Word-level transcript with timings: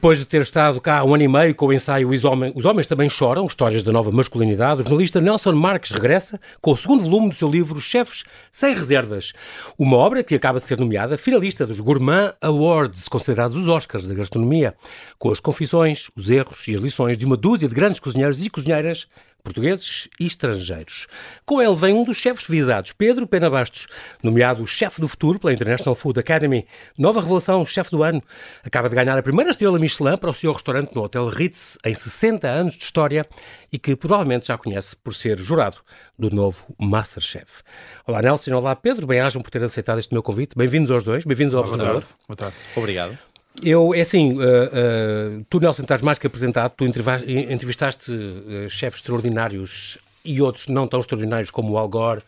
Depois 0.00 0.18
de 0.18 0.24
ter 0.24 0.40
estado 0.40 0.80
cá 0.80 1.04
um 1.04 1.14
ano 1.14 1.24
e 1.24 1.28
meio 1.28 1.54
com 1.54 1.66
o 1.66 1.72
ensaio 1.74 2.08
Os 2.08 2.24
Homens, 2.24 2.54
Os 2.56 2.64
Homens 2.64 2.86
Também 2.86 3.10
Choram, 3.10 3.44
Histórias 3.44 3.82
da 3.82 3.92
Nova 3.92 4.10
Masculinidade, 4.10 4.80
o 4.80 4.82
jornalista 4.82 5.20
Nelson 5.20 5.52
Marques 5.52 5.90
regressa 5.90 6.40
com 6.58 6.72
o 6.72 6.76
segundo 6.78 7.02
volume 7.02 7.28
do 7.28 7.34
seu 7.34 7.50
livro 7.50 7.78
Chefes 7.82 8.24
Sem 8.50 8.74
Reservas. 8.74 9.34
Uma 9.78 9.98
obra 9.98 10.24
que 10.24 10.34
acaba 10.34 10.58
de 10.58 10.64
ser 10.64 10.78
nomeada 10.78 11.18
finalista 11.18 11.66
dos 11.66 11.80
Gourmand 11.80 12.32
Awards, 12.40 13.08
considerados 13.08 13.58
os 13.58 13.68
Oscars 13.68 14.06
da 14.06 14.14
gastronomia, 14.14 14.74
com 15.18 15.30
as 15.30 15.38
confissões, 15.38 16.08
os 16.16 16.30
erros 16.30 16.66
e 16.66 16.74
as 16.74 16.80
lições 16.80 17.18
de 17.18 17.26
uma 17.26 17.36
dúzia 17.36 17.68
de 17.68 17.74
grandes 17.74 18.00
cozinheiros 18.00 18.42
e 18.42 18.48
cozinheiras 18.48 19.06
portugueses 19.42 20.08
e 20.18 20.26
estrangeiros. 20.26 21.06
Com 21.44 21.60
ele 21.60 21.74
vem 21.74 21.94
um 21.94 22.04
dos 22.04 22.16
chefes 22.16 22.46
visados, 22.46 22.92
Pedro 22.92 23.26
Pena 23.26 23.50
Bastos, 23.50 23.86
nomeado 24.22 24.66
chefe 24.66 25.00
do 25.00 25.08
futuro 25.08 25.38
pela 25.38 25.52
International 25.52 25.94
Food 25.94 26.20
Academy. 26.20 26.66
Nova 26.96 27.20
revelação, 27.20 27.64
chefe 27.64 27.90
do 27.90 28.02
ano. 28.02 28.22
Acaba 28.64 28.88
de 28.88 28.94
ganhar 28.94 29.16
a 29.18 29.22
primeira 29.22 29.50
estrela 29.50 29.78
Michelin 29.78 30.16
para 30.16 30.30
o 30.30 30.34
seu 30.34 30.52
restaurante 30.52 30.94
no 30.94 31.02
Hotel 31.02 31.28
Ritz 31.28 31.78
em 31.84 31.94
60 31.94 32.48
anos 32.48 32.76
de 32.76 32.84
história 32.84 33.26
e 33.72 33.78
que 33.78 33.96
provavelmente 33.96 34.46
já 34.46 34.58
conhece 34.58 34.96
por 34.96 35.14
ser 35.14 35.38
jurado 35.38 35.78
do 36.18 36.30
novo 36.30 36.64
Masterchef. 36.78 37.62
Olá 38.06 38.20
Nelson, 38.20 38.52
olá 38.54 38.74
Pedro, 38.76 39.06
bem-ajam 39.06 39.42
por 39.42 39.50
ter 39.50 39.62
aceitado 39.62 39.98
este 39.98 40.12
meu 40.12 40.22
convite. 40.22 40.56
Bem-vindos 40.56 40.90
aos 40.90 41.04
dois, 41.04 41.24
bem-vindos 41.24 41.54
ao 41.54 41.60
Observador. 41.60 42.02
Boa 42.28 42.36
tarde. 42.36 42.56
Obrigado. 42.76 43.29
Eu, 43.62 43.94
é 43.94 44.00
assim, 44.00 44.38
uh, 44.38 44.40
uh, 44.40 45.46
tu, 45.50 45.58
Nelson, 45.60 45.82
estás 45.82 46.00
mais 46.00 46.18
que 46.18 46.26
apresentado, 46.26 46.72
tu 46.76 46.84
entrevistaste 46.86 48.10
uh, 48.10 48.70
chefes 48.70 49.00
extraordinários 49.00 49.98
e 50.24 50.40
outros 50.40 50.68
não 50.68 50.86
tão 50.86 51.00
extraordinários 51.00 51.50
como 51.50 51.72
o 51.72 51.78
Al 51.78 51.88
Gore, 51.88 52.22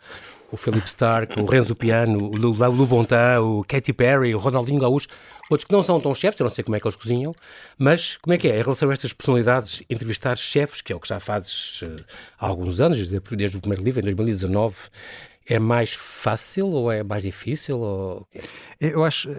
o 0.50 0.56
Philip 0.56 0.86
Stark, 0.86 1.40
o 1.40 1.46
Renzo 1.46 1.74
Piano, 1.74 2.18
o 2.18 2.36
Lu, 2.36 2.86
Bontan, 2.86 3.40
o 3.40 3.64
Katy 3.64 3.92
Perry, 3.94 4.34
o 4.34 4.38
Ronaldinho 4.38 4.80
Gaúcho, 4.80 5.08
outros 5.48 5.64
que 5.66 5.72
não 5.72 5.82
são 5.82 5.98
tão 5.98 6.14
chefes, 6.14 6.38
eu 6.38 6.44
não 6.44 6.50
sei 6.50 6.62
como 6.62 6.76
é 6.76 6.80
que 6.80 6.86
eles 6.86 6.96
cozinham, 6.96 7.32
mas 7.78 8.18
como 8.18 8.34
é 8.34 8.38
que 8.38 8.48
é? 8.48 8.58
Em 8.58 8.62
relação 8.62 8.90
a 8.90 8.92
estas 8.92 9.14
personalidades, 9.14 9.82
entrevistar 9.88 10.36
chefes, 10.36 10.82
que 10.82 10.92
é 10.92 10.96
o 10.96 11.00
que 11.00 11.08
já 11.08 11.18
fazes 11.18 11.82
há 12.38 12.46
alguns 12.46 12.82
anos, 12.82 12.98
desde, 12.98 13.36
desde 13.36 13.56
o 13.56 13.60
primeiro 13.60 13.82
livro, 13.82 14.00
em 14.00 14.04
2019, 14.04 14.74
é 15.46 15.58
mais 15.58 15.94
fácil 15.94 16.66
ou 16.68 16.92
é 16.92 17.02
mais 17.02 17.22
difícil? 17.22 17.80
Ou... 17.80 18.28
Eu 18.78 19.04
acho 19.04 19.30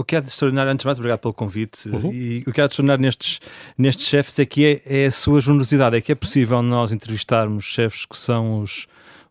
o 0.00 0.04
que 0.04 0.16
é 0.16 0.20
de 0.20 0.28
extraordinário, 0.28 0.72
antes 0.72 0.82
de 0.82 0.86
mais, 0.86 0.98
obrigado 0.98 1.20
pelo 1.20 1.34
convite, 1.34 1.88
uhum. 1.88 2.12
e 2.12 2.42
o 2.46 2.52
que 2.52 2.60
é 2.60 2.66
de 2.66 2.72
extraordinário 2.72 3.02
nestes, 3.02 3.40
nestes 3.76 4.06
chefes 4.06 4.38
é 4.38 4.46
que 4.46 4.82
é, 4.86 5.02
é, 5.02 5.06
a 5.06 5.10
sua 5.10 5.40
generosidade, 5.40 5.96
é 5.96 6.00
que 6.00 6.12
é 6.12 6.14
possível 6.14 6.62
nós 6.62 6.92
entrevistarmos 6.92 7.64
chefes 7.64 8.06
que 8.06 8.16
são 8.16 8.60
os, 8.60 8.86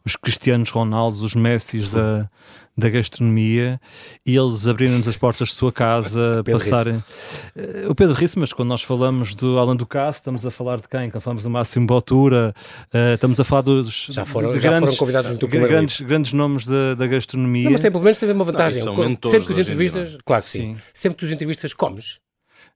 os 0.06 0.16
Cristianos 0.16 0.70
Ronaldos, 0.70 1.22
os 1.22 1.36
Messis 1.36 1.92
da, 1.92 2.30
da 2.80 2.89
gastronomia 2.89 3.80
e 4.25 4.35
eles 4.35 4.67
abriram-nos 4.67 5.08
as 5.08 5.17
portas 5.17 5.49
de 5.49 5.55
sua 5.55 5.72
casa, 5.72 6.44
passarem. 6.49 7.03
Risse. 7.55 7.88
O 7.88 7.95
Pedro 7.95 8.16
Risse, 8.16 8.39
mas 8.39 8.53
quando 8.53 8.69
nós 8.69 8.81
falamos 8.81 9.36
do 9.36 9.59
Alan 9.59 9.75
Ducasse, 9.75 10.19
estamos 10.19 10.45
a 10.45 10.52
falar 10.52 10.80
de 10.80 10.88
quem? 10.88 11.09
Quando 11.09 11.21
falamos 11.21 11.44
do 11.44 11.49
Máximo 11.49 11.86
Botura, 11.86 12.53
uh, 12.94 13.13
estamos 13.13 13.39
a 13.39 13.44
falar 13.44 13.61
dos 13.61 14.08
já 14.09 14.25
foram, 14.25 14.52
de 14.52 14.59
já 14.59 14.69
grandes, 14.69 14.95
foram 14.95 14.97
convidados 14.97 15.30
muito 15.30 15.47
grandes, 15.47 16.02
grandes 16.02 16.33
nomes 16.33 16.66
da, 16.66 16.95
da 16.95 17.08
gastronomia. 17.08 17.66
Não, 17.66 17.71
mas 17.71 17.81
tem, 17.81 17.91
pelo 17.91 18.03
menos 18.03 18.17
teve 18.17 18.31
uma 18.31 18.45
vantagem. 18.45 18.83
Não, 18.83 18.95
sempre 18.95 19.47
que 19.47 19.53
os 19.53 19.59
entrevistas, 19.59 20.17
claro 20.25 20.43
que 20.43 20.49
sim. 20.49 20.59
sim. 20.59 20.77
Sempre 20.93 21.19
que 21.19 21.25
os 21.25 21.31
entrevistas 21.31 21.73
comes 21.73 22.19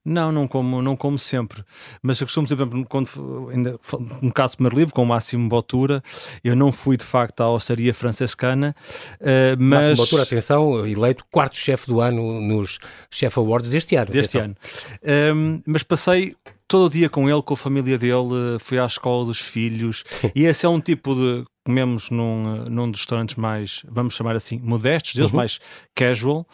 não, 0.06 0.32
não 0.32 0.48
como, 0.48 0.82
não 0.82 0.96
como 0.96 1.18
sempre. 1.18 1.64
Mas 2.02 2.20
eu 2.20 2.28
costumo 2.28 2.46
dizer, 2.46 2.58
quando, 2.90 3.50
ainda, 3.52 3.80
no 4.22 4.34
caso 4.34 4.54
do 4.54 4.58
primeiro 4.58 4.78
livro, 4.78 4.94
com 4.94 5.04
o 5.04 5.06
Máximo 5.06 5.48
Botura, 5.48 6.04
eu 6.44 6.56
não 6.56 6.72
fui 6.72 6.98
de 6.98 7.06
facto 7.06 7.42
à 7.42 7.50
hostaria 7.50 7.94
francescana, 7.94 8.76
uh, 9.22 9.56
mas... 9.58 9.90
Máximo 9.90 9.98
Botura, 9.98 10.24
atenção, 10.24 10.86
eleito 10.86 11.24
quarto 11.32 11.56
chefe 11.56 11.88
do 11.88 12.02
ano 12.02 12.42
nos 12.42 12.80
Chef 13.10 13.38
Awards 13.38 13.70
deste 13.70 13.96
ano. 13.96 14.12
Deste 14.12 14.38
atenção. 14.38 14.56
ano. 15.04 15.38
Um, 15.38 15.62
mas 15.66 15.84
passei 15.84 16.36
todo 16.68 16.88
o 16.88 16.90
dia 16.90 17.10
com 17.10 17.30
ele, 17.30 17.42
com 17.42 17.54
a 17.54 17.58
família 17.58 17.98
dele, 17.98 18.58
fui 18.60 18.80
à 18.80 18.86
escola 18.86 19.26
dos 19.26 19.40
filhos, 19.40 20.04
e 20.36 20.46
esse 20.46 20.66
é 20.66 20.70
um 20.70 20.82
tipo 20.82 21.16
de 21.16 21.46
comemos 21.64 22.10
num, 22.10 22.66
num 22.66 22.92
dos 22.92 23.02
restaurantes 23.02 23.36
mais, 23.36 23.84
vamos 23.90 24.16
chamar 24.16 24.36
assim, 24.36 24.60
modestos, 24.60 25.14
deles 25.14 25.32
uhum. 25.32 25.38
mais 25.38 25.60
casual, 25.96 26.46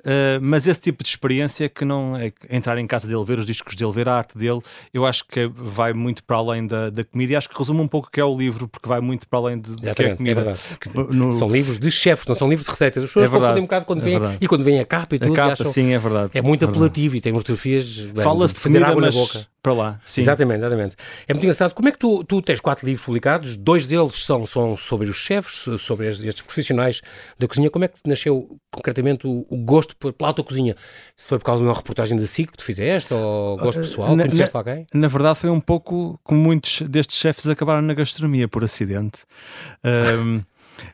uh, 0.00 0.40
mas 0.40 0.66
esse 0.66 0.80
tipo 0.80 1.02
de 1.02 1.08
experiência 1.08 1.68
que 1.68 1.84
não 1.84 2.16
é 2.16 2.32
entrar 2.50 2.76
em 2.78 2.86
casa 2.86 3.06
dele, 3.06 3.24
ver 3.24 3.38
os 3.38 3.46
discos 3.46 3.74
dele, 3.74 3.92
ver 3.92 4.08
a 4.08 4.14
arte 4.14 4.36
dele, 4.36 4.60
eu 4.92 5.06
acho 5.06 5.24
que 5.26 5.46
vai 5.54 5.92
muito 5.92 6.24
para 6.24 6.36
além 6.36 6.66
da, 6.66 6.90
da 6.90 7.04
comida 7.04 7.32
e 7.32 7.36
acho 7.36 7.48
que 7.48 7.58
resume 7.58 7.80
um 7.80 7.88
pouco 7.88 8.08
o 8.08 8.10
que 8.10 8.20
é 8.20 8.24
o 8.24 8.36
livro, 8.36 8.66
porque 8.66 8.88
vai 8.88 9.00
muito 9.00 9.28
para 9.28 9.38
além 9.38 9.60
de, 9.60 9.76
de 9.76 9.94
que 9.94 10.02
é 10.02 10.06
a 10.06 10.10
é 10.10 10.16
comida. 10.16 10.40
É 10.40 11.12
no... 11.12 11.32
São 11.38 11.48
livros 11.48 11.78
de 11.78 11.90
chefes, 11.90 12.26
não 12.26 12.34
são 12.34 12.48
livros 12.48 12.66
de 12.66 12.70
receitas. 12.70 13.02
As 13.04 13.08
pessoas 13.08 13.26
é 13.26 13.32
confundem 13.32 13.58
um 13.62 13.66
bocado 13.66 13.84
quando 13.84 14.00
vêm 14.00 14.16
é 14.16 14.38
e 14.40 14.48
quando 14.48 14.64
vem 14.64 14.80
a 14.80 14.84
capa 14.84 15.16
e 15.16 15.18
tudo. 15.18 15.32
A 15.32 15.36
capa, 15.36 15.52
acham... 15.52 15.66
sim, 15.66 15.92
é 15.92 15.98
verdade. 15.98 16.30
É 16.34 16.42
muito 16.42 16.64
apelativo 16.64 17.16
e 17.16 17.20
tem 17.20 17.32
fotografias. 17.32 18.08
Fala-se 18.22 18.54
de 18.54 18.60
comida, 18.60 18.86
água 18.86 19.02
mas... 19.02 19.14
na 19.14 19.20
boca 19.20 19.46
para 19.66 19.74
lá. 19.74 20.00
Sim. 20.04 20.20
Exatamente, 20.20 20.60
exatamente. 20.60 20.96
É 21.26 21.34
muito 21.34 21.42
engraçado. 21.42 21.74
Como 21.74 21.88
é 21.88 21.92
que 21.92 21.98
tu, 21.98 22.22
tu 22.22 22.40
tens 22.40 22.60
quatro 22.60 22.86
livros 22.86 23.04
publicados? 23.04 23.56
Dois 23.56 23.84
deles 23.84 24.14
são, 24.14 24.46
são 24.46 24.76
sobre 24.76 25.08
os 25.08 25.16
chefes, 25.16 25.64
sobre 25.82 26.06
estes 26.06 26.42
profissionais 26.42 27.02
da 27.36 27.48
cozinha. 27.48 27.68
Como 27.68 27.84
é 27.84 27.88
que 27.88 27.96
nasceu 28.06 28.48
concretamente 28.70 29.26
o, 29.26 29.44
o 29.50 29.56
gosto 29.56 29.96
pela 29.96 30.32
cozinha? 30.34 30.76
Foi 31.16 31.36
por 31.38 31.44
causa 31.44 31.62
de 31.62 31.68
uma 31.68 31.74
reportagem 31.74 32.16
da 32.16 32.26
SIC 32.28 32.52
que 32.52 32.58
tu 32.58 32.62
fizeste 32.62 33.12
ou 33.12 33.56
gosto 33.56 33.80
pessoal? 33.80 34.14
Na, 34.14 34.22
Conheceste 34.22 34.54
na, 34.54 34.60
alguém? 34.60 34.86
Na 34.94 35.08
verdade, 35.08 35.40
foi 35.40 35.50
um 35.50 35.60
pouco 35.60 36.20
como 36.22 36.40
muitos 36.40 36.82
destes 36.82 37.16
chefes 37.16 37.48
acabaram 37.48 37.82
na 37.82 37.94
gastronomia 37.94 38.46
por 38.46 38.62
acidente. 38.62 39.24
Um, 39.84 40.40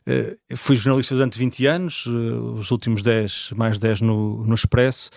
Uh, 0.09 0.39
fui 0.57 0.77
jornalista 0.77 1.15
durante 1.17 1.37
20 1.37 1.67
anos, 1.67 2.07
uh, 2.07 2.55
os 2.55 2.71
últimos 2.71 3.03
10, 3.03 3.51
mais 3.57 3.81
10 3.81 4.03
no, 4.03 4.45
no 4.45 4.55
Expresso, 4.55 5.11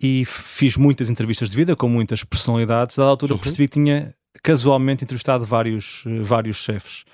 e 0.00 0.24
fiz 0.24 0.76
muitas 0.76 1.10
entrevistas 1.10 1.50
de 1.50 1.56
vida 1.56 1.74
com 1.74 1.88
muitas 1.88 2.22
personalidades. 2.22 2.98
À 2.98 3.04
altura 3.04 3.34
uhum. 3.34 3.38
percebi 3.38 3.66
que 3.68 3.74
tinha 3.74 4.14
casualmente 4.42 5.04
entrevistado 5.04 5.44
vários, 5.44 6.04
eh, 6.06 6.20
vários 6.20 6.56
chefes. 6.58 7.04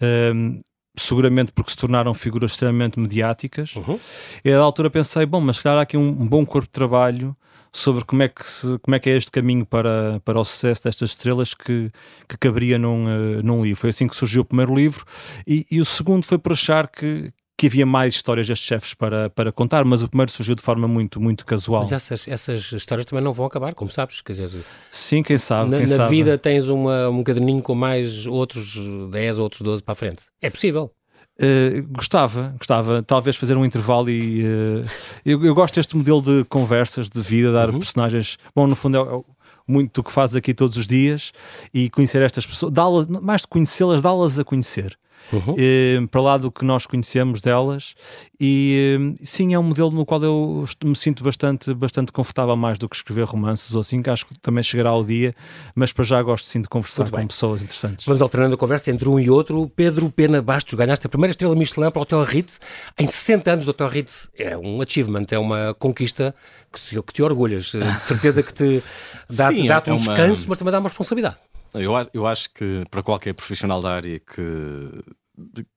Um, 0.00 0.60
seguramente 0.96 1.52
porque 1.52 1.70
se 1.70 1.76
tornaram 1.76 2.12
figuras 2.14 2.52
extremamente 2.52 2.98
mediáticas. 2.98 3.74
Uhum. 3.76 3.98
E 4.44 4.52
à 4.52 4.58
altura 4.58 4.90
pensei, 4.90 5.26
bom, 5.26 5.40
mas 5.40 5.56
se 5.56 5.62
calhar 5.62 5.78
há 5.78 5.82
aqui 5.82 5.96
um, 5.96 6.08
um, 6.08 6.26
bom 6.26 6.44
corpo 6.44 6.66
de 6.66 6.72
trabalho 6.72 7.36
sobre 7.72 8.04
como 8.04 8.22
é 8.22 8.28
que, 8.28 8.44
se, 8.46 8.78
como 8.80 8.94
é, 8.94 8.98
que 8.98 9.08
é 9.08 9.16
este 9.16 9.30
caminho 9.30 9.64
para, 9.64 10.20
para 10.24 10.40
o 10.40 10.44
sucesso 10.44 10.84
destas 10.84 11.10
estrelas 11.10 11.54
que, 11.54 11.90
que 12.28 12.36
caberia 12.36 12.78
num, 12.78 13.06
uh, 13.06 13.42
num 13.42 13.62
livro. 13.62 13.80
Foi 13.80 13.90
assim 13.90 14.08
que 14.08 14.16
surgiu 14.16 14.42
o 14.42 14.44
primeiro 14.44 14.74
livro 14.74 15.04
e, 15.46 15.66
e 15.70 15.80
o 15.80 15.84
segundo 15.84 16.24
foi 16.24 16.38
por 16.38 16.52
achar 16.52 16.88
que, 16.88 17.32
que 17.60 17.66
havia 17.66 17.84
mais 17.84 18.14
histórias 18.14 18.46
destes 18.46 18.66
chefes 18.66 18.94
para, 18.94 19.28
para 19.28 19.52
contar, 19.52 19.84
mas 19.84 20.02
o 20.02 20.08
primeiro 20.08 20.32
surgiu 20.32 20.54
de 20.54 20.62
forma 20.62 20.88
muito, 20.88 21.20
muito 21.20 21.44
casual. 21.44 21.82
Mas 21.82 21.92
essas, 21.92 22.26
essas 22.26 22.72
histórias 22.72 23.04
também 23.04 23.22
não 23.22 23.34
vão 23.34 23.44
acabar, 23.44 23.74
como 23.74 23.90
sabes, 23.90 24.22
quer 24.22 24.32
dizer... 24.32 24.64
Sim, 24.90 25.22
quem 25.22 25.36
sabe, 25.36 25.68
Na, 25.68 25.76
quem 25.76 25.86
na 25.86 25.96
sabe. 25.96 26.08
vida 26.08 26.38
tens 26.38 26.66
uma, 26.70 27.10
um 27.10 27.22
caderninho 27.22 27.60
com 27.60 27.74
mais 27.74 28.26
outros 28.26 28.78
10 29.10 29.36
ou 29.36 29.44
outros 29.44 29.60
12 29.60 29.82
para 29.82 29.92
a 29.92 29.94
frente. 29.94 30.22
É 30.40 30.48
possível. 30.48 30.90
Uh, 31.38 31.86
gostava, 31.90 32.54
gostava, 32.56 33.02
talvez 33.02 33.36
fazer 33.36 33.58
um 33.58 33.64
intervalo 33.64 34.08
e 34.08 34.42
uh, 34.42 34.84
eu, 35.22 35.44
eu, 35.44 35.54
gosto 35.54 35.74
deste 35.74 35.94
modelo 35.94 36.22
de 36.22 36.44
conversas, 36.44 37.10
de 37.10 37.20
vida, 37.20 37.52
dar 37.52 37.68
uhum. 37.68 37.78
personagens. 37.78 38.38
Bom, 38.56 38.66
no 38.66 38.74
fundo 38.74 38.96
é, 38.96 39.00
é 39.02 39.22
muito 39.68 40.00
do 40.00 40.02
que 40.02 40.10
fazes 40.10 40.34
aqui 40.34 40.54
todos 40.54 40.78
os 40.78 40.86
dias 40.86 41.30
e 41.74 41.90
conhecer 41.90 42.22
estas 42.22 42.46
pessoas, 42.46 42.72
mais 43.06 43.42
de 43.42 43.48
conhecê-las, 43.48 44.00
dá-las 44.00 44.38
a 44.38 44.44
conhecer 44.44 44.96
uhum. 45.32 45.54
eh, 45.56 45.98
para 46.10 46.20
lá 46.20 46.36
do 46.36 46.50
que 46.50 46.64
nós 46.64 46.86
conhecemos 46.86 47.40
delas. 47.40 47.94
E 48.40 49.16
sim, 49.22 49.54
é 49.54 49.58
um 49.58 49.62
modelo 49.62 49.90
no 49.90 50.04
qual 50.04 50.22
eu 50.22 50.64
me 50.82 50.96
sinto 50.96 51.22
bastante, 51.22 51.72
bastante 51.74 52.12
confortável 52.12 52.56
mais 52.56 52.78
do 52.78 52.88
que 52.88 52.96
escrever 52.96 53.24
romances 53.24 53.74
ou 53.74 53.80
assim, 53.80 54.02
que 54.02 54.10
acho 54.10 54.26
que 54.26 54.38
também 54.40 54.62
chegará 54.62 54.90
ao 54.90 55.04
dia, 55.04 55.34
mas 55.74 55.92
para 55.92 56.04
já 56.04 56.22
gosto 56.22 56.46
sim 56.46 56.60
de 56.60 56.68
conversar 56.68 57.10
com 57.10 57.26
pessoas 57.26 57.62
interessantes. 57.62 58.04
Vamos 58.04 58.22
alternando 58.22 58.54
a 58.54 58.58
conversa 58.58 58.90
entre 58.90 59.08
um 59.08 59.18
e 59.18 59.28
outro. 59.30 59.70
Pedro 59.74 60.10
Pena 60.10 60.40
Bastos, 60.40 60.74
ganhaste 60.74 61.06
a 61.06 61.10
primeira 61.10 61.32
estrela 61.32 61.54
Michelin 61.54 61.90
para 61.90 61.98
o 61.98 62.02
Hotel 62.02 62.24
Ritz 62.24 62.60
em 62.98 63.06
60 63.06 63.52
anos 63.52 63.64
do 63.64 63.70
Hotel 63.70 63.88
Ritz. 63.88 64.30
É 64.36 64.56
um 64.56 64.80
achievement, 64.80 65.26
é 65.30 65.38
uma 65.38 65.74
conquista 65.74 66.34
que 66.72 66.80
te, 66.80 67.02
que 67.02 67.12
te 67.12 67.22
orgulhas. 67.22 67.74
Eh, 67.74 67.78
de 67.78 68.06
certeza 68.06 68.42
que 68.42 68.52
te 68.52 68.82
dá-te 69.30 69.66
dá 69.66 69.82
é 69.86 69.92
um 69.92 69.96
uma... 69.96 70.14
descanso, 70.14 70.44
mas 70.48 70.58
também 70.58 70.72
dá 70.72 70.78
uma 70.78 70.88
responsabilidade. 70.88 71.36
Eu, 71.74 71.92
eu 72.12 72.26
acho 72.26 72.50
que 72.52 72.84
para 72.90 73.02
qualquer 73.02 73.34
profissional 73.34 73.80
da 73.80 73.94
área 73.94 74.18
que, 74.18 74.34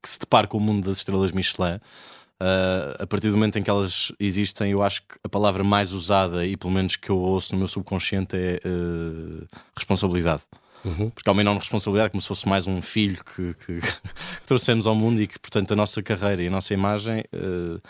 que 0.01 0.10
se 0.10 0.19
depare 0.19 0.48
com 0.48 0.57
o 0.57 0.62
mundo 0.62 0.86
das 0.86 0.98
estrelas 0.98 1.31
Michelin, 1.31 1.75
uh, 1.75 3.04
a 3.04 3.07
partir 3.07 3.30
do 3.30 3.36
momento 3.36 3.57
em 3.60 3.63
que 3.63 3.69
elas 3.69 4.12
existem, 4.19 4.72
eu 4.72 4.81
acho 4.81 5.01
que 5.01 5.16
a 5.24 5.30
palavra 5.30 5.63
mais 5.63 5.94
usada 5.94 6.45
e 6.45 6.57
pelo 6.57 6.74
menos 6.74 6.95
que 6.95 7.10
eu 7.10 7.18
ouço 7.18 7.54
no 7.54 7.60
meu 7.60 7.68
subconsciente 7.68 8.36
é 8.36 8.60
uh, 8.66 9.45
responsabilidade. 9.75 10.42
Uhum. 10.84 11.10
Porque 11.10 11.30
há 11.30 11.31
uma 11.31 11.42
enorme 11.42 11.60
responsabilidade, 11.60 12.12
como 12.12 12.22
se 12.22 12.28
fosse 12.28 12.48
mais 12.48 12.68
um 12.68 12.81
filho 12.81 13.24
que, 13.24 13.54
que, 13.54 13.80
que, 13.81 14.48
trouxemos 14.48 14.86
ao 14.86 14.96
mundo 14.96 15.22
e 15.22 15.28
que, 15.28 15.39
portanto, 15.39 15.72
a 15.72 15.75
nossa 15.75 16.04
carreira 16.04 16.44
e 16.44 16.48
a 16.48 16.51
nossa 16.51 16.74
imagem, 16.74 17.24
uh, 17.34 17.81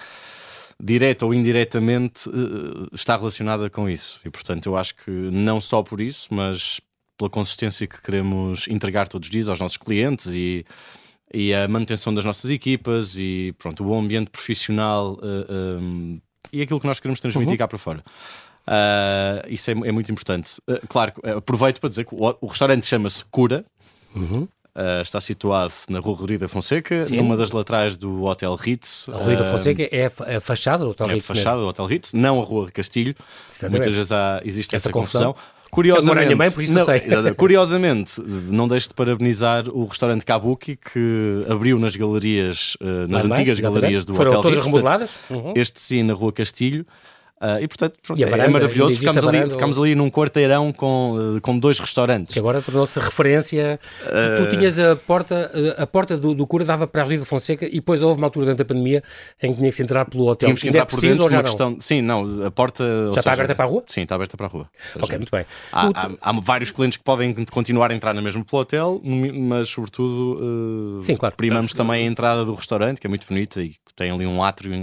direta 0.80 1.26
ou 1.26 1.34
indiretamente, 1.34 2.30
uh, 2.30 2.88
está 2.94 3.18
relacionada 3.18 3.70
com 3.70 3.90
isso. 3.90 4.20
E, 4.24 4.30
portanto, 4.30 4.68
eu 4.68 4.78
acho 4.78 4.96
que 4.96 5.10
não 5.10 5.60
só 5.60 5.82
por 5.82 6.00
isso, 6.00 6.28
mas 6.32 6.80
pela 7.24 7.30
consistência 7.30 7.88
que 7.88 8.02
queremos 8.02 8.68
entregar 8.68 9.08
todos 9.08 9.28
os 9.28 9.32
dias 9.32 9.48
aos 9.48 9.60
nossos 9.60 9.78
clientes 9.78 10.28
e, 10.34 10.66
e 11.34 11.54
a 11.54 11.68
manutenção 11.68 12.14
das 12.14 12.26
nossas 12.26 12.52
equipas 12.52 13.16
e 13.18 13.56
pronto, 13.58 13.84
o 13.84 13.88
bom 13.88 14.00
ambiente 14.00 14.30
profissional 14.30 15.14
uh, 15.14 15.20
eh, 15.22 15.80
um, 15.80 16.22
e 16.52 16.62
aquilo 16.62 16.80
que 16.80 16.88
nós 16.88 17.00
queremos 17.00 17.20
transmitir 17.20 17.52
uhum. 17.52 17.58
cá 17.58 17.68
para 17.68 17.78
fora. 17.78 18.04
Uh, 18.68 19.48
isso 19.48 19.72
é, 19.72 19.74
é, 19.74 19.92
muito 19.92 20.12
importante. 20.12 20.60
Uh, 20.70 20.86
claro, 20.88 21.14
aproveito 21.38 21.80
para 21.80 21.90
dizer 21.90 22.06
que 22.06 22.14
o, 22.14 22.38
o 22.42 22.48
restaurante 22.48 22.86
chama-se 22.86 23.24
Cura. 23.26 23.66
Uhum. 24.16 24.48
Uh, 24.76 25.04
está 25.04 25.22
situado 25.22 25.72
na 25.88 26.00
Rua 26.00 26.16
Rodrigo 26.16 26.48
Fonseca, 26.48 27.06
Sim. 27.06 27.18
numa 27.18 27.38
das 27.38 27.52
laterais 27.52 27.96
do 27.96 28.24
Hotel 28.24 28.56
Ritz. 28.56 29.08
A 29.08 29.18
Rua 29.18 29.36
da 29.36 29.52
Fonseca 29.52 29.84
é 29.84 30.06
a 30.36 30.42
fachada 30.42 30.84
do 30.84 30.90
Hotel 30.90 31.12
é 31.12 31.14
Ritz. 31.14 31.30
a 31.30 31.34
fachada 31.36 31.58
do 31.60 31.68
Hotel 31.68 31.86
Ritz, 31.86 32.14
não 32.14 32.42
a 32.42 32.44
Rua 32.44 32.72
Castilho. 32.72 33.16
Exatamente. 33.52 33.72
Muitas 33.72 33.94
vezes 33.94 34.12
há, 34.12 34.42
existe 34.44 34.76
essa, 34.76 34.88
Essa 34.88 34.92
confusão. 34.92 35.34
confusão. 35.34 35.53
Curiosamente, 35.74 36.36
bem, 36.36 36.52
por 36.52 36.64
isso 36.64 36.74
não, 36.74 36.86
sei. 36.86 37.02
curiosamente, 37.36 38.22
não 38.48 38.68
deixo 38.68 38.90
de 38.90 38.94
parabenizar 38.94 39.68
o 39.70 39.86
restaurante 39.86 40.24
Kabuki 40.24 40.76
que 40.78 41.46
abriu 41.50 41.80
nas 41.80 41.96
galerias, 41.96 42.78
uh, 42.80 43.08
nas 43.08 43.26
antigas 43.26 43.58
exatamente. 43.58 43.82
galerias 43.82 44.06
do 44.06 44.14
Foram 44.14 44.32
Hotel 44.32 44.42
todas 44.44 44.58
Ritz. 44.58 44.66
remodeladas? 44.68 45.10
Portanto, 45.28 45.34
Uhum. 45.34 45.54
Este 45.56 45.80
sim 45.80 46.04
na 46.04 46.14
Rua 46.14 46.32
Castilho. 46.32 46.86
Uh, 47.44 47.60
e 47.62 47.68
portanto, 47.68 47.98
pronto, 48.02 48.20
E 48.20 48.24
é- 48.24 48.26
varanda? 48.26 48.48
é 48.50 48.52
maravilhoso. 48.54 48.98
Ficamos 48.98 49.28
ali, 49.28 49.50
ficamos 49.50 49.78
ali 49.78 49.96
num 49.96 50.10
quarteirão 50.10 50.72
com, 50.72 51.36
uh, 51.36 51.42
com 51.42 51.60
dois 51.60 51.78
restaurantes. 51.78 52.32
Que 52.34 52.40
agora 52.40 52.62
tornou-se 52.62 52.98
referência. 52.98 53.78
Eh, 54.06 54.36
Tu 54.38 54.50
tinhas 54.56 54.80
a 54.80 54.96
porta, 54.96 55.52
a 55.78 55.86
porta 55.86 56.16
do, 56.16 56.34
do 56.34 56.48
cura 56.48 56.64
dava 56.64 56.88
para 56.88 57.02
a 57.02 57.06
Rua 57.06 57.18
da 57.18 57.26
Fonseca 57.26 57.66
e 57.66 57.74
depois 57.76 58.02
houve 58.02 58.18
uma 58.18 58.28
altura 58.28 58.46
durante 58.46 58.62
a 58.62 58.66
pandemia 58.66 59.04
em 59.42 59.52
que 59.52 59.58
tinha 59.58 59.70
que 59.70 59.76
se 59.76 59.84
entrar 59.84 60.06
pelo 60.06 60.24
hotel. 60.26 60.48
Tínhamos 60.48 60.62
que 60.62 60.68
Ainda 60.70 60.78
entrar 60.78 60.88
é 60.88 60.90
por 60.90 61.02
dentro 61.02 61.24
já 61.24 61.30
uma 61.30 61.36
não? 61.36 61.44
questão. 61.44 61.78
Sim, 61.82 62.02
não, 62.02 62.46
a 62.46 62.52
porta. 62.52 62.84
Já 63.14 63.20
está 63.20 63.34
aberta 63.34 63.56
para 63.56 63.66
a 63.66 63.68
rua? 63.68 63.84
Sim, 63.88 64.02
está 64.04 64.16
aberta 64.16 64.38
para 64.38 64.46
a 64.46 64.50
rua. 64.50 64.70
Seja, 64.94 65.04
Ok, 65.06 65.18
muito 65.18 65.32
bem. 65.32 65.46
Há, 65.72 65.88
há- 65.88 66.10
há 66.22 66.32
vários 66.40 66.72
clientes 66.72 66.98
que 66.98 67.04
podem 67.04 67.34
continuar 67.52 67.92
a 67.92 67.94
entrar 67.94 68.14
na 68.14 68.22
mesma 68.22 68.46
pelo 68.46 68.62
hotel, 68.62 69.02
mas 69.04 69.68
sobretudo 69.68 71.00
uh, 71.00 71.02
Sim, 71.04 71.18
claro. 71.18 71.36
primamos 71.36 71.74
também 71.74 72.08
a 72.08 72.10
entrada 72.10 72.46
do 72.46 72.54
restaurante, 72.54 73.02
que 73.02 73.08
é 73.08 73.10
muito 73.10 73.28
bonita 73.28 73.62
e 73.62 73.74
tem 73.98 74.12
ali 74.12 74.26
um 74.26 74.42
átrio 74.42 74.74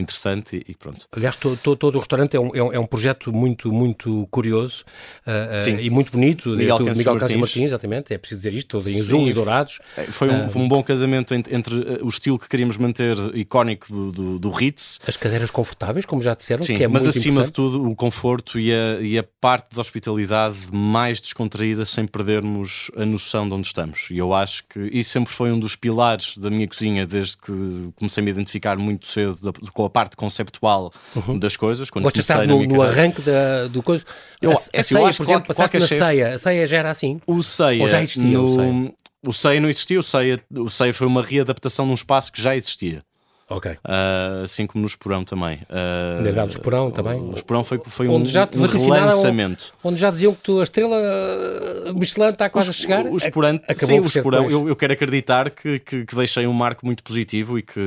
interessante 0.00 0.62
e, 0.68 0.74
pronto. 0.74 1.06
Aliás, 1.12 1.36
to- 1.36 1.56
to- 1.56 1.76
todo 1.76 1.96
o 1.96 1.98
restaurante 1.98 2.36
é 2.36 2.40
um, 2.40 2.54
é 2.54 2.62
um, 2.62 2.72
é 2.74 2.78
um 2.78 2.86
projeto 2.86 3.32
muito, 3.32 3.72
muito 3.72 4.26
curioso 4.30 4.84
uh, 5.26 5.74
uh, 5.76 5.80
e 5.80 5.90
muito 5.90 6.12
bonito. 6.12 6.50
Miguel 6.50 6.78
Câncio 6.78 6.96
Miguel 6.98 7.14
Martins. 7.16 7.40
Martins, 7.40 7.64
exatamente. 7.64 8.14
É 8.14 8.18
preciso 8.18 8.40
dizer 8.40 8.54
isto, 8.54 8.68
todo 8.68 8.88
em 8.88 8.92
Sim, 8.94 9.00
azul 9.00 9.28
e 9.28 9.32
dourados. 9.32 9.78
Foi 10.10 10.28
um, 10.30 10.48
foi 10.48 10.62
um 10.62 10.68
bom 10.68 10.82
casamento 10.82 11.34
ent- 11.34 11.48
entre, 11.52 11.74
uh, 11.74 12.04
o 12.04 12.08
estilo 12.08 12.38
que 12.38 12.48
queríamos 12.48 12.76
manter 12.76 13.16
icónico 13.34 13.88
do, 13.88 14.12
do, 14.12 14.38
do 14.38 14.50
Ritz. 14.50 15.00
As 15.06 15.16
cadeiras 15.16 15.50
confortáveis, 15.50 16.06
como 16.06 16.22
já 16.22 16.34
disseram, 16.34 16.62
Sim, 16.62 16.76
que 16.76 16.84
é 16.84 16.88
mas 16.88 17.04
muito 17.04 17.18
acima 17.18 17.42
de 17.42 17.48
importante. 17.50 17.54
tudo 17.54 17.90
o 17.90 17.96
conforto 17.96 18.58
e 18.58 18.72
a, 18.72 19.00
e 19.00 19.18
a 19.18 19.24
parte 19.40 19.74
da 19.74 19.80
hospitalidade 19.80 20.56
mais 20.72 21.20
descontraída 21.20 21.84
sem 21.84 22.06
perdermos 22.06 22.90
a 22.96 23.04
noção 23.04 23.48
de 23.48 23.54
onde 23.54 23.66
estamos. 23.66 24.06
E 24.10 24.18
eu 24.18 24.32
acho 24.34 24.64
que 24.68 24.80
isso 24.92 25.10
sempre 25.10 25.32
foi 25.32 25.50
um 25.52 25.58
dos 25.58 25.74
pilares 25.76 26.36
da 26.38 26.50
minha 26.50 26.66
cozinha 26.68 27.06
desde 27.06 27.36
que 27.36 27.90
comecei 27.96 28.20
a 28.20 28.24
me 28.24 28.30
identificar 28.30 28.76
muito 28.76 29.06
cedo 29.06 29.36
da- 29.40 29.52
com 29.72 29.87
a 29.88 29.90
parte 29.90 30.16
conceptual 30.16 30.92
das 31.40 31.56
coisas. 31.56 31.90
Quando 31.90 32.04
Gostas 32.04 32.24
de 32.24 32.30
estar 32.32 32.46
no, 32.46 32.62
no 32.64 32.80
arranque 32.82 33.20
da, 33.22 33.66
do 33.66 33.82
coisa. 33.82 34.04
Eu- 34.40 34.50
a, 34.50 34.54
é 34.54 34.56
a 34.56 34.80
assim, 34.80 34.94
eu 34.94 35.00
ceia, 35.00 35.06
acho 35.08 35.16
por 35.24 35.30
exemplo, 35.30 35.46
passaste 35.48 35.78
na 35.78 35.86
chefe- 35.86 36.04
ceia. 36.04 36.34
A 36.34 36.38
ceia 36.38 36.66
já 36.66 36.78
era 36.78 36.90
assim. 36.90 37.20
O 37.26 37.42
Ceia, 37.42 37.82
Ou 37.82 37.88
já 37.88 38.00
existia 38.02 38.40
o 38.40 38.42
no- 38.42 38.54
Ceia? 38.54 38.94
o 39.26 39.32
Ceia 39.32 39.60
não 39.60 39.68
existia, 39.68 39.98
o 39.98 40.02
Ceia, 40.02 40.40
o 40.56 40.70
Ceia 40.70 40.94
foi 40.94 41.06
uma 41.06 41.22
readaptação 41.22 41.84
de 41.86 41.90
um 41.90 41.94
espaço 41.94 42.30
que 42.32 42.40
já 42.40 42.54
existia. 42.54 43.02
Ok. 43.50 43.76
Ah, 43.82 44.42
assim 44.44 44.66
como 44.66 44.82
no 44.82 44.88
Esporão 44.88 45.24
também. 45.24 45.56
Uh, 45.70 46.16
Na 46.16 46.22
verdade, 46.22 46.48
o 46.48 46.54
Esporão 46.58 46.90
também. 46.90 47.18
O 47.18 47.34
Esporão 47.34 47.64
foi, 47.64 47.80
foi 47.86 48.06
um, 48.06 48.14
Onde 48.14 48.30
já 48.30 48.46
te 48.46 48.58
um 48.58 48.66
relançamento. 48.66 49.72
Onde 49.82 49.98
já 49.98 50.10
diziam 50.10 50.34
que 50.34 50.42
tu, 50.42 50.60
a 50.60 50.62
estrela 50.62 50.96
uh, 50.96 51.94
Michelin 51.98 52.28
está 52.28 52.50
quase 52.50 52.70
a 52.70 52.72
chegar. 52.74 53.06
O, 53.06 53.16
Esporão, 53.16 53.56
Acabou 53.66 53.86
sim, 53.86 54.00
o 54.00 54.06
Esporão, 54.06 54.50
eu, 54.50 54.68
eu 54.68 54.76
quero 54.76 54.92
acreditar 54.92 55.50
que, 55.50 55.78
que, 55.78 56.04
que 56.04 56.14
deixei 56.14 56.46
um 56.46 56.52
marco 56.52 56.84
muito 56.84 57.02
positivo 57.02 57.58
e 57.58 57.62
que, 57.62 57.80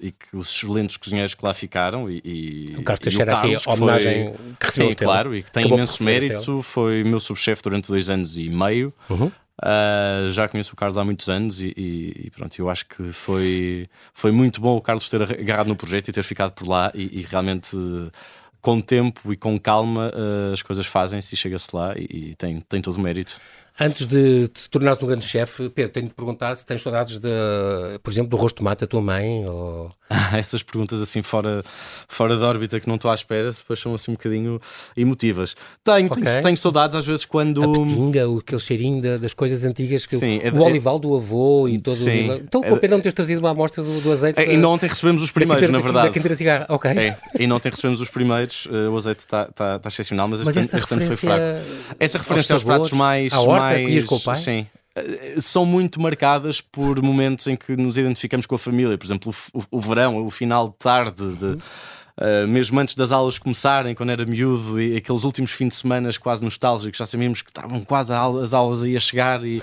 e 0.00 0.12
que 0.12 0.34
os 0.34 0.48
excelentes 0.50 0.96
cozinheiros 0.96 1.34
que 1.34 1.44
lá 1.44 1.52
ficaram 1.52 2.08
e, 2.10 2.22
e 2.24 2.74
O 2.78 2.82
Carlos 2.82 3.00
Teixeira 3.00 3.36
aqui, 3.36 3.56
que 3.56 3.68
homenagem 3.68 4.34
foi, 4.34 4.54
que 4.58 4.66
recebeu 4.66 4.90
sim, 4.90 4.96
claro, 4.96 5.34
e 5.34 5.42
que 5.42 5.52
tem 5.52 5.64
Acabou 5.64 5.78
imenso 5.78 6.02
mérito, 6.02 6.62
foi 6.62 7.04
meu 7.04 7.20
subchefe 7.20 7.62
durante 7.62 7.88
dois 7.88 8.08
anos 8.08 8.38
e 8.38 8.48
meio. 8.48 8.92
Uhum. 9.10 9.30
Uh, 9.60 10.30
já 10.30 10.48
conheço 10.48 10.72
o 10.72 10.76
Carlos 10.76 10.96
há 10.96 11.04
muitos 11.04 11.28
anos 11.28 11.60
e, 11.60 11.72
e- 11.76 12.26
e 12.26 12.30
pronto, 12.30 12.58
eu 12.58 12.68
acho 12.70 12.86
que 12.86 13.12
foi, 13.12 13.88
foi 14.12 14.32
muito 14.32 14.60
bom 14.60 14.76
o 14.76 14.80
Carlos 14.80 15.08
ter 15.08 15.22
agarrado 15.22 15.68
no 15.68 15.76
projeto 15.76 16.08
e 16.08 16.12
ter 16.12 16.22
ficado 16.22 16.52
por 16.52 16.66
lá 16.66 16.90
e, 16.94 17.20
e 17.20 17.22
realmente 17.22 17.76
com 18.60 18.80
tempo 18.80 19.32
e 19.32 19.36
com 19.36 19.58
calma 19.58 20.10
uh, 20.14 20.52
as 20.52 20.62
coisas 20.62 20.86
fazem-se 20.86 21.34
e 21.34 21.36
chega-se 21.38 21.74
lá 21.74 21.94
e 21.96 22.34
tem, 22.36 22.60
tem 22.60 22.80
todo 22.80 22.96
o 22.96 23.00
mérito. 23.00 23.38
Antes 23.80 24.06
de 24.06 24.48
te 24.48 24.68
tornares 24.68 25.02
um 25.02 25.06
grande 25.06 25.24
chefe, 25.24 25.70
Pedro, 25.70 25.92
tenho 25.92 26.06
de 26.08 26.12
perguntar 26.14 26.54
se 26.56 26.64
tens 26.66 26.82
saudades, 26.82 27.18
de, 27.18 27.28
por 28.02 28.10
exemplo, 28.12 28.28
do 28.30 28.36
rosto 28.36 28.58
de 28.58 28.64
mate 28.64 28.80
da 28.80 28.86
tua 28.86 29.00
mãe 29.00 29.46
ou... 29.46 29.90
Essas 30.36 30.62
perguntas 30.62 31.00
assim 31.00 31.22
fora, 31.22 31.64
fora 32.06 32.36
da 32.36 32.46
órbita 32.46 32.78
que 32.78 32.86
não 32.86 32.96
estou 32.96 33.10
à 33.10 33.14
espera, 33.14 33.50
depois 33.50 33.80
são 33.80 33.94
assim 33.94 34.10
um 34.10 34.14
bocadinho 34.14 34.60
emotivas. 34.94 35.56
Tenho, 35.82 36.06
Ok. 36.08 36.22
tenho, 36.22 36.42
tenho 36.42 36.56
saudades 36.58 36.94
às 36.94 37.06
vezes 37.06 37.24
quando. 37.24 37.62
a 37.64 37.66
petinga, 37.72 38.28
o- 38.28 38.38
aquele 38.38 38.60
cheirinho 38.60 39.00
da- 39.00 39.16
das 39.16 39.32
coisas 39.32 39.64
antigas, 39.64 40.04
que 40.04 40.16
Sim, 40.16 40.36
o, 40.38 40.46
é- 40.46 40.50
o 40.50 40.62
olival 40.62 40.98
do 40.98 41.16
avô 41.16 41.66
e 41.66 41.78
todo 41.78 41.96
Sim. 41.96 42.28
o... 42.28 42.34
Então, 42.34 42.60
com 42.62 42.76
É- 42.76 42.78
pena 42.78 42.94
não 42.96 43.00
teres 43.02 43.14
trazido 43.14 43.40
uma 43.40 43.50
amostra 43.52 43.82
do, 43.82 44.02
do 44.02 44.12
azeite 44.12 44.38
É, 44.38 44.44
da, 44.44 44.52
Ainda 44.52 44.68
ontem 44.68 44.86
recebemos 44.86 45.22
os 45.22 45.28
da 45.30 45.32
primeiros, 45.34 45.64
quinta- 45.66 45.72
na 45.72 45.78
da- 45.78 45.84
verdade. 45.84 46.08
Da 46.08 46.12
quinta 46.12 46.36
cigarra, 46.36 46.66
ok. 46.68 46.90
É, 46.90 47.16
ainda 47.40 47.54
ontem 47.54 47.70
recebemos 47.70 47.98
os 48.00 48.08
primeiros, 48.10 48.68
eh, 48.70 48.88
o 48.88 48.96
azeite 48.98 49.20
está 49.20 49.46
tá, 49.46 49.78
tá 49.78 49.88
excepcional, 49.88 50.28
mas 50.28 50.40
este, 50.40 50.46
Mas 50.48 50.56
ano, 50.58 50.66
essa 50.66 50.78
este 50.78 50.92
ano 50.92 51.02
foi 51.06 51.16
fraco. 51.16 51.42
Essa 51.98 52.18
referência 52.18 52.52
aos, 52.54 52.60
sabores, 52.62 52.78
pratos 52.90 52.92
mais. 52.98 53.32
à 53.32 53.40
mais 53.62 53.82
comias 53.82 54.04
com 54.04 54.14
o 54.16 54.20
pai? 54.20 54.34
Sim. 54.36 54.66
Eh, 54.94 55.34
São 55.40 55.64
muito 55.64 56.00
marcadas 56.00 56.60
por 56.60 57.00
momentos 57.02 57.46
em 57.46 57.56
que 57.56 57.76
nos 57.76 57.96
identificamos 57.96 58.44
com 58.46 58.54
a 58.54 58.58
família. 58.58 58.96
Por 58.98 59.06
exemplo, 59.06 59.32
o, 59.54 59.58
o- 59.58 59.64
o 59.78 59.80
verão, 59.80 60.24
o 60.24 60.30
final 60.30 60.68
de 60.68 60.74
tarde, 60.76 61.32
de, 61.36 61.44
Uhum. 61.44 61.58
eh, 62.18 62.46
mesmo 62.46 62.78
antes 62.78 62.94
das 62.94 63.10
aulas 63.12 63.38
começarem, 63.38 63.94
quando 63.94 64.10
era 64.10 64.26
miúdo, 64.26 64.80
e 64.80 64.96
aqueles 64.96 65.24
últimos 65.24 65.50
fins 65.52 65.68
de 65.68 65.74
semana 65.76 66.10
quase 66.20 66.44
nostálgicos, 66.44 66.98
já 66.98 67.06
sabíamos 67.06 67.40
que 67.42 67.50
estavam 67.50 67.82
quase 67.84 68.12
as 68.12 68.52
aulas 68.52 68.82
aí 68.82 68.96
a 68.96 69.00
chegar 69.00 69.44
e. 69.44 69.62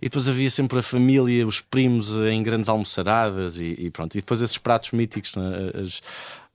E 0.00 0.06
depois 0.08 0.26
havia 0.28 0.50
sempre 0.50 0.78
a 0.78 0.82
família, 0.82 1.46
os 1.46 1.60
primos 1.60 2.16
em 2.16 2.42
grandes 2.42 2.68
almoçaradas 2.68 3.60
e, 3.60 3.74
e 3.78 3.90
pronto. 3.90 4.14
E 4.14 4.20
depois 4.20 4.40
esses 4.40 4.56
pratos 4.56 4.92
míticos, 4.92 5.36
né? 5.36 5.70
as, 5.74 6.00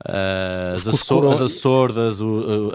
as, 0.04 0.88
aço- 0.88 0.92
cuscurão- 0.92 1.32
as 1.32 1.42
açordas, 1.42 2.20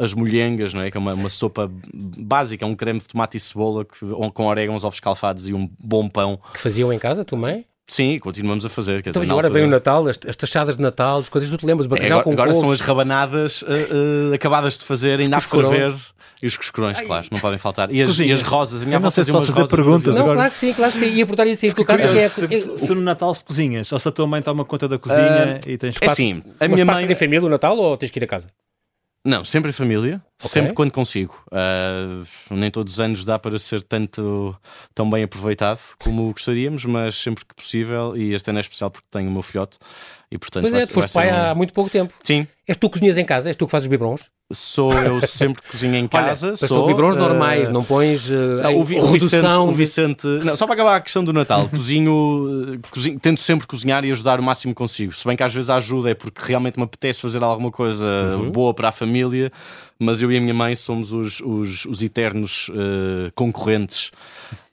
as 0.01 0.15
molhengas, 0.15 0.73
não 0.73 0.83
é? 0.83 0.91
que 0.91 0.97
é 0.97 1.01
uma, 1.01 1.15
uma 1.15 1.29
sopa 1.29 1.71
básica, 1.93 2.65
um 2.67 2.75
creme 2.77 3.01
de 3.01 3.09
tomate 3.09 3.37
e 3.37 3.41
cebola 3.41 3.85
que, 3.85 3.99
com 4.33 4.47
orégãos, 4.47 4.85
ovos 4.85 4.97
escalfados 4.97 5.49
e 5.49 5.55
um 5.55 5.69
bom 5.79 6.09
pão. 6.09 6.39
Que 6.55 6.61
faziam 6.61 6.93
em 6.93 6.99
casa, 6.99 7.23
a 7.23 7.25
tua 7.25 7.39
mãe? 7.39 7.65
Sim, 7.91 8.19
continuamos 8.21 8.65
a 8.65 8.69
fazer. 8.69 9.03
Quer 9.03 9.11
Então, 9.11 9.23
dizer, 9.23 9.31
e 9.31 9.33
agora 9.33 9.49
altura- 9.49 9.61
vem 9.63 9.69
o 9.69 9.71
Natal, 9.73 10.07
as, 10.07 10.19
as 10.29 10.37
taxadas 10.37 10.77
de 10.77 10.83
Natal, 10.83 11.19
as 11.19 11.29
coisas 11.29 11.51
que 11.51 11.57
tu 11.57 11.61
te 11.61 11.67
lembras, 11.67 11.87
É, 11.87 11.89
bacalhau 11.89 12.21
agora 12.21 12.25
com 12.25 12.31
agora 12.33 12.55
são 12.55 12.71
as 12.71 12.81
rabanadas 12.81 13.63
uh, 13.63 13.67
uh, 14.31 14.35
acabadas 14.35 14.79
de 14.79 14.85
fazer, 14.85 15.19
ainda 15.19 15.39
a 15.39 15.41
ferver. 15.41 15.95
E 16.43 16.47
os 16.47 16.57
coscorões, 16.57 16.99
claro, 17.03 17.27
não 17.31 17.39
podem 17.41 17.59
faltar. 17.59 17.93
E 17.93 18.01
as, 18.01 18.19
e 18.19 18.33
as 18.33 18.41
rosas. 18.43 18.81
A 18.83 18.87
minha 18.87 18.99
não 18.99 19.09
avó 19.09 19.11
sei 19.11 19.25
se 19.25 19.31
fazia 19.31 19.35
posso 19.35 19.47
umas 19.53 19.55
fazer 19.55 19.61
rosas 19.61 19.77
perguntas. 19.77 20.15
Não, 20.15 20.23
agora- 20.23 20.37
claro 20.37 20.51
que 20.53 20.57
sim, 20.57 20.73
claro 20.73 20.93
que 20.93 20.99
sim. 21.01 21.05
Ia 21.07 21.27
perguntar 21.27 21.47
isso 21.47 21.67
em 21.67 21.73
tua 21.73 21.85
casa, 21.85 22.09
que 22.09 22.19
é... 22.19 22.29
se, 22.29 22.49
se- 22.49 22.79
se 22.79 22.95
no 22.95 23.01
Natal 23.03 23.35
se 23.35 23.45
cozinhas, 23.45 23.93
ou 23.93 23.99
se 23.99 24.09
a 24.09 24.11
tua 24.11 24.27
mãe 24.27 24.41
toma 24.41 24.65
conta 24.65 24.89
da 24.89 24.99
cozinha 24.99 25.61
e 25.67 25.77
tens 25.77 25.97
É 26.01 26.07
assim, 26.07 26.43
a 26.61 26.69
minha 26.69 26.85
mãe. 26.87 27.05
em 27.11 27.15
família 27.15 27.45
o 27.45 27.51
Natal 27.51 27.77
ou 27.77 27.95
tens 27.97 28.11
que 28.11 28.19
ir 28.19 28.25
a 28.25 28.27
casa? 28.27 28.47
Não, 29.23 29.45
sempre 29.45 29.69
em 29.69 29.73
família, 29.73 30.23
sempre 30.39 30.73
quando 30.73 30.93
consigo. 30.93 31.45
Ah, 31.53 32.23
nem 32.51 32.71
todos 32.71 32.95
os 32.95 33.01
anos 33.01 33.25
dá 33.25 33.39
para 33.39 33.59
ser 33.59 33.83
tanto 33.83 34.57
tão 34.95 35.11
bem 35.11 35.23
aproveitado 35.25 35.81
como 36.03 36.33
gostaríamos, 36.33 36.87
mas 36.87 37.17
sempre 37.17 37.45
que 37.45 37.55
possível. 37.55 38.17
E 38.17 38.33
este 38.33 38.49
ano 38.49 38.59
é 38.59 38.63
especial 38.63 38.91
porque 38.91 39.07
tenho 39.11 39.29
o 39.29 39.33
meu 39.33 39.43
filhote 39.43 39.79
e 40.31 40.39
portanto 40.39 40.63
Pois 40.63 40.75
é, 40.75 40.87
tu 40.87 40.93
foste 40.95 41.13
pai 41.15 41.31
um- 41.33 41.37
há 41.37 41.55
muito 41.55 41.73
pouco 41.73 41.91
tempo. 41.91 42.13
Sim, 42.23 42.47
És 42.69 42.77
tu 42.77 42.89
que 42.89 42.95
cozinhas 42.99 43.19
em 43.19 43.25
casa? 43.25 43.51
És 43.51 43.57
tu 43.57 43.67
que 43.67 43.71
fazes 43.73 43.87
os 43.87 43.91
biberons? 43.91 44.21
sou 44.53 44.93
eu 44.93 45.21
sempre 45.21 45.63
cozinho 45.63 45.95
em 45.95 46.07
casa. 46.09 46.49
Olha, 46.49 46.57
sou 46.57 46.85
biberons 46.89 47.17
ah, 47.17 47.21
normais, 47.21 47.69
não 47.69 47.85
pões 47.85 48.29
uh, 48.29 48.61
Não, 48.63 48.79
o, 48.79 48.85
Vi- 48.85 48.99
o 48.99 49.07
Vicente, 49.07 49.31
redução... 49.43 49.69
o 49.69 49.73
Vicente- 49.73 50.27
não, 50.45 50.57
só 50.57 50.67
para 50.67 50.75
acabar 50.75 50.97
a 50.97 51.01
questão 51.01 51.23
do 51.23 51.33
Natal, 51.33 51.69
cozinho, 51.71 52.75
eh, 52.75 52.79
cozinho- 52.91 53.19
tento 53.21 53.41
sempre 53.41 53.65
cozinhar 53.69 54.05
e 54.05 54.11
ajudar 54.11 54.41
o 54.41 54.43
máximo 54.43 54.73
que 54.75 54.79
consigo. 54.79 55.13
Se 55.13 55.25
bem 55.25 55.37
que 55.37 55.43
às 55.45 55.55
vezes 55.55 55.71
a 55.71 55.77
ajuda 55.77 56.11
é 56.11 56.15
porque 56.15 56.41
realmente 56.45 56.79
me 56.79 56.83
apetece 56.85 57.21
fazer 57.21 57.41
alguma 57.45 57.71
coisa 57.71 58.05
Uhum. 58.05 58.51
boa 58.51 58.75
para 58.75 58.89
a 58.89 58.93
família, 58.93 59.53
mas 60.01 60.21
eu 60.21 60.33
e 60.33 60.37
a 60.37 60.41
minha 60.41 60.55
mãe 60.55 60.75
somos 60.75 61.13
os, 61.13 61.41
os, 61.41 61.85
os 61.85 62.03
eternos 62.03 62.69
eh, 62.75 63.31
concorrentes. 63.37 64.11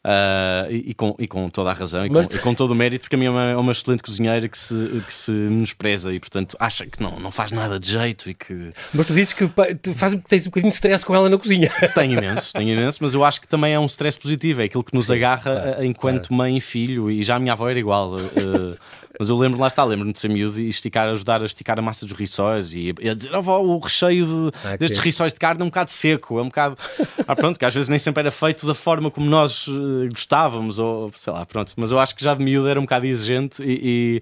Ah, 0.10 0.66
e, 0.70 0.92
e 0.92 0.94
com, 0.94 1.14
e 1.20 1.28
com 1.28 1.50
toda 1.50 1.70
a 1.70 1.74
razão 1.74 2.06
e, 2.06 2.10
Mas- 2.10 2.28
com, 2.28 2.36
e 2.36 2.40
com 2.40 2.54
todo 2.54 2.72
o 2.72 2.76
mérito, 2.76 3.02
porque 3.02 3.16
a 3.16 3.20
minha 3.20 3.30
mãe 3.32 3.52
é 3.52 3.58
uma 3.58 3.74
excelente 3.74 4.02
cozinheira 4.02 4.48
que 4.48 4.58
se, 4.58 5.04
que 5.06 5.12
se 5.12 5.32
menospreza 5.32 6.14
e, 6.14 6.20
portanto, 6.20 6.56
acha 6.62 6.86
que 6.86 7.04
não, 7.04 7.20
não 7.20 7.30
faz 7.30 7.52
nada 7.52 7.78
de 7.78 7.92
jeito 7.92 8.30
e 8.30 8.34
que 8.34 8.72
Mas 8.94 9.06
tu 9.06 9.14
dizes 9.14 9.34
que 9.34 9.46
tu 9.82 9.94
fazes, 9.94 10.18
tens 10.30 10.44
um 10.44 10.50
bocadinho 10.50 10.70
de 10.72 10.76
stress 10.76 11.06
com 11.06 11.14
ela 11.14 11.28
na 11.30 11.38
cozinha. 11.38 11.70
tem 11.94 12.14
imenso, 12.14 12.54
tem 12.54 12.72
imenso, 12.72 13.00
mas 13.02 13.14
eu 13.14 13.26
acho 13.26 13.42
que 13.42 13.48
também 13.50 13.74
é 13.74 13.80
um 13.80 13.86
stress 13.86 14.18
positivo, 14.18 14.62
é 14.62 14.66
aquilo 14.66 14.84
que 14.84 14.96
nos 14.96 15.12
agarra 15.12 15.42
claro, 15.62 15.82
eh, 15.82 15.86
enquanto 15.86 16.34
mãe 16.34 16.56
e 16.56 16.62
filho, 16.62 17.12
e 17.12 17.22
já 17.22 17.36
a 17.36 17.40
minha 17.40 17.52
avó 17.52 17.68
era 17.70 17.78
igual. 17.78 18.18
eh, 18.18 18.78
Mas 19.20 19.30
eu 19.30 19.38
lembro, 19.38 19.60
lá 19.60 19.68
está, 19.68 19.84
lembro-me 19.84 20.14
de 20.14 20.20
ser 20.20 20.30
miúdo 20.30 20.60
e 20.60 20.70
esticar, 20.70 21.08
ajudar 21.10 21.42
a 21.42 21.46
esticar 21.46 21.80
a 21.80 21.82
massa 21.82 22.06
dos 22.06 22.18
rissóis 22.18 22.74
e, 22.74 22.94
a 23.10 23.14
dizer, 23.14 23.34
oh, 23.34 23.42
o 23.42 23.80
recheio 23.80 24.26
de, 24.26 24.58
ah, 24.64 24.78
destes 24.78 25.00
rissóis 25.00 25.34
de 25.34 25.40
carne 25.40 25.62
é 25.62 25.64
um 25.64 25.68
bocado 25.68 25.92
seco, 25.92 26.40
é 26.40 26.42
um 26.42 26.48
bocado. 26.48 26.78
Ah, 27.28 27.36
pronto, 27.36 27.60
que 27.60 27.66
às 27.66 27.74
vezes 27.74 27.90
nem 27.90 28.00
sempre 28.00 28.22
era 28.22 28.32
feito 28.32 28.66
da 28.66 28.74
forma 28.74 29.12
como 29.12 29.30
nós 29.30 29.68
uh, 29.68 30.08
gostávamos, 30.10 30.80
ou 30.80 31.12
sei 31.14 31.34
lá, 31.34 31.46
pronto. 31.46 31.74
Mas 31.76 31.92
eu 31.92 32.00
acho 32.00 32.16
que 32.16 32.24
já 32.24 32.34
de 32.34 32.42
miúdo 32.42 32.70
era 32.70 32.80
um 32.80 32.84
bocado 32.84 33.06
exigente 33.06 33.62
e, 33.62 34.22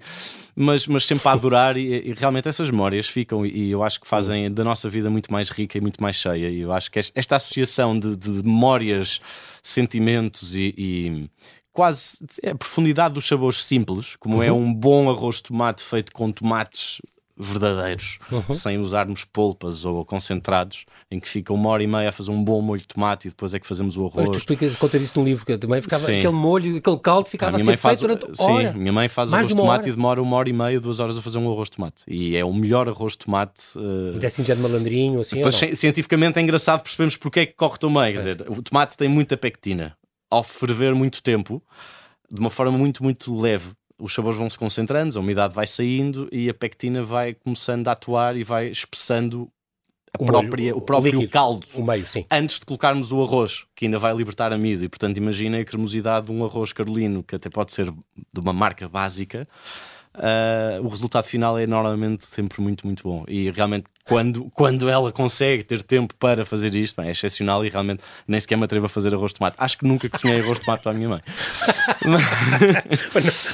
mas, 0.56 0.86
mas 0.86 1.04
sempre 1.04 1.28
a 1.28 1.32
adorar 1.32 1.76
e, 1.76 2.08
e, 2.08 2.14
realmente 2.14 2.48
essas 2.48 2.70
memórias 2.70 3.06
ficam 3.06 3.44
e 3.44 3.70
eu 3.70 3.84
acho 3.84 4.00
que 4.00 4.08
fazem 4.08 4.50
da 4.50 4.64
nossa 4.64 4.88
vida 4.88 5.10
muito 5.10 5.30
mais 5.30 5.50
rica 5.50 5.76
e 5.76 5.80
muito 5.80 6.02
mais 6.02 6.16
cheia 6.16 6.48
e 6.48 6.60
eu 6.60 6.72
acho 6.72 6.90
que 6.90 6.98
esta 6.98 7.36
associação 7.36 7.96
de, 7.96 8.16
de 8.16 8.30
memórias, 8.42 9.20
sentimentos 9.62 10.56
e, 10.56 10.74
e 10.76 11.30
quase 11.76 12.18
a 12.50 12.54
profundidade 12.54 13.12
dos 13.12 13.28
sabores 13.28 13.62
simples, 13.62 14.16
como 14.16 14.42
é 14.42 14.50
uhum. 14.50 14.56
é 14.56 14.60
um 14.64 14.72
bom 14.72 15.10
arroz 15.10 15.36
de 15.36 15.42
tomate 15.42 15.84
feito 15.84 16.10
com 16.10 16.32
tomates 16.32 17.02
verdadeiros, 17.38 18.18
uhum. 18.32 18.54
sem 18.54 18.78
usarmos 18.78 19.22
polpas 19.24 19.84
ou 19.84 20.02
concentrados, 20.06 20.86
em 21.10 21.20
que 21.20 21.28
fica 21.28 21.52
uma 21.52 21.68
hora 21.68 21.82
e 21.82 21.86
meia 21.86 22.08
a 22.08 22.12
fazer 22.12 22.30
um 22.30 22.42
bom 22.42 22.62
molho 22.62 22.80
de 22.80 22.88
tomate 22.88 23.28
e 23.28 23.30
depois 23.30 23.52
é 23.52 23.58
que 23.58 23.66
fazemos 23.66 23.94
o 23.98 24.06
arroz. 24.06 24.26
Mas 24.26 24.30
tu 24.30 24.38
explicas, 24.38 24.74
contas 24.76 25.02
isso 25.02 25.18
no 25.18 25.24
livro, 25.26 25.44
que 25.44 25.58
também 25.58 25.82
ficava 25.82 26.06
sim. 26.06 26.16
aquele 26.16 26.32
molho, 26.32 26.78
aquele 26.78 26.98
caldo 26.98 27.28
ficava 27.28 27.58
a, 27.58 27.60
a 27.60 27.64
ser 27.64 27.76
feito 27.76 28.00
durante 28.00 28.34
sim, 28.34 28.42
hora. 28.42 28.72
Sim, 28.72 28.78
minha 28.78 28.92
mãe 28.92 29.06
faz 29.06 29.30
Mais 29.30 29.42
arroz 29.44 29.54
de 29.54 29.60
tomate 29.60 29.80
hora. 29.80 29.88
e 29.90 29.92
demora 29.92 30.22
uma 30.22 30.34
hora 30.34 30.48
e 30.48 30.52
meia, 30.54 30.80
duas 30.80 30.98
horas 30.98 31.18
a 31.18 31.20
fazer 31.20 31.36
um 31.36 31.52
arroz 31.52 31.68
de 31.68 31.76
tomate. 31.76 32.04
E 32.08 32.34
é 32.34 32.42
o 32.42 32.54
melhor 32.54 32.88
arroz 32.88 33.12
de 33.12 33.18
tomate. 33.18 33.60
Uh... 33.76 34.12
Mas 34.14 34.24
é 34.24 34.26
assim 34.28 34.42
já 34.42 34.54
de 34.54 34.62
malandrinho, 34.62 35.20
assim? 35.20 35.36
Depois, 35.36 35.56
cientificamente 35.74 36.38
é 36.38 36.42
engraçado 36.42 36.80
percebemos 36.82 37.18
porque 37.18 37.40
é 37.40 37.46
que 37.46 37.52
corre 37.52 37.76
tão 37.78 37.92
bem. 37.92 38.12
Quer 38.12 38.18
dizer, 38.18 38.46
o 38.48 38.62
tomate 38.62 38.96
tem 38.96 39.10
muita 39.10 39.36
pectina. 39.36 39.94
Ao 40.30 40.42
ferver 40.42 40.94
muito 40.94 41.22
tempo, 41.22 41.62
de 42.30 42.40
uma 42.40 42.50
forma 42.50 42.76
muito, 42.76 43.02
muito 43.02 43.34
leve, 43.36 43.70
os 43.98 44.12
sabores 44.12 44.36
vão 44.36 44.48
se 44.50 44.58
concentrando, 44.58 45.16
a 45.16 45.20
umidade 45.20 45.54
vai 45.54 45.66
saindo 45.66 46.28
e 46.30 46.48
a 46.48 46.54
pectina 46.54 47.02
vai 47.02 47.34
começando 47.34 47.88
a 47.88 47.92
atuar 47.92 48.36
e 48.36 48.44
vai 48.44 48.68
espessando 48.68 49.50
a 50.12 50.22
o 50.22 50.26
própria, 50.26 50.76
o 50.76 50.80
próprio 50.80 51.20
o 51.20 51.28
caldo 51.28 51.66
meio, 51.82 52.06
antes 52.30 52.58
de 52.58 52.66
colocarmos 52.66 53.12
o 53.12 53.22
arroz, 53.22 53.64
que 53.74 53.86
ainda 53.86 53.98
vai 53.98 54.14
libertar 54.14 54.52
amido. 54.52 54.84
E 54.84 54.88
portanto, 54.88 55.16
imaginem 55.16 55.60
a 55.60 55.64
cremosidade 55.64 56.26
de 56.26 56.32
um 56.32 56.44
arroz 56.44 56.72
carolino, 56.72 57.22
que 57.22 57.36
até 57.36 57.48
pode 57.48 57.72
ser 57.72 57.90
de 57.90 58.40
uma 58.40 58.52
marca 58.52 58.88
básica. 58.88 59.48
Uh, 60.14 60.82
o 60.82 60.88
resultado 60.88 61.24
final 61.24 61.58
é 61.58 61.66
normalmente 61.66 62.24
sempre 62.24 62.60
muito, 62.62 62.86
muito 62.86 63.02
bom. 63.02 63.24
E 63.28 63.50
realmente 63.50 63.84
quando, 64.08 64.50
quando 64.54 64.88
ela 64.88 65.10
consegue 65.10 65.64
ter 65.64 65.82
tempo 65.82 66.14
para 66.14 66.44
fazer 66.44 66.74
isto, 66.76 67.00
bem, 67.00 67.08
é 67.08 67.12
excepcional 67.12 67.64
e 67.66 67.68
realmente 67.68 68.02
nem 68.26 68.40
sequer 68.40 68.56
me 68.56 68.64
atrevo 68.64 68.86
a 68.86 68.88
fazer 68.88 69.12
arroz 69.12 69.32
de 69.32 69.38
tomate. 69.38 69.56
Acho 69.58 69.78
que 69.78 69.84
nunca 69.84 70.08
cozinhei 70.08 70.38
arroz 70.40 70.60
de 70.60 70.64
tomate 70.64 70.82
para 70.84 70.92
a 70.92 70.94
minha 70.94 71.08
mãe. 71.08 71.20
não, 72.06 72.18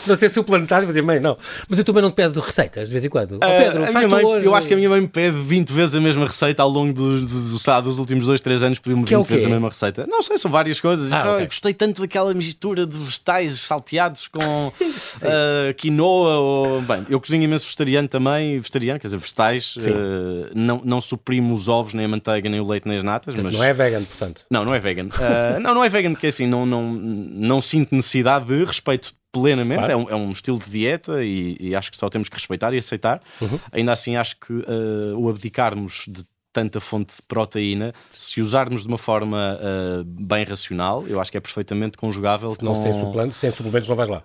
não 0.09 0.17
sei 0.17 0.29
se 0.29 0.39
o 0.39 0.45
planetário 0.45 0.87
vai 0.87 0.93
dizer, 0.93 1.03
mãe, 1.03 1.19
não. 1.19 1.39
Mas 1.69 1.79
eu 1.79 1.85
também 1.85 2.03
não 2.03 2.11
te 2.11 2.17
pedo 2.17 2.39
receitas 2.39 2.89
de 2.89 2.93
vez 2.93 3.03
em 3.03 3.09
quando. 3.09 3.37
Uh, 3.37 3.41
Pedro, 3.41 3.85
a 3.85 3.93
minha 3.93 4.09
mãe, 4.09 4.25
hoje... 4.25 4.47
Eu 4.47 4.55
acho 4.55 4.69
que 4.69 4.75
a 4.75 4.77
minha 4.77 4.91
mãe 4.91 5.01
me 5.01 5.09
pede 5.09 5.39
20 5.39 5.73
vezes 5.73 5.95
a 5.95 6.01
mesma 6.03 6.27
receita 6.27 6.63
ao 6.63 6.69
longo 6.69 6.93
do, 6.93 7.21
do, 7.21 7.27
do, 7.27 7.83
dos 7.83 7.99
últimos 7.99 8.27
2, 8.27 8.41
3 8.43 8.63
anos, 8.63 8.79
pediu-me 8.79 9.05
20 9.05 9.15
é 9.15 9.23
vezes 9.23 9.47
a 9.47 9.49
mesma 9.49 9.69
receita. 9.71 10.07
Não 10.07 10.21
sei, 10.21 10.37
são 10.37 10.51
várias 10.51 10.79
coisas. 10.83 11.11
Ah, 11.15 11.33
okay. 11.33 11.47
Gostei 11.47 11.73
tanto 11.73 12.03
daquela 12.03 12.35
mistura 12.35 12.87
de 12.87 12.99
vegetais 12.99 13.59
salteados 13.61 14.29
com 14.29 14.69
uh, 14.69 15.75
quinoa. 15.79 16.37
Ou... 16.37 16.83
Bem, 16.83 17.07
eu 17.09 17.19
cozinho 17.19 17.43
imenso 17.43 17.65
vegetariano 17.65 18.07
também, 18.07 18.59
vegetariano, 18.59 19.01
quer 19.01 19.07
dizer, 19.07 19.17
vegetais. 19.17 19.77
Uh, 19.77 20.42
não, 20.55 20.81
não 20.85 21.01
suprimo 21.01 21.55
os 21.55 21.69
ovos, 21.69 21.95
nem 21.95 22.05
a 22.05 22.09
manteiga, 22.09 22.49
nem 22.49 22.61
o 22.61 22.69
leite, 22.69 22.87
nem 22.87 22.97
as 22.97 23.03
natas. 23.03 23.35
Mas... 23.35 23.55
Não 23.55 23.65
é 23.65 23.73
vegan, 23.73 24.05
portanto. 24.05 24.45
Não, 24.51 24.65
não 24.65 24.75
é 24.75 24.79
vegan. 24.79 25.07
Uh, 25.07 25.61
não, 25.61 25.75
não 25.75 25.85
é 25.85 25.89
vegan, 25.89 26.13
porque 26.13 26.27
assim, 26.27 26.47
não, 26.47 26.67
não, 26.67 26.93
não 26.93 27.61
sinto 27.61 27.95
necessidade 27.95 28.47
de 28.47 28.65
respeito 28.65 29.15
plenamente, 29.33 29.87
claro. 29.87 29.93
é, 29.93 29.97
um, 29.97 30.11
é, 30.11 30.15
um, 30.15 30.31
estilo 30.31 30.59
de 30.59 30.71
dieta 30.71 31.25
e, 31.25 31.57
e, 31.59 31.75
acho 31.75 31.91
que 31.91 31.97
só 31.97 32.09
temos 32.11 32.29
que 32.29 32.37
respeitar 32.37 32.75
e 32.75 32.79
aceitar. 32.79 33.23
Uhum. 33.41 33.59
Ainda 33.73 33.93
assim, 33.93 34.15
acho 34.15 34.37
que 34.37 34.53
uh, 34.53 35.19
o 35.19 35.31
abdicarmos 35.31 36.05
de 36.07 36.23
tanta 36.53 36.81
fonte 36.81 37.17
de 37.17 37.23
proteína, 37.23 37.95
se 38.13 38.43
usarmos 38.43 38.83
de 38.83 38.89
uma 38.89 38.99
forma 38.99 39.59
uh, 39.59 40.05
bem 40.05 40.45
racional, 40.45 41.07
eu 41.07 41.19
acho 41.19 41.31
que 41.31 41.39
é 41.39 41.41
perfeitamente 41.41 41.97
conjugável 41.97 42.55
não 42.61 42.75
com... 42.75 42.83
Sem, 42.83 42.93
suplementos, 42.93 43.37
sem 43.39 43.51
suplementos 43.51 43.89
não 43.89 43.97
vais 43.97 44.09
lá. 44.11 44.23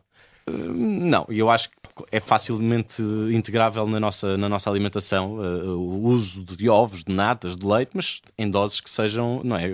Uh, 0.50 0.54
não, 0.54 1.26
eu 1.30 1.50
acho 1.50 1.70
que 1.70 1.78
é 2.12 2.20
facilmente 2.20 3.01
integrável 3.32 3.88
na 3.88 4.00
nossa, 4.00 4.38
na 4.38 4.50
nossa 4.50 4.70
alimentação 4.70 5.36
uh, 5.36 5.77
o 5.77 6.08
uso 6.08 6.44
de 6.44 6.70
ovos, 6.70 7.04
de 7.04 7.13
natas, 7.13 7.58
de 7.58 7.66
leite, 7.66 7.92
mas 7.94 8.22
em 8.38 8.50
doses 8.50 8.80
que 8.80 8.89
sejam, 8.89 9.42
não 9.44 9.56
é, 9.56 9.70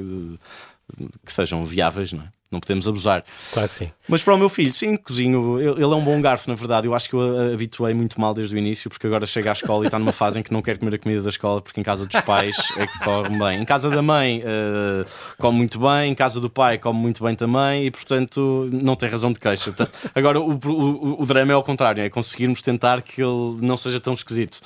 que 1.26 1.34
sejam 1.34 1.66
viáveis, 1.66 2.12
não 2.14 2.24
é? 2.24 2.30
não 2.54 2.60
podemos 2.60 2.88
abusar. 2.88 3.26
Claro 3.52 3.68
que 3.68 3.76
sim. 3.76 3.92
Mas 4.08 4.22
para 4.22 4.36
o 4.36 4.38
meu 4.38 4.48
filho, 4.48 4.72
sim, 4.72 4.96
cozinho. 4.96 5.60
Ele 5.60 5.82
é 5.82 5.88
um 5.88 6.04
bom 6.04 6.22
garfo, 6.22 6.50
na 6.50 6.56
verdade. 6.56 6.88
Eu 6.88 6.94
acho 6.94 7.10
que 7.10 7.16
eu 7.16 7.54
habituei 7.54 7.94
muito 7.94 8.22
mal 8.22 8.34
desde 8.34 8.56
o 8.56 8.58
início, 8.58 8.90
porque 8.90 9.08
agora 9.08 9.26
chega 9.26 9.50
à 9.50 9.54
escola 9.54 9.84
e 9.84 9.88
está 9.88 9.98
numa 9.98 10.12
fase 10.12 10.40
em 10.40 10.44
que 10.44 10.54
não 10.54 10.62
quer 10.62 10.78
comer 10.78 10.96
a 10.96 10.98
comida 11.00 11.22
da 11.22 11.30
escola, 11.30 11.62
porque 11.62 11.80
em 11.80 11.84
casa 11.84 12.06
dos 12.06 12.22
pais 12.22 12.56
é 12.78 12.86
que 12.86 13.00
corre 13.00 13.30
bem. 13.30 13.62
Em 13.62 13.66
casa 13.66 13.90
da 13.90 14.02
mãe 14.02 14.42
uh, 14.42 15.06
come 15.40 15.58
muito 15.58 15.80
bem, 15.80 16.12
em 16.12 16.16
casa 16.16 16.40
do 16.40 16.50
pai 16.50 16.78
come 16.78 17.00
muito 17.00 17.24
bem 17.24 17.36
também, 17.36 17.88
e 17.88 17.92
portanto 17.92 18.70
não 18.72 18.96
tem 18.96 19.10
razão 19.10 19.34
de 19.34 19.40
queixa. 19.40 19.72
Portanto, 19.72 20.12
agora 20.14 20.40
o, 20.40 20.54
o, 20.54 21.22
o 21.24 21.26
drama 21.26 21.52
é 21.52 21.56
ao 21.56 21.64
contrário, 21.64 22.04
é 22.04 22.10
conseguirmos 22.10 22.62
tentar 22.62 23.02
que 23.02 23.22
ele 23.22 23.58
não 23.62 23.76
seja 23.76 24.00
tão 24.00 24.14
esquisito. 24.14 24.60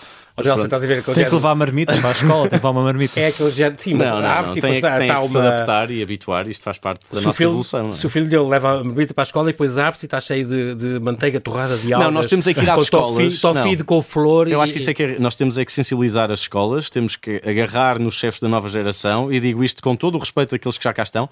Nelson, 0.44 0.65
estás 0.65 0.84
a 0.84 0.88
ver 0.88 1.03
Tem 1.03 1.25
que 1.25 1.34
levar 1.34 1.51
a 1.51 1.56
marmita 1.56 1.96
para 1.98 2.10
a 2.10 2.12
escola, 2.12 2.41
tem 2.41 2.50
que 2.50 2.56
levar 2.56 2.70
uma 2.70 2.84
marmita. 2.84 3.20
É 3.20 3.27
aquele 3.27 3.51
género, 3.51 3.75
sim, 3.82 3.94
mas 3.96 4.08
não, 4.08 4.22
não, 4.22 4.41
não. 4.44 4.53
Tem, 4.53 4.62
tem 4.62 4.82
tá 4.82 5.00
que 5.00 5.12
uma... 5.12 5.22
se 5.24 5.38
adaptar 5.38 5.91
e 5.91 6.03
habituar, 6.03 6.48
isto 6.48 6.63
faz 6.63 6.77
parte 6.77 7.01
da 7.12 7.20
se 7.20 7.25
nossa 7.25 7.38
filho, 7.38 7.50
evolução. 7.50 7.89
É? 7.89 7.91
Se 7.91 8.06
o 8.06 8.10
filho 8.10 8.29
dele 8.29 8.48
leva 8.48 8.79
a 8.79 8.84
marmita 8.84 9.13
para 9.13 9.24
a 9.24 9.25
escola 9.25 9.50
e 9.50 9.53
depois 9.53 9.77
abre-se 9.77 10.06
e 10.06 10.08
está 10.08 10.20
cheio 10.22 10.48
de, 10.48 10.75
de, 10.75 11.00
manteiga 11.00 11.39
torrada 11.39 11.75
de 11.75 11.91
algas. 11.91 12.08
Não, 12.08 12.13
nós 12.13 12.27
temos 12.27 12.48
é 12.48 12.53
que 12.53 12.62
ir 12.62 12.70
às 12.70 12.82
escolas. 12.82 13.39
Tofi 13.39 13.75
de 13.75 13.84
com 13.84 14.01
flor. 14.01 14.48
Eu 14.48 14.60
e... 14.60 14.63
acho 14.63 14.74
que 14.74 14.79
isso 14.79 14.89
é 14.89 14.94
que 14.94 15.03
é, 15.03 15.20
nós 15.20 15.36
temos 15.36 15.58
é 15.58 15.65
que 15.65 15.72
sensibilizar 15.72 16.32
as 16.32 16.41
escolas, 16.41 16.89
temos 16.89 17.15
que 17.15 17.41
agarrar 17.46 18.00
nos 18.00 18.15
chefes 18.15 18.39
da 18.39 18.48
nova 18.48 18.70
geração 18.70 19.32
e 19.32 19.39
digo 19.39 19.63
isto 19.63 19.82
com 19.82 19.96
todo 19.96 20.15
o 20.15 20.20
respeito 20.20 20.51
daqueles 20.51 20.77
que 20.77 20.84
já 20.84 20.94
cá 20.94 21.03
estão, 21.03 21.27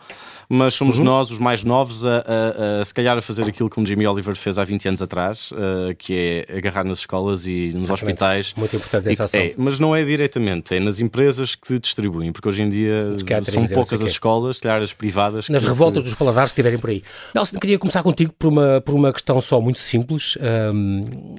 mas 0.49 0.73
somos 0.73 0.97
uhum. 0.97 1.05
nós, 1.05 1.31
os 1.31 1.39
mais 1.39 1.63
novos, 1.63 2.05
a, 2.05 2.17
a, 2.17 2.81
a, 2.81 2.85
se 2.85 2.93
calhar 2.93 3.17
a 3.17 3.21
fazer 3.21 3.43
aquilo 3.43 3.69
como 3.69 3.85
Jimmy 3.85 4.07
Oliver 4.07 4.35
fez 4.35 4.57
há 4.57 4.63
20 4.63 4.87
anos 4.87 5.01
atrás, 5.01 5.51
uh, 5.51 5.95
que 5.97 6.45
é 6.49 6.57
agarrar 6.57 6.83
nas 6.83 6.99
escolas 6.99 7.45
e 7.45 7.65
nos 7.65 7.75
Exatamente. 7.75 7.91
hospitais. 7.91 8.53
Muito 8.55 8.75
importante 8.75 8.94
essa 9.03 9.25
ação. 9.25 9.39
É, 9.39 9.53
mas 9.57 9.79
não 9.79 9.95
é 9.95 10.03
diretamente, 10.03 10.75
é 10.75 10.79
nas 10.79 10.99
empresas 10.99 11.55
que 11.55 11.79
distribuem, 11.79 12.31
porque 12.31 12.49
hoje 12.49 12.63
em 12.63 12.69
dia 12.69 13.15
são 13.43 13.67
poucas 13.67 14.01
as 14.01 14.11
escolas, 14.11 14.57
se 14.57 14.67
as 14.67 14.93
privadas. 14.93 15.49
Nas 15.49 15.63
revoltas 15.63 16.03
que... 16.03 16.09
dos 16.09 16.17
paladares 16.17 16.51
que 16.51 16.55
estiverem 16.55 16.79
por 16.79 16.89
aí. 16.89 17.03
Nelson, 17.33 17.59
queria 17.59 17.79
começar 17.79 18.03
contigo 18.03 18.33
por 18.37 18.47
uma, 18.47 18.81
por 18.81 18.95
uma 18.95 19.11
questão 19.13 19.39
só 19.41 19.59
muito 19.61 19.79
simples. 19.79 20.37
Um, 20.73 21.35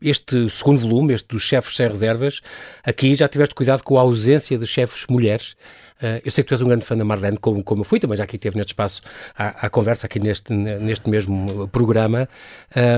este 0.00 0.48
segundo 0.50 0.80
volume, 0.80 1.14
este 1.14 1.28
dos 1.28 1.42
chefes 1.42 1.74
sem 1.76 1.88
reservas, 1.88 2.40
aqui 2.84 3.14
já 3.14 3.28
tiveste 3.28 3.54
cuidado 3.54 3.82
com 3.82 3.98
a 3.98 4.02
ausência 4.02 4.58
de 4.58 4.66
chefes 4.66 5.06
mulheres. 5.08 5.56
Uh, 5.96 6.20
eu 6.24 6.30
sei 6.30 6.44
que 6.44 6.48
tu 6.48 6.54
és 6.54 6.60
um 6.60 6.66
grande 6.66 6.84
fã 6.84 6.94
da 6.94 7.04
Marlene, 7.04 7.38
como, 7.38 7.64
como 7.64 7.80
eu 7.80 7.84
fui, 7.84 7.98
também 7.98 8.18
já 8.18 8.24
aqui 8.24 8.36
teve 8.36 8.56
neste 8.56 8.70
espaço 8.70 9.00
a 9.34 9.70
conversa 9.70 10.06
aqui 10.06 10.20
neste, 10.20 10.52
neste 10.52 11.08
mesmo 11.08 11.66
programa. 11.68 12.28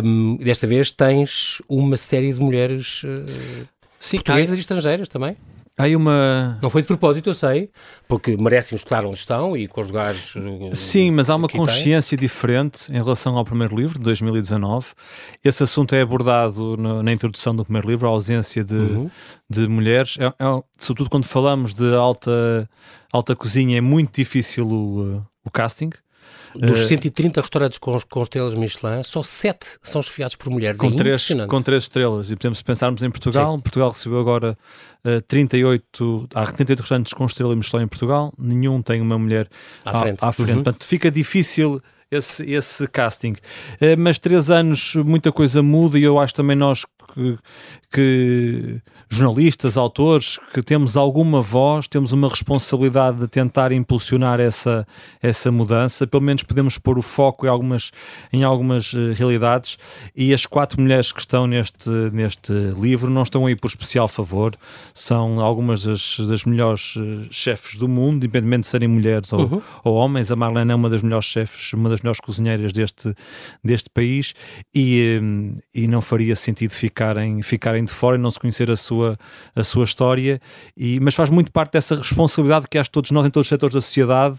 Um, 0.03 0.37
desta 0.37 0.67
vez 0.67 0.91
tens 0.91 1.63
uma 1.69 1.97
série 1.97 2.33
de 2.33 2.41
mulheres 2.41 3.05
uh, 3.05 3.69
Sim, 3.99 4.19
portuguesas 4.19 4.57
e 4.57 4.61
estrangeiras 4.61 5.09
também. 5.09 5.37
Há 5.79 5.97
uma... 5.97 6.59
Não 6.61 6.71
foi 6.71 6.83
de 6.83 6.89
propósito, 6.89 7.31
eu 7.31 7.35
sei, 7.35 7.71
porque 8.09 8.37
merecem 8.37 8.75
estar 8.75 9.05
onde 9.05 9.17
estão 9.17 9.57
e 9.57 9.69
com 9.69 9.81
os 9.81 9.87
lugares. 9.87 10.35
Eh, 10.37 10.75
Sim, 10.75 11.13
mas 11.13 11.31
há 11.31 11.37
uma 11.37 11.49
consciência 11.49 12.17
diferente 12.17 12.91
em 12.91 12.97
relação 12.97 13.39
ao 13.39 13.45
primeiro 13.45 13.77
livro, 13.77 13.97
de 13.97 14.05
2019. 14.05 14.89
Esse 15.45 15.63
assunto 15.63 15.95
é 15.95 16.01
abordado 16.01 16.77
no, 16.77 17.01
na 17.01 17.13
introdução 17.13 17.55
do 17.55 17.65
primeiro 17.65 17.89
livro, 17.89 18.09
a 18.09 18.11
ausência 18.11 18.65
de, 18.65 18.75
uhum. 18.75 19.09
de 19.49 19.69
mulheres. 19.69 20.17
É, 20.19 20.27
é, 20.27 20.63
sobretudo 20.79 21.11
quando 21.11 21.27
falamos 21.27 21.73
de 21.73 21.95
alta, 21.95 22.69
alta 23.13 23.37
cozinha, 23.37 23.79
é 23.79 23.81
muito 23.81 24.17
difícil 24.17 24.67
o, 24.67 25.25
o 25.45 25.51
casting. 25.51 25.91
Dos 26.55 26.85
uh, 26.85 26.89
130 26.89 27.41
restaurantes 27.41 27.79
com, 27.79 27.99
com 28.09 28.23
estrelas 28.23 28.55
Michelin, 28.55 29.03
só 29.03 29.23
7 29.23 29.79
são 29.83 30.03
chefiados 30.03 30.37
por 30.37 30.51
mulheres. 30.51 30.79
Com, 30.79 30.89
é 30.89 30.97
três, 30.97 31.29
com 31.49 31.63
três 31.63 31.85
estrelas. 31.85 32.31
E, 32.31 32.37
por 32.37 32.43
exemplo, 32.43 32.57
se 32.57 32.65
pensarmos 32.65 33.03
em 33.03 33.11
Portugal, 33.11 33.57
Sim. 33.57 33.61
Portugal 33.61 33.91
recebeu 33.91 34.21
agora 34.21 34.59
uh, 35.05 35.21
38, 35.23 36.29
há 36.35 36.47
38 36.47 36.81
restaurantes 36.81 37.13
com 37.13 37.27
estrela 37.27 37.55
Michelin 37.55 37.85
em 37.85 37.89
Portugal, 37.89 38.33
nenhum 38.39 38.83
tem 38.83 39.01
uma 39.01 39.19
mulher 39.19 39.49
à, 39.85 40.01
frente. 40.01 40.19
À, 40.21 40.29
à 40.29 40.33
frente. 40.33 40.51
Uhum. 40.51 40.63
Portanto, 40.63 40.87
fica 40.87 41.11
difícil 41.11 41.83
esse, 42.11 42.43
esse 42.51 42.87
casting. 42.89 43.33
Uh, 43.33 43.97
mas 43.99 44.19
três 44.19 44.51
anos, 44.51 44.95
muita 44.97 45.31
coisa 45.33 45.63
muda 45.63 45.99
e 45.99 46.03
eu 46.03 46.19
acho 46.19 46.35
também 46.35 46.57
nós 46.57 46.85
que, 47.15 47.39
que 47.91 48.81
jornalistas, 49.09 49.77
autores, 49.77 50.39
que 50.53 50.63
temos 50.63 50.97
alguma 50.97 51.41
voz, 51.41 51.87
temos 51.89 52.13
uma 52.13 52.29
responsabilidade 52.29 53.19
de 53.19 53.29
tentar 53.29 53.73
impulsionar 53.73 54.39
essa, 54.39 54.87
essa 55.23 55.51
mudança, 55.51 56.07
pelo 56.07 56.23
menos 56.23 56.43
podemos 56.43 56.79
pôr 56.79 56.99
o 56.99 57.03
foco 57.03 57.47
em 57.47 57.49
algumas, 57.49 57.91
em 58.33 58.45
algumas 58.45 58.93
uh, 58.93 59.13
realidades 59.15 59.79
e 60.15 60.35
as 60.35 60.45
quatro 60.45 60.81
mulheres 60.81 61.11
que 61.11 61.21
estão 61.21 61.47
neste, 61.47 61.89
neste 62.13 62.53
livro 62.79 63.11
não 63.11 63.23
estão 63.23 63.47
aí 63.47 63.57
por 63.57 63.69
especial 63.69 64.09
favor, 64.09 64.55
são 64.93 65.41
algumas 65.41 65.83
das, 65.83 66.21
das 66.21 66.45
melhores 66.45 66.97
uh, 66.97 67.27
chefes 67.31 67.77
do 67.77 67.89
mundo, 67.89 68.17
independentemente 68.17 68.63
de 68.63 68.69
serem 68.69 68.89
mulheres 68.89 69.33
ou, 69.33 69.41
uhum. 69.41 69.63
ou 69.83 69.95
homens, 69.95 70.31
a 70.31 70.37
Marlene 70.37 70.73
é 70.73 70.75
uma 70.75 70.91
das 70.91 71.03
melhores 71.03 71.27
chefes, 71.27 71.73
uma 71.73 71.89
das 71.89 71.98
das 71.99 72.03
melhores 72.03 72.21
cozinheiras 72.21 72.73
deste, 72.73 73.13
deste 73.63 73.91
país 73.91 74.35
e, 74.75 75.21
e 75.75 75.87
não 75.87 76.01
faria 76.01 76.35
sentido 76.37 76.73
ficarem, 76.73 77.43
ficarem 77.43 77.85
de 77.85 77.93
fora 77.93 78.17
e 78.17 78.21
não 78.21 78.31
se 78.31 78.39
conhecer 78.39 78.71
a 78.71 78.77
sua, 78.77 79.19
a 79.55 79.65
sua 79.65 79.85
história, 79.85 80.41
e, 80.77 80.99
mas 81.01 81.15
faz 81.15 81.31
muito 81.31 81.53
parte 81.53 81.73
dessa 81.73 81.97
responsabilidade 81.97 82.67
que 82.71 82.79
acho 82.79 82.91
todos 82.91 83.11
nós 83.11 83.27
em 83.27 83.31
todos 83.31 83.47
os 83.47 83.49
setores 83.49 83.75
da 83.75 83.81
sociedade, 83.81 84.39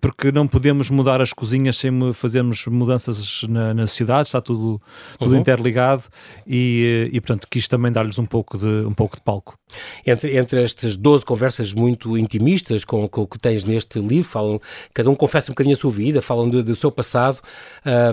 porque 0.00 0.32
não 0.32 0.46
podemos 0.46 0.90
mudar 0.90 1.20
as 1.20 1.32
cozinhas 1.32 1.76
sem 1.76 2.12
fazermos 2.12 2.66
mudanças 2.66 3.42
na, 3.48 3.72
na 3.72 3.86
sociedade, 3.86 4.28
está 4.28 4.40
tudo, 4.40 4.80
tudo 5.18 5.32
uhum. 5.32 5.40
interligado 5.40 6.04
e, 6.46 7.08
e 7.12 7.20
portanto 7.20 7.46
quis 7.50 7.68
também 7.68 7.92
dar-lhes 7.92 8.18
um 8.18 8.26
pouco 8.26 8.58
de, 8.58 8.66
um 8.66 8.92
pouco 8.92 9.16
de 9.16 9.22
palco. 9.22 9.58
Entre, 10.06 10.36
entre 10.36 10.62
estas 10.62 10.96
12 10.96 11.24
conversas 11.24 11.72
muito 11.72 12.16
intimistas 12.16 12.84
com, 12.84 13.08
com 13.08 13.22
o 13.22 13.26
que 13.26 13.38
tens 13.38 13.64
neste 13.64 13.98
livro, 13.98 14.30
falam, 14.30 14.60
cada 14.94 15.10
um 15.10 15.14
confessa 15.14 15.50
um 15.50 15.54
bocadinho 15.54 15.74
a 15.74 15.78
sua 15.78 15.90
vida, 15.90 16.22
falam 16.22 16.48
do, 16.48 16.62
do 16.62 16.76
seu 16.76 16.92
passado. 16.92 17.40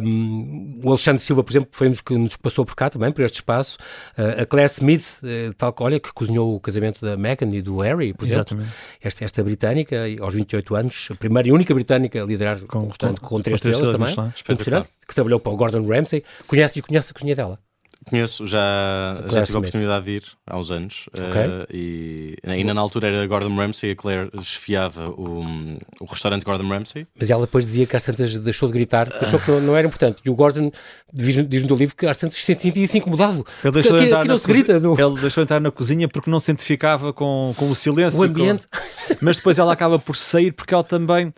Um, 0.02 0.80
o 0.84 0.90
Alexandre 0.90 1.22
Silva, 1.22 1.44
por 1.44 1.52
exemplo, 1.52 1.70
foi 1.72 1.88
um 1.88 1.92
dos 1.92 2.02
que 2.02 2.18
nos 2.18 2.36
passou 2.36 2.66
por 2.66 2.76
cá 2.76 2.90
também, 2.90 3.12
por 3.12 3.24
este 3.24 3.36
espaço. 3.36 3.78
Uh, 4.18 4.42
a 4.42 4.46
Claire 4.46 4.72
Smith, 4.72 5.06
uh, 5.22 5.54
tal, 5.54 5.74
olha, 5.80 6.00
que 6.00 6.12
cozinhou 6.12 6.56
o 6.56 6.60
casamento 6.60 7.06
da 7.06 7.16
Meghan 7.16 7.50
e 7.54 7.62
do 7.62 7.78
Harry, 7.78 8.14
por 8.14 8.26
exemplo. 8.26 8.42
Exatamente. 8.42 8.72
Esta, 9.02 9.26
esta 9.26 9.44
britânica, 9.44 9.98
aos 10.20 10.34
28 10.34 10.76
anos, 10.76 11.08
a 11.12 11.16
primeira 11.16 11.48
e 11.48 11.52
única 11.52 11.74
britânica 11.74 12.22
a 12.22 12.26
liderar 12.26 12.60
com, 12.62 12.80
um 12.80 12.88
restaurante 12.88 13.20
com, 13.20 13.28
com, 13.28 13.36
com 13.36 13.42
três 13.42 13.58
estrelas, 13.64 14.16
também. 14.16 14.86
Que 15.08 15.14
trabalhou 15.14 15.40
para 15.40 15.52
o 15.52 15.56
Gordon 15.56 15.88
Ramsay. 15.88 16.24
Conhece 16.48 16.80
e 16.80 16.82
conhece 16.82 17.12
a 17.12 17.14
cozinha 17.14 17.36
dela? 17.36 17.60
Conheço, 18.10 18.46
já, 18.46 19.24
já 19.32 19.44
tive 19.44 19.56
a 19.56 19.60
oportunidade 19.60 20.06
de 20.06 20.12
ir 20.12 20.24
há 20.46 20.58
uns 20.58 20.72
anos. 20.72 21.10
Okay. 21.12 21.48
Uh, 21.48 21.68
e 21.72 22.36
ainda 22.44 22.74
na 22.74 22.82
altura 22.82 23.08
era 23.08 23.26
Gordon 23.26 23.56
Ramsay, 23.56 23.92
a 23.92 23.96
Claire 23.96 24.30
esfiava 24.40 25.10
o, 25.10 25.44
o 26.00 26.06
restaurante 26.06 26.44
Gordon 26.44 26.68
Ramsay. 26.68 27.08
Mas 27.18 27.30
ela 27.30 27.46
depois 27.46 27.66
dizia 27.66 27.86
que 27.86 27.96
às 27.96 28.04
tantas 28.04 28.38
deixou 28.40 28.68
de 28.68 28.74
gritar, 28.74 29.10
achou 29.22 29.40
que 29.40 29.50
não, 29.52 29.62
não 29.62 29.78
era 29.78 29.88
importante. 29.88 30.22
E 30.26 30.30
o 30.30 30.36
Gordon 30.36 30.72
diz, 31.14 31.48
diz 31.48 31.64
no 31.64 31.76
livro 31.76 31.96
que 31.96 32.06
às 32.06 32.18
tantas 32.18 32.40
se 32.40 32.46
sentia-se 32.46 32.98
incomodado. 32.98 33.46
Ele 33.64 33.74
deixou, 33.74 33.96
aqui, 33.96 34.06
entrar 34.06 34.22
aqui 34.22 34.48
grita, 34.48 34.80
no... 34.80 35.00
ele 35.00 35.22
deixou 35.22 35.44
entrar 35.44 35.60
na 35.60 35.72
cozinha 35.72 36.08
porque 36.08 36.30
não 36.30 36.40
se 36.40 36.52
identificava 36.52 37.14
com, 37.14 37.54
com 37.56 37.70
o 37.70 37.76
silêncio. 37.76 38.20
O 38.20 38.24
ambiente. 38.24 38.68
Com... 38.68 39.16
Mas 39.22 39.38
depois 39.38 39.60
ela 39.60 39.74
acaba 39.74 39.98
por 39.98 40.16
sair 40.16 40.52
porque 40.52 40.74
ela 40.74 40.84
também 40.84 41.34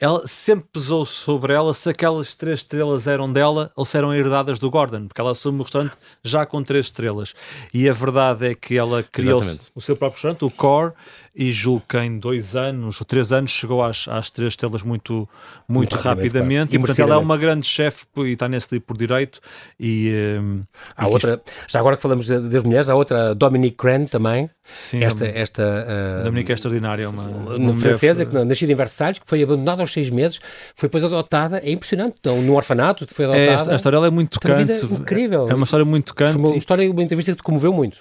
ela 0.00 0.26
sempre 0.26 0.68
pesou 0.72 1.06
sobre 1.06 1.52
ela 1.52 1.72
se 1.72 1.88
aquelas 1.88 2.34
três 2.34 2.60
estrelas 2.60 3.06
eram 3.06 3.32
dela 3.32 3.70
ou 3.74 3.84
se 3.84 3.96
eram 3.96 4.14
herdadas 4.14 4.58
do 4.58 4.70
Gordon, 4.70 5.06
porque 5.06 5.20
ela 5.20 5.30
assume 5.30 5.60
o 5.60 5.62
restaurante 5.62 5.96
já 6.22 6.44
com 6.44 6.62
três 6.62 6.86
estrelas. 6.86 7.34
E 7.72 7.88
a 7.88 7.92
verdade 7.92 8.46
é 8.46 8.54
que 8.54 8.76
ela 8.76 9.02
criou 9.02 9.42
o 9.74 9.80
seu 9.80 9.96
próprio 9.96 10.16
restaurante, 10.16 10.44
o 10.44 10.50
Core, 10.50 10.92
e 11.38 11.52
julgo 11.52 11.82
que 11.86 11.98
em 11.98 12.18
dois 12.18 12.56
anos 12.56 12.98
ou 12.98 13.04
três 13.04 13.30
anos 13.30 13.50
chegou 13.50 13.84
às, 13.84 14.08
às 14.08 14.30
três 14.30 14.54
estrelas 14.54 14.82
muito, 14.82 15.28
muito, 15.68 15.92
muito 15.92 15.96
rapidamente. 15.96 16.74
E, 16.74 16.78
portanto, 16.78 17.00
ela 17.00 17.16
é 17.16 17.18
uma 17.18 17.36
grande 17.36 17.66
chefe 17.66 18.06
e 18.16 18.32
está 18.32 18.48
nesse 18.48 18.68
livro 18.72 18.86
por 18.86 18.96
direito. 18.96 19.38
E, 19.78 20.38
um, 20.40 20.62
há 20.96 21.06
e 21.06 21.12
outra, 21.12 21.42
já 21.68 21.78
agora 21.78 21.96
que 21.96 22.02
falamos 22.02 22.26
das 22.26 22.62
mulheres, 22.62 22.88
há 22.88 22.94
outra, 22.94 23.34
Dominique 23.34 23.76
Cran 23.76 24.06
também. 24.06 24.48
Sim, 24.72 25.04
esta, 25.04 25.26
esta 25.26 25.62
uh, 25.62 26.24
Dominique 26.24 26.50
é 26.50 26.54
extraordinária, 26.54 27.04
é 27.04 27.08
uma, 27.08 27.22
uma 27.22 27.74
francesa 27.74 28.24
que 28.24 28.34
nascida 28.44 28.72
em 28.72 28.74
Versalhes, 28.74 29.18
que 29.20 29.24
foi 29.26 29.40
abandonada 29.42 29.82
aos 29.82 29.92
seis 29.92 30.10
meses, 30.10 30.40
foi 30.74 30.88
depois 30.88 31.04
adotada, 31.04 31.58
é 31.58 31.70
impressionante, 31.70 32.16
então, 32.18 32.42
no 32.42 32.56
orfanato 32.56 33.06
foi 33.12 33.26
adotada. 33.26 33.44
É, 33.44 33.52
esta, 33.52 33.72
a 33.72 33.76
história 33.76 33.98
é 33.98 34.10
muito 34.10 34.40
tocante. 34.40 34.84
Incrível. 34.86 35.48
É 35.48 35.54
uma 35.54 35.64
história 35.64 35.84
muito 35.84 36.06
tocante. 36.06 36.40
Foi 36.40 36.50
uma 36.50 36.56
história, 36.56 36.90
uma 36.90 37.02
entrevista 37.02 37.30
que 37.30 37.36
te 37.36 37.42
comoveu 37.44 37.72
muito. 37.72 37.98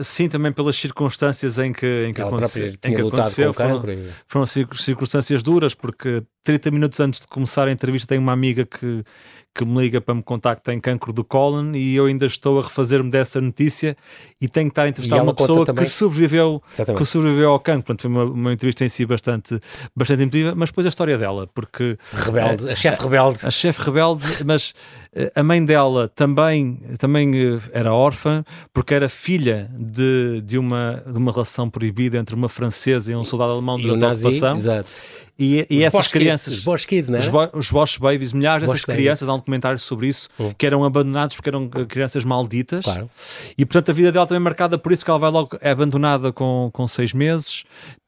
Sim, 0.00 0.28
também 0.28 0.52
pelas 0.52 0.76
circunstâncias 0.76 1.58
em 1.58 1.72
que, 1.72 2.06
em 2.06 2.14
que, 2.14 2.22
aconte, 2.22 2.78
em 2.84 2.94
que 2.94 3.00
aconteceu. 3.00 3.52
Foram, 3.52 3.82
foram 4.26 4.46
circunstâncias 4.46 5.42
duras, 5.42 5.74
porque 5.74 6.22
30 6.44 6.70
minutos 6.70 7.00
antes 7.00 7.20
de 7.20 7.26
começar 7.26 7.66
a 7.66 7.72
entrevista, 7.72 8.08
tenho 8.08 8.20
uma 8.20 8.32
amiga 8.32 8.64
que, 8.64 9.02
que 9.54 9.64
me 9.64 9.80
liga 9.80 10.00
para 10.00 10.14
me 10.14 10.22
contar 10.22 10.56
que 10.56 10.62
tem 10.62 10.78
cancro 10.78 11.12
do 11.12 11.24
cólon 11.24 11.74
e 11.74 11.96
eu 11.96 12.06
ainda 12.06 12.26
estou 12.26 12.60
a 12.60 12.62
refazer-me 12.62 13.10
dessa 13.10 13.40
notícia 13.40 13.96
e 14.44 14.48
tenho 14.48 14.66
que 14.66 14.72
estar 14.72 14.82
a 14.82 14.88
entrevistar 14.90 15.22
uma 15.22 15.32
pessoa 15.32 15.64
que 15.64 15.86
sobreviveu, 15.86 16.62
que 16.98 17.04
sobreviveu 17.06 17.50
ao 17.50 17.58
cancro. 17.58 17.84
Portanto, 17.84 18.02
foi 18.02 18.10
uma, 18.10 18.24
uma 18.24 18.52
entrevista 18.52 18.84
em 18.84 18.90
si 18.90 19.06
bastante, 19.06 19.58
bastante 19.96 20.20
emotiva, 20.20 20.52
mas 20.54 20.68
depois 20.68 20.84
a 20.84 20.90
história 20.90 21.16
dela, 21.16 21.48
porque... 21.54 21.96
Rebelde, 22.12 22.68
a 22.68 22.76
chefe 22.76 23.02
rebelde. 23.02 23.38
A 23.42 23.50
chefe 23.50 23.80
rebelde, 23.80 24.26
mas 24.44 24.74
eh, 25.14 25.32
a 25.34 25.42
mãe 25.42 25.64
dela 25.64 26.08
também, 26.14 26.78
também 26.98 27.34
eh, 27.34 27.58
era 27.72 27.94
órfã, 27.94 28.44
porque 28.70 28.92
era 28.92 29.08
filha 29.08 29.70
de, 29.78 30.42
de, 30.42 30.58
uma, 30.58 31.02
de 31.10 31.16
uma 31.16 31.32
relação 31.32 31.70
proibida 31.70 32.18
entre 32.18 32.34
uma 32.34 32.50
francesa 32.50 33.12
e 33.12 33.16
um 33.16 33.24
soldado 33.24 33.52
alemão 33.52 33.80
durante 33.80 34.04
a 34.04 34.12
ocupação. 34.12 34.56
Exato. 34.56 34.90
E, 35.36 35.66
e 35.68 35.82
essas 35.82 36.06
crianças, 36.06 36.54
kids, 36.54 36.58
os 36.58 36.64
Bosch 36.64 36.86
Kids, 36.86 37.10
os, 37.10 37.28
bo, 37.28 37.50
os 37.54 37.70
Bosch 37.70 37.98
Babies, 37.98 38.32
milhares 38.32 38.64
Bosch 38.64 38.74
dessas 38.74 38.84
crianças, 38.84 39.28
há 39.28 39.34
um 39.34 39.38
documentário 39.38 39.78
sobre 39.80 40.06
isso, 40.06 40.28
hum. 40.38 40.52
que 40.56 40.64
eram 40.64 40.84
abandonados 40.84 41.34
porque 41.34 41.48
eram 41.48 41.68
eh, 41.74 41.84
crianças 41.86 42.24
malditas. 42.24 42.84
Claro. 42.84 43.10
E 43.58 43.64
portanto 43.64 43.90
a 43.90 43.92
vida 43.92 44.12
dela 44.12 44.26
também 44.34 44.40
marcada 44.40 44.76
por 44.76 44.92
isso 44.92 45.04
que 45.04 45.10
ela 45.10 45.18
vai 45.18 45.30
logo, 45.30 45.56
é 45.60 45.70
abandonada 45.70 46.32
com, 46.32 46.68
com 46.72 46.86
seis 46.86 47.12
meses, 47.12 47.64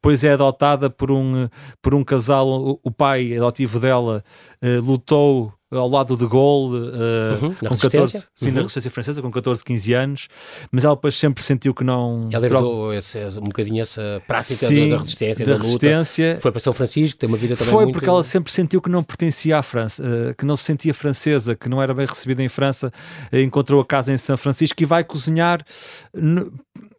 depois 0.07 0.23
é 0.23 0.31
adotada 0.31 0.89
por 0.89 1.11
um, 1.11 1.49
por 1.81 1.93
um 1.93 2.01
casal, 2.01 2.47
o, 2.47 2.79
o 2.81 2.89
pai 2.89 3.35
adotivo 3.35 3.77
dela 3.77 4.23
uh, 4.63 4.81
lutou 4.81 5.51
ao 5.69 5.89
lado 5.89 6.15
de 6.15 6.25
Gaulle, 6.25 6.77
uh, 6.77 7.43
uhum, 7.43 7.53
com 7.53 7.77
14, 7.77 8.27
sim, 8.33 8.47
uhum. 8.47 8.53
na 8.53 8.61
resistência 8.61 8.89
francesa, 8.89 9.21
com 9.21 9.29
14, 9.29 9.61
15 9.65 9.93
anos, 9.93 10.27
mas 10.71 10.85
ela 10.85 10.95
depois 10.95 11.13
sempre 11.17 11.43
sentiu 11.43 11.73
que 11.73 11.83
não. 11.83 12.21
Ela 12.31 12.45
herdou 12.45 12.93
esse, 12.93 13.19
um 13.37 13.43
bocadinho 13.43 13.81
essa 13.81 14.21
prática 14.25 14.65
sim, 14.65 14.91
da 14.91 14.97
resistência, 14.99 15.45
da, 15.45 15.53
da 15.53 15.59
resistência. 15.59 16.29
Luta. 16.29 16.41
Foi 16.41 16.51
para 16.51 16.61
São 16.61 16.71
Francisco, 16.71 17.19
tem 17.19 17.27
uma 17.27 17.37
vida 17.37 17.57
também. 17.57 17.73
Foi 17.73 17.83
muito... 17.83 17.95
porque 17.95 18.07
ela 18.07 18.23
sempre 18.23 18.49
sentiu 18.49 18.81
que 18.81 18.89
não 18.89 19.03
pertencia 19.03 19.57
à 19.57 19.61
França, 19.61 20.01
uh, 20.01 20.33
que 20.35 20.45
não 20.45 20.55
se 20.55 20.63
sentia 20.63 20.93
francesa, 20.93 21.53
que 21.53 21.67
não 21.67 21.81
era 21.81 21.93
bem 21.93 22.05
recebida 22.05 22.41
em 22.41 22.47
França, 22.49 22.89
uh, 23.33 23.37
encontrou 23.37 23.81
a 23.81 23.85
casa 23.85 24.13
em 24.13 24.17
São 24.17 24.37
Francisco 24.37 24.81
e 24.81 24.85
vai 24.85 25.03
cozinhar. 25.03 25.65
No, 26.13 26.49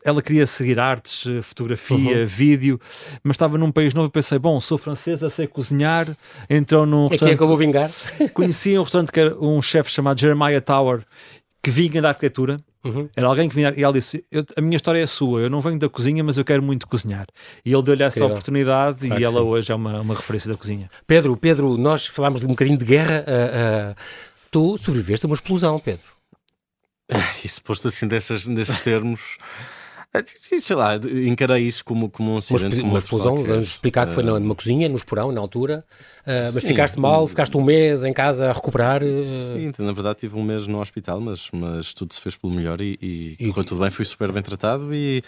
ela 0.05 0.23
queria 0.23 0.47
seguir 0.47 0.79
artes, 0.79 1.27
eh, 1.27 1.43
fotografia, 1.43 2.21
uhum. 2.21 2.27
vídeo, 2.27 2.81
mas 3.23 3.35
estava 3.35 3.59
num 3.59 3.71
país 3.71 3.95
novo 3.95 4.09
e 4.09 4.11
pensei, 4.11 4.39
bom, 4.39 4.59
sou 4.61 4.79
francesa, 4.79 5.29
sei 5.29 5.47
cozinhar, 5.47 6.07
entrou 6.49 6.87
num 6.87 7.09
restaurante... 7.09 7.25
Aqui 7.25 7.35
é 7.35 7.37
que 7.37 7.43
eu 7.43 7.49
vou 7.49 7.57
vingar. 7.57 7.91
Conhecia 8.33 8.81
um 8.81 8.83
restaurante 8.83 9.13
que 9.13 9.21
era 9.21 9.39
um 9.39 9.61
chefe 9.61 9.91
chamado 9.91 10.21
Jeremiah 10.21 10.61
Tower, 10.61 11.03
que 11.63 11.71
vinha 11.71 12.01
da 12.01 12.09
arquitetura, 12.11 12.59
Uhum. 12.85 13.09
Era 13.17 13.27
alguém 13.27 13.49
que 13.49 13.55
vinha 13.55 13.75
e 13.77 13.83
ela 13.83 13.93
disse: 13.93 14.25
A 14.57 14.61
minha 14.61 14.77
história 14.77 15.03
é 15.03 15.07
sua, 15.07 15.41
eu 15.41 15.51
não 15.51 15.61
venho 15.61 15.79
da 15.79 15.89
cozinha, 15.89 16.23
mas 16.23 16.39
eu 16.39 16.45
quero 16.45 16.63
muito 16.63 16.87
cozinhar. 16.87 17.27
E 17.65 17.73
ele 17.73 17.83
deu-lhe 17.83 18.03
essa 18.03 18.25
oportunidade 18.25 19.07
claro 19.07 19.21
e 19.21 19.25
ela 19.25 19.41
sim. 19.41 19.47
hoje 19.47 19.73
é 19.73 19.75
uma, 19.75 20.01
uma 20.01 20.15
referência 20.15 20.51
da 20.51 20.57
cozinha. 20.57 20.89
Pedro, 21.07 21.37
Pedro, 21.37 21.77
nós 21.77 22.07
falámos 22.07 22.41
de 22.41 22.47
um 22.47 22.51
bocadinho 22.51 22.79
de 22.79 22.85
guerra. 22.85 23.25
Uh, 23.27 23.93
uh, 23.93 23.97
tu 24.51 24.79
sobreviveste 24.79 25.27
a 25.27 25.29
uma 25.29 25.35
explosão, 25.35 25.79
Pedro. 25.79 26.07
Isso 27.45 27.63
posto 27.63 27.89
assim 27.89 28.07
desses, 28.07 28.47
desses 28.47 28.81
termos. 28.81 29.39
Ah, 30.13 30.23
sei 30.25 30.75
lá, 30.75 30.97
encarei 30.97 31.67
isso 31.67 31.85
como, 31.85 32.09
como 32.09 32.33
um 32.33 32.37
acidente. 32.39 32.81
Uma, 32.81 32.89
uma 32.89 32.99
explosão, 32.99 33.45
vamos 33.45 33.67
explicar 33.67 34.07
que 34.07 34.15
foi 34.15 34.25
uh, 34.25 34.41
numa 34.41 34.55
cozinha, 34.55 34.89
no 34.89 34.97
esporão, 34.97 35.31
na 35.31 35.41
altura, 35.41 35.85
uh, 36.23 36.53
mas 36.55 36.65
ficaste 36.65 36.99
mal, 36.99 37.27
ficaste 37.27 37.55
um 37.59 37.63
mês 37.63 38.03
em 38.03 38.13
casa 38.13 38.49
a 38.49 38.53
recuperar. 38.53 39.03
Uh... 39.05 39.23
Sim, 39.23 39.71
na 39.79 39.93
verdade 39.93 40.21
tive 40.21 40.39
um 40.39 40.43
mês 40.43 40.67
no 40.67 40.81
hospital, 40.81 41.21
mas, 41.21 41.51
mas 41.53 41.93
tudo 41.93 42.15
se 42.15 42.23
fez 42.23 42.35
pelo 42.35 42.55
melhor 42.55 42.81
e, 42.81 42.99
e, 43.03 43.37
e 43.39 43.49
correu 43.49 43.65
tudo 43.65 43.83
bem, 43.83 43.91
fui 43.91 44.05
super 44.07 44.33
bem 44.33 44.43
tratado 44.43 44.95
e 44.95 45.23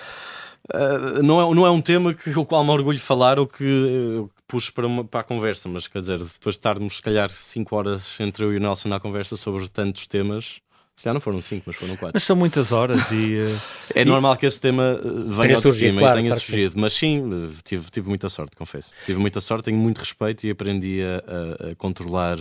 uh, 0.73 1.23
não, 1.23 1.43
é, 1.43 1.55
não 1.55 1.66
é 1.66 1.71
um 1.71 1.81
tema 1.83 2.14
que, 2.14 2.31
o 2.31 2.47
qual 2.47 2.64
me 2.64 2.71
orgulho 2.71 2.99
falar 2.99 3.38
ou 3.38 3.47
que 3.47 4.25
puxo 4.49 4.73
para, 4.73 4.87
uma, 4.87 5.05
para 5.05 5.21
a 5.21 5.25
conversa, 5.25 5.69
mas 5.69 5.87
quer 5.87 6.01
dizer, 6.01 6.19
depois 6.21 6.55
de 6.55 6.59
estarmos 6.59 6.97
se 6.97 7.03
calhar 7.03 7.29
5 7.29 7.77
horas 7.77 8.19
entre 8.19 8.47
eu 8.47 8.55
e 8.55 8.57
o 8.57 8.61
Nelson 8.61 8.88
na 8.88 8.99
conversa 8.99 9.37
sobre 9.37 9.69
tantos 9.69 10.07
temas 10.07 10.62
já 11.03 11.15
não 11.15 11.21
foram 11.21 11.41
cinco, 11.41 11.65
mas 11.67 11.77
foram 11.77 11.97
quatro. 11.97 12.13
Mas 12.15 12.23
são 12.23 12.37
muitas 12.37 12.73
horas 12.73 13.11
e. 13.11 13.39
Eh, 13.39 13.57
é 14.01 14.03
e... 14.03 14.05
normal 14.05 14.37
que 14.37 14.47
esse 14.47 14.61
tema 14.61 15.01
eh, 15.03 15.09
venha 15.27 15.57
ao 15.57 15.63
de 15.63 15.73
cima 15.73 16.01
claro, 16.01 16.19
e 16.19 16.23
tenha 16.23 16.35
surgido. 16.35 16.75
Mas 16.79 16.93
sim, 16.93 17.29
eh, 17.33 17.55
tive, 17.65 17.91
tive 17.91 18.09
muita 18.09 18.29
sorte, 18.29 18.57
confesso. 18.57 18.93
Tive 19.07 19.19
muita 19.19 19.41
sorte, 19.41 19.65
tenho 19.65 19.79
muito 19.79 19.99
respeito 19.99 20.47
e 20.47 20.51
aprendi 20.51 21.01
a, 21.03 21.69
a, 21.69 21.71
a 21.71 21.75
controlar 21.77 22.39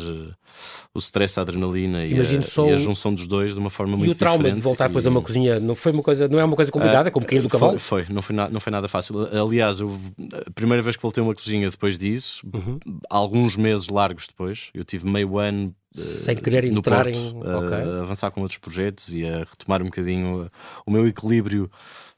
o 0.93 1.00
stress, 1.00 1.39
a 1.39 1.43
adrenalina 1.43 2.06
e 2.06 2.13
a, 2.13 2.17
e 2.17 2.74
a, 2.74 2.78
junção 2.78 3.13
dos 3.13 3.28
dois 3.28 3.54
de 3.54 3.60
uma 3.60 3.69
forma 3.69 3.95
muito 3.95 4.13
diferente. 4.13 4.34
E 4.34 4.36
o 4.36 4.39
trauma 4.39 4.56
de 4.56 4.62
voltar 4.62 4.88
depois 4.88 5.06
e... 5.06 5.08
a 5.08 5.12
uma 5.12 5.22
cozinha 5.22 5.60
não 5.60 5.76
foi 5.76 5.91
uma 5.91 6.04
coisa, 6.04 6.28
não 6.28 6.39
é 6.39 6.43
uma 6.43 6.56
coisa 6.56 6.72
complicada, 6.72 7.10
uh, 7.10 7.12
como 7.12 7.26
cair 7.26 7.41
do 7.41 7.50
cavalo? 7.50 7.80
Foi, 7.80 8.04
foi, 8.04 8.13
não 8.13 8.22
foi, 8.22 8.36
na, 8.36 8.50
não 8.50 8.60
foi 8.60 8.72
nada 8.72 8.88
fácil. 8.88 9.28
Aliás, 9.32 9.80
eu, 9.80 10.00
a 10.45 10.52
primeira 10.52 10.82
vez 10.82 10.95
que 10.95 11.02
voltei 11.02 11.22
a 11.22 11.26
uma 11.26 11.36
cozinha 11.36 11.69
depois 11.69 11.98
disso, 11.98 12.45
uhum. 12.54 12.80
alguns 13.10 13.56
meses 13.56 13.88
largos 13.88 14.28
depois, 14.28 14.69
eu 14.74 14.84
tive 14.84 15.10
meio 15.10 15.38
ano 15.38 15.74
sem 15.95 16.36
querer 16.36 16.65
entrar 16.65 17.06
Porto, 17.06 17.17
em 17.17 17.38
okay. 17.38 18.02
avançar 18.02 18.32
com 18.32 18.41
outros 18.41 18.60
projetos 18.60 19.13
e 19.13 19.25
a 19.25 19.39
retomar 19.39 19.82
um 19.82 19.86
bocadinho 19.86 20.49
o 20.86 20.91
meu 20.91 21.08
equilíbrio 21.08 21.69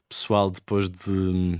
pessoal 0.08 0.50
depois 0.50 0.90
de 0.90 1.58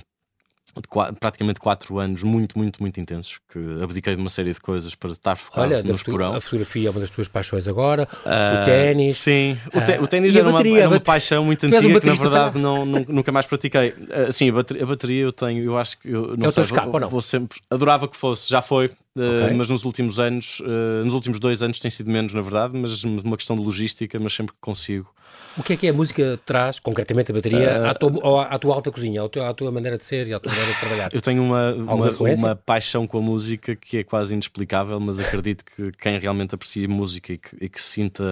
de 0.80 0.88
quatro, 0.88 1.16
praticamente 1.16 1.60
quatro 1.60 1.98
anos 1.98 2.22
muito, 2.22 2.56
muito, 2.56 2.80
muito 2.80 2.98
intensos, 2.98 3.38
que 3.48 3.58
abdiquei 3.82 4.14
de 4.14 4.20
uma 4.20 4.30
série 4.30 4.52
de 4.52 4.60
coisas 4.60 4.94
para 4.94 5.10
estar 5.10 5.36
focado 5.36 5.74
Olha, 5.74 5.82
no 5.82 5.94
esporão. 5.94 6.34
A 6.34 6.40
fotografia 6.40 6.88
é 6.88 6.90
uma 6.90 7.00
das 7.00 7.10
tuas 7.10 7.28
paixões 7.28 7.68
agora, 7.68 8.08
uh, 8.24 8.62
o 8.62 8.64
ténis. 8.64 9.18
Sim, 9.18 9.58
o, 9.74 9.78
uh, 9.78 10.04
o 10.04 10.06
ténis 10.06 10.34
era, 10.34 10.50
bateria, 10.50 10.72
uma, 10.72 10.78
era 10.80 10.88
uma 10.88 11.00
paixão 11.00 11.44
muito 11.44 11.66
antiga 11.66 12.00
que 12.00 12.06
na 12.06 12.14
verdade 12.14 12.58
não, 12.58 12.86
nunca 12.86 13.30
mais 13.30 13.44
pratiquei. 13.44 13.90
Uh, 13.90 14.32
sim, 14.32 14.48
a 14.48 14.52
bateria, 14.54 14.82
a 14.82 14.86
bateria, 14.86 15.22
eu 15.22 15.32
tenho, 15.32 15.62
eu 15.62 15.76
acho 15.76 15.98
que 15.98 16.08
eu 16.08 16.36
não 16.38 16.46
é 16.46 16.50
sei, 16.50 16.62
escape, 16.62 16.90
vou, 16.90 17.00
não? 17.00 17.08
vou 17.08 17.20
sempre, 17.20 17.60
adorava 17.70 18.08
que 18.08 18.16
fosse, 18.16 18.48
já 18.48 18.62
foi, 18.62 18.90
okay. 19.16 19.54
mas 19.54 19.68
nos 19.68 19.84
últimos 19.84 20.18
anos, 20.18 20.60
nos 21.04 21.14
últimos 21.14 21.38
dois 21.38 21.62
anos 21.62 21.78
tem 21.78 21.90
sido 21.90 22.10
menos, 22.10 22.32
na 22.32 22.40
verdade, 22.40 22.76
mas 22.76 23.04
uma 23.04 23.36
questão 23.36 23.56
de 23.56 23.62
logística, 23.62 24.18
mas 24.18 24.32
sempre 24.32 24.54
que 24.54 24.60
consigo 24.60 25.12
o 25.56 25.62
que 25.62 25.74
é 25.74 25.76
que 25.76 25.86
a 25.86 25.92
música 25.92 26.40
traz, 26.46 26.78
concretamente 26.78 27.30
a 27.30 27.34
bateria, 27.34 27.82
uh, 27.82 27.86
à, 27.86 27.94
tua, 27.94 28.42
à, 28.44 28.58
tua, 28.58 28.74
alta 28.74 28.90
cozinha, 28.90 29.22
à 29.22 29.28
tua, 29.28 29.50
à 29.50 29.54
tua, 29.54 29.70
maneira 29.70 29.98
de 29.98 30.04
ser 30.04 30.26
e 30.26 30.32
à 30.32 30.40
tua 30.40 30.50
maneira 30.50 30.72
de 30.72 30.80
trabalhar? 30.80 31.10
Eu 31.12 31.20
tenho 31.20 31.42
uma, 31.42 31.74
uma, 31.74 32.10
uma, 32.10 32.56
paixão 32.56 33.06
com 33.06 33.18
a 33.18 33.20
música 33.20 33.76
que 33.76 33.98
é 33.98 34.04
quase 34.04 34.32
inexplicável, 34.32 34.98
mas 34.98 35.18
acredito 35.18 35.62
que 35.64 35.92
quem 35.92 36.18
realmente 36.18 36.54
aprecia 36.54 36.88
música 36.88 37.34
e 37.34 37.38
que, 37.38 37.56
e 37.60 37.68
que 37.68 37.80
se 37.80 37.90
sinta 37.90 38.24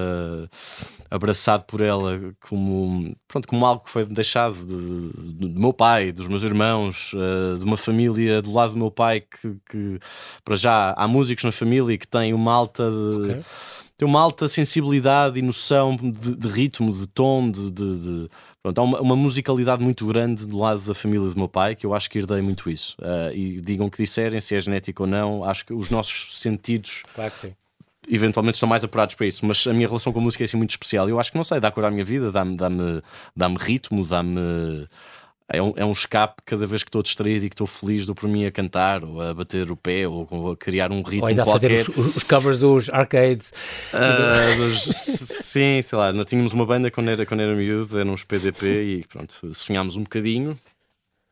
abraçado 1.11 1.65
por 1.65 1.83
ela 1.83 2.19
como, 2.41 3.15
pronto, 3.29 3.47
como 3.47 3.67
algo 3.67 3.85
que 3.85 3.91
foi 3.91 4.07
deixado 4.07 4.55
de, 4.55 5.33
de, 5.33 5.49
do 5.49 5.61
meu 5.61 5.75
pai, 5.75 6.13
dos 6.13 6.27
meus 6.27 6.43
irmãos, 6.43 7.13
de 7.59 7.65
uma 7.65 7.77
família 7.77 8.41
do 8.41 8.51
lado 8.51 8.73
do 8.73 8.79
meu 8.79 8.91
pai, 8.91 9.21
que, 9.21 9.57
que 9.69 10.01
para 10.43 10.57
já 10.57 10.70
há 10.97 11.09
músicos 11.09 11.45
na 11.45 11.53
família 11.53 11.97
que 11.97 12.07
têm 12.07 12.35
uma 12.35 12.53
alta. 12.53 12.91
De, 12.91 13.31
okay 13.31 13.43
tem 14.01 14.09
uma 14.09 14.19
alta 14.19 14.49
sensibilidade 14.49 15.39
e 15.39 15.43
noção 15.43 15.95
de, 15.95 16.35
de 16.35 16.49
ritmo, 16.49 16.91
de 16.91 17.07
tom, 17.07 17.51
de, 17.51 17.71
de, 17.71 18.31
pronto, 18.63 18.79
há 18.79 18.83
uma, 18.83 19.01
uma, 19.03 19.15
musicalidade 19.15 19.83
muito 19.83 20.07
grande 20.07 20.47
do 20.47 20.59
lado 20.59 20.81
da 20.81 20.95
família 20.95 21.29
do 21.29 21.37
meu 21.37 21.47
pai 21.47 21.77
que 21.77 21.85
eu 21.85 21.93
acho 21.93 22.09
que 22.09 22.19
herdei 22.19 22.41
muito 22.41 22.71
isso. 22.71 22.97
Uh, 22.99 23.31
e 23.35 23.61
digam 23.61 23.89
o 23.89 23.91
que 23.91 23.99
disserem, 23.99 24.41
se 24.41 24.55
é 24.55 24.61
genético 24.61 25.03
ou 25.03 25.07
não, 25.07 25.45
acho 25.45 25.67
que 25.67 25.75
os 25.75 25.91
nossos 25.91 26.39
sentidos. 26.39 27.03
Claro 27.15 27.31
que 27.31 27.39
sim 27.39 27.53
eventualmente 28.09 28.57
estão 28.57 28.69
mais 28.69 28.83
apurados 28.83 29.15
para 29.15 29.27
isso, 29.27 29.47
mas 29.47 29.65
a 29.69 29.73
minha 29.73 29.87
relação 29.87 30.13
com 30.13 30.19
a 30.19 30.23
música 30.23 30.43
é 30.43 30.47
assim 30.47 30.57
muito 30.57 30.71
especial. 30.71 31.09
Eu 31.09 31.21
acho 31.21 31.31
que 31.31 31.37
não 31.37 31.45
sei, 31.45 31.61
dá 31.61 31.71
cor 31.71 31.85
à 31.85 31.91
minha 31.93 32.05
vida, 32.05 32.33
dá-me 32.33 32.57
dá 32.57 32.69
-me, 32.69 33.01
dá 33.37 33.49
-me 33.49 33.57
ritmo, 33.57 34.05
dá-me 34.05 34.89
é 35.53 35.61
um, 35.61 35.73
é 35.77 35.85
um 35.85 35.93
escape 35.93 36.43
cada 36.45 36.67
vez 36.67 36.83
que 36.83 36.89
estou 36.89 37.03
distraído 37.03 37.45
e 37.45 37.49
que 37.49 37.55
estou 37.55 37.67
feliz 37.67 38.07
do 38.07 38.15
por 38.15 38.29
mim 38.29 38.47
a 38.47 38.53
cantar 38.53 39.05
ou 39.05 39.21
a 39.21 39.35
bater 39.35 39.71
o 39.71 39.77
pé 39.77 40.07
ou 40.07 40.53
a 40.53 40.57
criar 40.57 40.93
um 40.93 41.03
ritmo 41.03 41.23
ou 41.23 41.29
ainda 41.29 41.45
qualquer. 41.45 41.73
a 41.73 41.85
fazer 41.85 42.01
os, 42.01 42.17
os, 42.17 42.23
covers 42.23 42.59
dos 42.59 42.89
arcades. 42.89 43.53
Uh, 43.93 44.57
dos, 44.57 44.83
sim, 44.83 45.83
sei 45.83 45.99
lá, 45.99 46.13
nós 46.13 46.27
tínhamos 46.27 46.53
uma 46.53 46.65
banda 46.65 46.91
quando 46.91 47.09
era, 47.09 47.27
quando 47.27 47.41
era 47.41 47.55
miúdo, 47.55 47.99
eram 47.99 48.13
uns 48.13 48.25
PDP 48.25 48.83
e 48.83 49.05
pronto, 49.07 49.55
sonhámos 49.55 49.97
um 49.97 50.03
bocadinho 50.03 50.59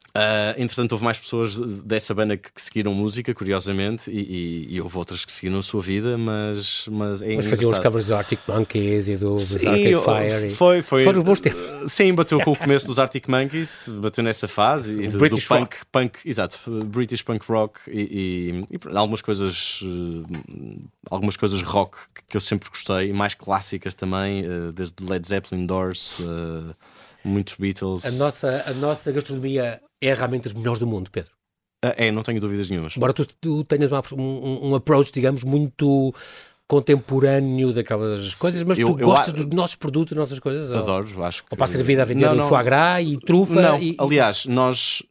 Uh, 0.08 0.56
entretanto, 0.56 0.92
houve 0.92 1.04
mais 1.04 1.18
pessoas 1.18 1.60
dessa 1.82 2.14
banda 2.14 2.36
que, 2.36 2.50
que 2.50 2.62
seguiram 2.62 2.94
música, 2.94 3.34
curiosamente, 3.34 4.10
e, 4.10 4.18
e, 4.18 4.74
e, 4.74 4.80
houve 4.80 4.96
outras 4.96 5.24
que 5.24 5.30
seguiram 5.30 5.58
a 5.58 5.62
sua 5.62 5.82
vida, 5.82 6.16
mas, 6.16 6.86
mas 6.90 7.22
é 7.22 7.36
Mas 7.36 7.46
faziam 7.46 7.70
os 7.70 7.78
covers 7.78 8.06
do 8.06 8.14
Arctic 8.14 8.40
Monkeys 8.48 9.08
e 9.08 9.16
do, 9.16 9.38
sim, 9.38 9.66
Arctic 9.66 9.98
Fire. 10.02 10.50
Foi, 10.50 10.82
foi. 10.82 11.12
Bons 11.22 11.40
tempos. 11.40 11.92
Sim, 11.92 12.14
bateu 12.14 12.40
com 12.40 12.52
o 12.52 12.56
começo 12.56 12.86
dos 12.86 12.98
Arctic 12.98 13.28
Monkeys, 13.28 13.88
bateu 14.00 14.24
nessa 14.24 14.48
fase. 14.48 15.00
e 15.00 15.08
do, 15.08 15.18
British 15.18 15.44
do 15.44 15.48
punk, 15.48 15.76
rock. 15.76 15.86
punk, 15.92 16.18
exato, 16.24 16.58
British 16.86 17.22
punk 17.22 17.44
rock 17.46 17.80
e, 17.86 18.64
e, 18.70 18.80
algumas 18.96 19.20
coisas, 19.20 19.80
uh, 19.82 20.26
algumas 21.10 21.36
coisas 21.36 21.60
rock 21.62 21.98
que 22.28 22.36
eu 22.36 22.40
sempre 22.40 22.68
gostei, 22.70 23.12
mais 23.12 23.34
clássicas 23.34 23.94
também, 23.94 24.44
uh, 24.46 24.72
desde 24.72 25.04
Led 25.04 25.26
Zeppelin, 25.28 25.66
Doors. 25.66 26.18
Uh, 26.18 26.74
muitos 27.28 27.56
Beatles. 27.56 28.04
A 28.04 28.10
nossa, 28.12 28.64
a 28.66 28.72
nossa 28.72 29.12
gastronomia 29.12 29.80
é 30.00 30.14
realmente 30.14 30.44
das 30.44 30.52
melhores 30.52 30.78
do 30.78 30.86
mundo, 30.86 31.10
Pedro. 31.10 31.30
Ah, 31.84 31.94
é, 31.96 32.10
não 32.10 32.22
tenho 32.22 32.40
dúvidas 32.40 32.68
nenhumas. 32.68 32.96
Embora 32.96 33.12
tu, 33.12 33.26
tu 33.40 33.64
tenhas 33.64 33.90
uma, 33.92 34.02
um, 34.12 34.70
um 34.70 34.74
approach, 34.74 35.12
digamos, 35.12 35.44
muito 35.44 36.12
contemporâneo 36.66 37.72
daquelas 37.72 38.34
coisas, 38.34 38.62
mas 38.62 38.78
eu, 38.78 38.88
tu 38.88 38.96
gostas 38.96 39.28
eu, 39.34 39.46
dos 39.46 39.56
nossos 39.56 39.76
produtos, 39.76 40.14
das 40.14 40.24
nossas 40.24 40.38
coisas? 40.38 40.70
Adoro, 40.72 41.08
ou, 41.16 41.24
acho 41.24 41.42
que... 41.44 41.48
Ou 41.52 41.56
para 41.56 41.66
servir 41.66 42.00
a 42.00 42.04
vender 42.04 42.26
não, 42.26 42.34
não, 42.34 42.48
foie 42.48 42.64
gras 42.64 43.06
e 43.06 43.16
trufa? 43.16 43.62
Não, 43.62 43.80
e, 43.80 43.96
aliás, 43.98 44.44
nós 44.46 45.02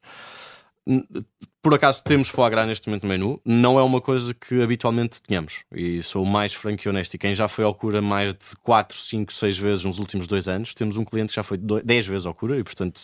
por 1.67 1.73
acaso 1.73 2.01
temos 2.01 2.29
foie 2.29 2.49
gras 2.49 2.65
neste 2.65 2.87
momento 2.87 3.03
no 3.03 3.09
menu, 3.09 3.41
não 3.43 3.77
é 3.77 3.83
uma 3.83 3.99
coisa 3.99 4.33
que 4.33 4.61
habitualmente 4.61 5.21
tenhamos. 5.21 5.65
E 5.69 6.01
sou 6.01 6.23
mais 6.23 6.53
franco 6.53 6.81
e 6.85 6.87
honesto. 6.87 7.15
E 7.15 7.17
quem 7.17 7.35
já 7.35 7.49
foi 7.49 7.65
ao 7.65 7.75
cura 7.75 8.01
mais 8.01 8.33
de 8.33 8.55
4, 8.63 8.95
5, 8.95 9.33
6 9.33 9.57
vezes 9.57 9.83
nos 9.83 9.99
últimos 9.99 10.27
dois 10.27 10.47
anos, 10.47 10.73
temos 10.73 10.95
um 10.95 11.03
cliente 11.03 11.31
que 11.31 11.35
já 11.35 11.43
foi 11.43 11.57
10 11.57 12.07
vezes 12.07 12.25
ao 12.25 12.33
cura 12.33 12.57
e, 12.57 12.63
portanto, 12.63 13.01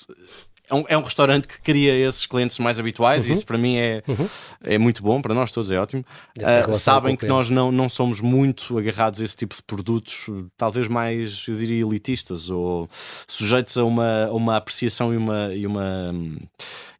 é 0.69 0.75
um, 0.75 0.85
é 0.87 0.97
um 0.97 1.01
restaurante 1.01 1.47
que 1.47 1.59
cria 1.61 1.93
esses 2.07 2.25
clientes 2.25 2.57
mais 2.57 2.79
habituais 2.79 3.25
uhum. 3.25 3.29
e 3.29 3.33
isso 3.33 3.45
para 3.45 3.57
mim 3.57 3.75
é, 3.77 4.01
uhum. 4.07 4.27
é 4.63 4.77
muito 4.77 5.03
bom, 5.03 5.21
para 5.21 5.33
nós 5.33 5.51
todos 5.51 5.69
é 5.71 5.79
ótimo. 5.79 6.05
Uh, 6.37 6.73
sabem 6.73 7.17
que 7.17 7.25
nós 7.25 7.49
não, 7.49 7.71
não 7.71 7.89
somos 7.89 8.21
muito 8.21 8.77
agarrados 8.77 9.19
a 9.19 9.25
esse 9.25 9.35
tipo 9.35 9.55
de 9.55 9.63
produtos, 9.63 10.27
talvez 10.55 10.87
mais, 10.87 11.45
eu 11.47 11.55
diria, 11.55 11.83
elitistas 11.83 12.49
ou 12.49 12.89
sujeitos 13.27 13.77
a 13.77 13.83
uma, 13.83 14.25
a 14.25 14.33
uma 14.33 14.57
apreciação 14.57 15.13
e 15.13 15.17
uma, 15.17 15.53
e, 15.53 15.67
uma, 15.67 16.15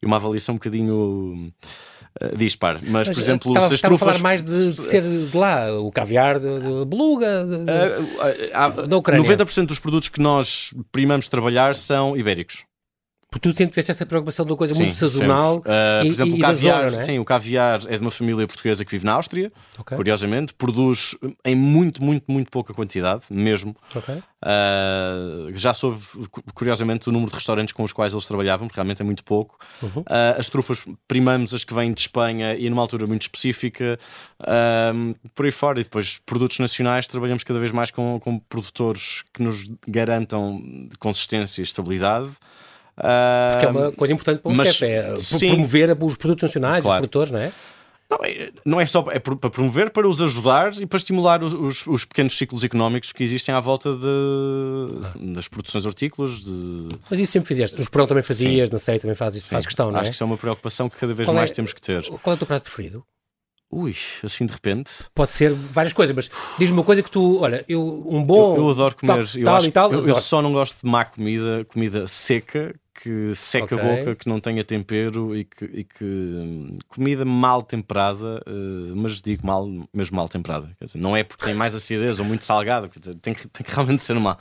e 0.02 0.06
uma 0.06 0.18
avaliação 0.18 0.56
um 0.56 0.58
bocadinho. 0.58 1.52
Uh, 2.22 2.38
dispar. 2.38 2.76
Mas, 2.84 3.08
Mas, 3.08 3.10
por 3.10 3.18
exemplo, 3.18 3.52
estava, 3.54 3.68
se 3.70 3.74
as 3.74 3.82
trufas. 3.82 4.08
a 4.08 4.12
falar 4.12 4.22
mais 4.22 4.44
de 4.44 4.72
ser 4.76 5.02
de 5.02 5.36
lá, 5.36 5.74
o 5.80 5.92
caviar 5.92 6.40
de, 6.40 6.60
de 6.60 6.86
beluga, 6.86 7.44
de, 7.44 7.56
uh, 7.56 8.84
uh, 8.84 8.88
da 8.88 8.98
Ucrânia. 8.98 9.36
90% 9.36 9.66
dos 9.66 9.80
produtos 9.80 10.10
que 10.10 10.22
nós 10.22 10.76
primamos 10.92 11.28
trabalhar 11.28 11.76
são 11.76 12.16
ibéricos. 12.16 12.66
Porque 13.34 13.50
tu 13.50 13.58
sempre 13.58 13.72
tiveste 13.72 13.90
essa 13.90 14.06
preocupação 14.06 14.46
de 14.46 14.52
uma 14.52 14.58
coisa 14.58 14.76
sim, 14.76 14.84
muito 14.84 14.96
sazonal. 14.96 15.58
Uh, 15.58 15.62
por 15.64 16.06
e, 16.06 16.08
exemplo, 16.08 16.36
e 16.36 16.38
o 16.38 16.42
caviar, 16.42 16.90
zona, 16.92 17.02
é? 17.02 17.04
sim, 17.04 17.18
o 17.18 17.26
caviar 17.26 17.80
é 17.88 17.96
de 17.96 18.02
uma 18.02 18.12
família 18.12 18.46
portuguesa 18.46 18.86
que 18.86 18.92
vive 18.92 19.06
na 19.06 19.14
Áustria, 19.14 19.52
okay. 19.80 19.98
curiosamente, 19.98 20.54
produz 20.54 21.16
em 21.44 21.56
muito, 21.56 22.04
muito, 22.04 22.32
muito 22.32 22.52
pouca 22.52 22.76
quantidade, 22.76 23.24
mesmo. 23.32 23.76
Okay. 23.96 24.18
Uh, 24.18 25.52
já 25.56 25.74
soube, 25.74 26.00
curiosamente, 26.54 27.10
o 27.10 27.12
número 27.12 27.32
de 27.32 27.36
restaurantes 27.36 27.74
com 27.74 27.82
os 27.82 27.92
quais 27.92 28.14
eles 28.14 28.28
trabalhavam, 28.28 28.68
porque 28.68 28.80
realmente 28.80 29.02
é 29.02 29.06
muito 29.06 29.24
pouco. 29.24 29.58
Uhum. 29.82 30.02
Uh, 30.02 30.38
as 30.38 30.48
trufas 30.48 30.86
primamos 31.08 31.56
as 31.56 31.64
que 31.64 31.74
vêm 31.74 31.92
de 31.92 32.02
Espanha 32.02 32.54
e 32.54 32.70
numa 32.70 32.84
altura 32.84 33.08
muito 33.08 33.24
específica, 33.24 33.98
por 35.34 35.46
aí 35.46 35.52
fora. 35.52 35.80
E 35.80 35.84
depois, 35.84 36.20
produtos 36.24 36.60
nacionais, 36.60 37.08
trabalhamos 37.08 37.44
cada 37.44 37.60
vez 37.60 37.72
mais 37.72 37.90
com, 37.90 38.20
com 38.20 38.38
produtores 38.38 39.24
que 39.34 39.42
nos 39.42 39.64
garantam 39.88 40.62
consistência 41.00 41.62
e 41.62 41.64
estabilidade. 41.64 42.30
Porque 42.96 43.66
é 43.66 43.70
uma 43.70 43.92
coisa 43.92 44.14
importante 44.14 44.42
para 44.42 44.52
o 44.52 44.56
mas, 44.56 44.76
chefe, 44.76 44.86
é 44.86 45.16
sim, 45.16 45.50
promover 45.50 45.98
os 46.00 46.16
produtos 46.16 46.44
nacionais, 46.44 46.84
claro. 46.84 46.98
os 46.98 47.02
produtores, 47.02 47.32
não 47.32 47.40
é? 47.40 47.52
Não 48.10 48.20
é, 48.24 48.52
não 48.64 48.82
é 48.82 48.86
só 48.86 49.06
é 49.10 49.18
para 49.18 49.50
promover, 49.50 49.90
para 49.90 50.08
os 50.08 50.22
ajudar 50.22 50.74
e 50.76 50.86
para 50.86 50.98
estimular 50.98 51.44
os, 51.44 51.88
os 51.88 52.06
pequenos 52.06 52.38
ciclos 52.38 52.64
económicos 52.64 53.12
que 53.12 53.24
existem 53.24 53.56
à 53.56 53.60
volta 53.60 53.90
de, 53.96 55.34
das 55.34 55.48
produções 55.48 55.86
hortícolas. 55.86 56.44
De... 56.44 56.90
Mas 57.10 57.20
isso 57.20 57.32
sempre 57.32 57.48
fizeste. 57.48 57.76
No 57.76 57.82
Esperão 57.82 58.06
também 58.06 58.24
fazias, 58.24 58.70
Sim. 58.70 58.74
na 58.74 58.80
SEI 58.80 59.00
também 59.00 59.16
faz, 59.16 59.48
faz 59.48 59.66
questão, 59.66 59.90
não 59.90 59.98
é? 59.98 60.02
Acho 60.02 60.12
que 60.12 60.16
isso 60.16 60.24
é 60.24 60.28
uma 60.28 60.38
preocupação 60.38 60.90
que 60.90 60.98
cada 60.98 61.14
vez 61.14 61.28
qual 61.28 61.36
mais 61.36 61.50
é, 61.50 61.54
temos 61.56 61.74
que 61.74 61.82
ter. 61.82 62.04
Qual 62.04 62.34
é 62.34 62.36
o 62.36 62.38
teu 62.38 62.46
prato 62.46 62.64
preferido? 62.64 63.04
Ui, 63.72 63.96
assim 64.24 64.46
de 64.46 64.54
repente. 64.54 64.92
Pode 65.16 65.34
ser 65.34 65.52
várias 65.52 65.94
coisas, 65.94 66.16
mas 66.16 66.30
diz-me 66.60 66.78
uma 66.78 66.84
coisa 66.84 67.02
que 67.02 67.10
tu, 67.10 67.42
olha, 67.42 67.66
eu 67.68 67.82
um 68.08 68.24
bom. 68.24 68.56
Eu, 68.56 68.64
eu 68.66 68.70
adoro 68.70 68.96
comer, 68.96 69.14
tal, 69.14 69.20
eu, 69.20 69.44
tal, 69.46 69.56
acho, 69.56 69.72
tal, 69.72 69.94
eu, 69.94 70.08
eu, 70.10 70.16
só 70.16 70.44
não 70.44 70.54
gosto 70.54 70.82
de 70.84 70.86
má 70.86 71.04
comida, 71.04 71.66
comida 71.66 72.08
seca, 72.08 72.76
que 72.94 73.34
seca 73.36 73.76
okay. 73.76 73.80
a 73.80 73.96
boca, 73.96 74.16
que 74.16 74.30
não 74.30 74.40
tenha 74.40 74.64
tempero 74.64 75.36
e 75.36 75.44
que, 75.44 75.66
e 75.66 75.84
que 75.84 76.04
hum, 76.04 76.78
comida 76.88 77.26
mal 77.26 77.64
temperada, 77.64 78.42
uh, 78.48 78.96
mas 78.96 79.22
digo 79.22 79.46
mal, 79.46 79.68
mesmo 79.94 80.16
mal 80.16 80.30
temperada. 80.30 80.76
Dizer, 80.80 81.00
não 81.00 81.16
é 81.16 81.24
porque 81.24 81.46
tem 81.46 81.56
mais 81.56 81.74
acidez 81.74 82.20
ou 82.20 82.26
muito 82.26 82.46
salgado, 82.46 82.90
dizer, 82.98 83.16
tem, 83.16 83.34
que, 83.34 83.48
tem 83.48 83.66
que 83.66 83.72
realmente 83.72 84.04
ser 84.04 84.14
mal. 84.20 84.38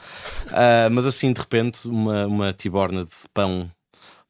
Uh, 0.47 0.91
mas 0.91 1.07
assim, 1.07 1.33
de 1.33 1.41
repente, 1.41 1.89
uma, 1.89 2.27
uma 2.27 2.53
tiborna 2.53 3.05
de 3.05 3.15
pão, 3.33 3.71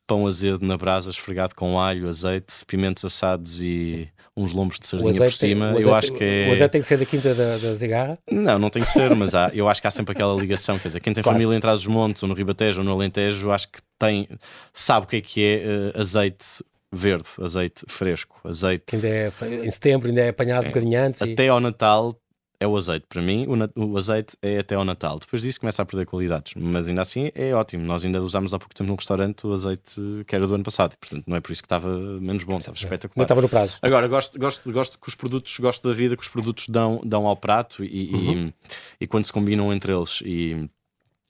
pão 0.07 0.27
azedo 0.27 0.65
na 0.65 0.77
brasa, 0.77 1.11
esfregado 1.11 1.55
com 1.55 1.79
alho, 1.79 2.09
azeite, 2.09 2.65
pimentos 2.67 3.05
assados 3.05 3.63
e 3.63 4.09
uns 4.37 4.53
lombos 4.53 4.79
de 4.79 4.87
sardinha 4.87 5.15
por 5.15 5.31
cima. 5.31 5.75
Tem, 5.75 5.83
eu 5.83 5.95
acho 5.95 6.13
que 6.13 6.25
é... 6.25 6.49
O 6.49 6.53
azeite 6.53 6.73
tem 6.73 6.81
que 6.81 6.87
ser 6.87 6.99
da 6.99 7.05
quinta 7.05 7.35
da, 7.35 7.59
da 7.59 7.75
Zigarra? 7.75 8.19
Não, 8.31 8.59
não 8.59 8.71
tem 8.71 8.83
que 8.83 8.91
ser, 8.91 9.15
mas 9.15 9.35
há, 9.35 9.51
eu 9.55 9.69
acho 9.69 9.81
que 9.81 9.87
há 9.87 9.91
sempre 9.91 10.13
aquela 10.13 10.35
ligação. 10.35 10.79
Quer 10.79 10.89
dizer, 10.89 11.01
quem 11.01 11.13
tem 11.13 11.23
claro. 11.23 11.39
família 11.39 11.57
em 11.57 11.61
Trás-os-Montes 11.61 12.23
ou 12.23 12.29
no 12.29 12.35
Ribatejo 12.35 12.81
ou 12.81 12.85
no 12.85 12.93
Alentejo, 12.93 13.51
acho 13.51 13.69
que 13.69 13.81
tem, 13.99 14.29
sabe 14.73 15.07
o 15.07 15.09
que 15.09 15.17
é 15.17 15.21
que 15.21 15.45
é 15.45 15.97
uh, 15.97 16.01
azeite 16.01 16.47
verde, 16.93 17.29
azeite 17.41 17.85
fresco, 17.89 18.41
azeite. 18.45 18.85
Que 18.87 18.97
ainda 18.97 19.09
é, 19.09 19.33
em 19.65 19.71
setembro 19.71 20.09
ainda 20.09 20.21
é 20.21 20.29
apanhado 20.29 20.65
é, 20.65 20.67
um 20.67 20.71
bocadinho 20.71 21.01
antes. 21.01 21.23
Até 21.23 21.47
e... 21.47 21.49
ao 21.49 21.61
Natal 21.61 22.15
é 22.63 22.67
o 22.67 22.77
azeite. 22.77 23.07
Para 23.09 23.21
mim, 23.21 23.47
o, 23.47 23.85
o, 23.85 23.97
azeite 23.97 24.37
é 24.41 24.59
até 24.59 24.75
ao 24.75 24.85
Natal. 24.85 25.19
Depois 25.19 25.43
disso 25.43 25.59
começa 25.59 25.83
a 25.83 25.85
perder 25.85 26.07
qualidades. 26.07 26.55
Mas 26.57 26.87
ainda 26.87 27.03
assim 27.03 27.31
é 27.35 27.53
ótimo. 27.53 27.85
Nós 27.85 28.05
ainda 28.05 28.23
usámos 28.23 28.55
há 28.55 28.59
pouco 28.59 28.75
tempo 28.75 28.89
num 28.89 28.97
restaurante 28.97 29.47
o 29.47 29.53
azeite 29.53 30.01
que 30.27 30.35
era 30.35 30.47
do 30.47 30.55
ano 30.55 30.63
passado. 30.63 30.97
Portanto, 30.97 31.25
não 31.27 31.37
é 31.37 31.41
por 31.41 31.53
isso 31.53 31.63
que 31.63 31.67
estava 31.67 31.89
menos 32.21 32.45
bom, 32.45 32.59
estava 32.59 32.77
espetacular. 32.77 33.17
Não 33.17 33.25
estava 33.25 33.43
no 33.43 33.49
prazo. 33.49 33.79
Agora, 33.83 34.07
gosto, 34.07 34.39
gosto, 34.39 34.73
gosto 34.73 34.99
que 34.99 35.09
os 35.09 35.15
produtos, 35.15 35.59
gosto 35.59 35.89
da 35.89 35.95
vida 35.95 36.17
que 36.17 36.23
os 36.23 36.29
produtos 36.29 36.69
dão, 36.69 37.01
dão 37.05 37.27
ao 37.27 37.37
prato 37.37 37.85
e, 37.85 38.15
uhum. 38.15 38.53
e, 39.01 39.05
e 39.05 39.07
quando 39.07 39.25
se 39.25 39.33
combinam 39.33 39.73
entre 39.73 39.93
eles. 39.93 40.23
E 40.25 40.69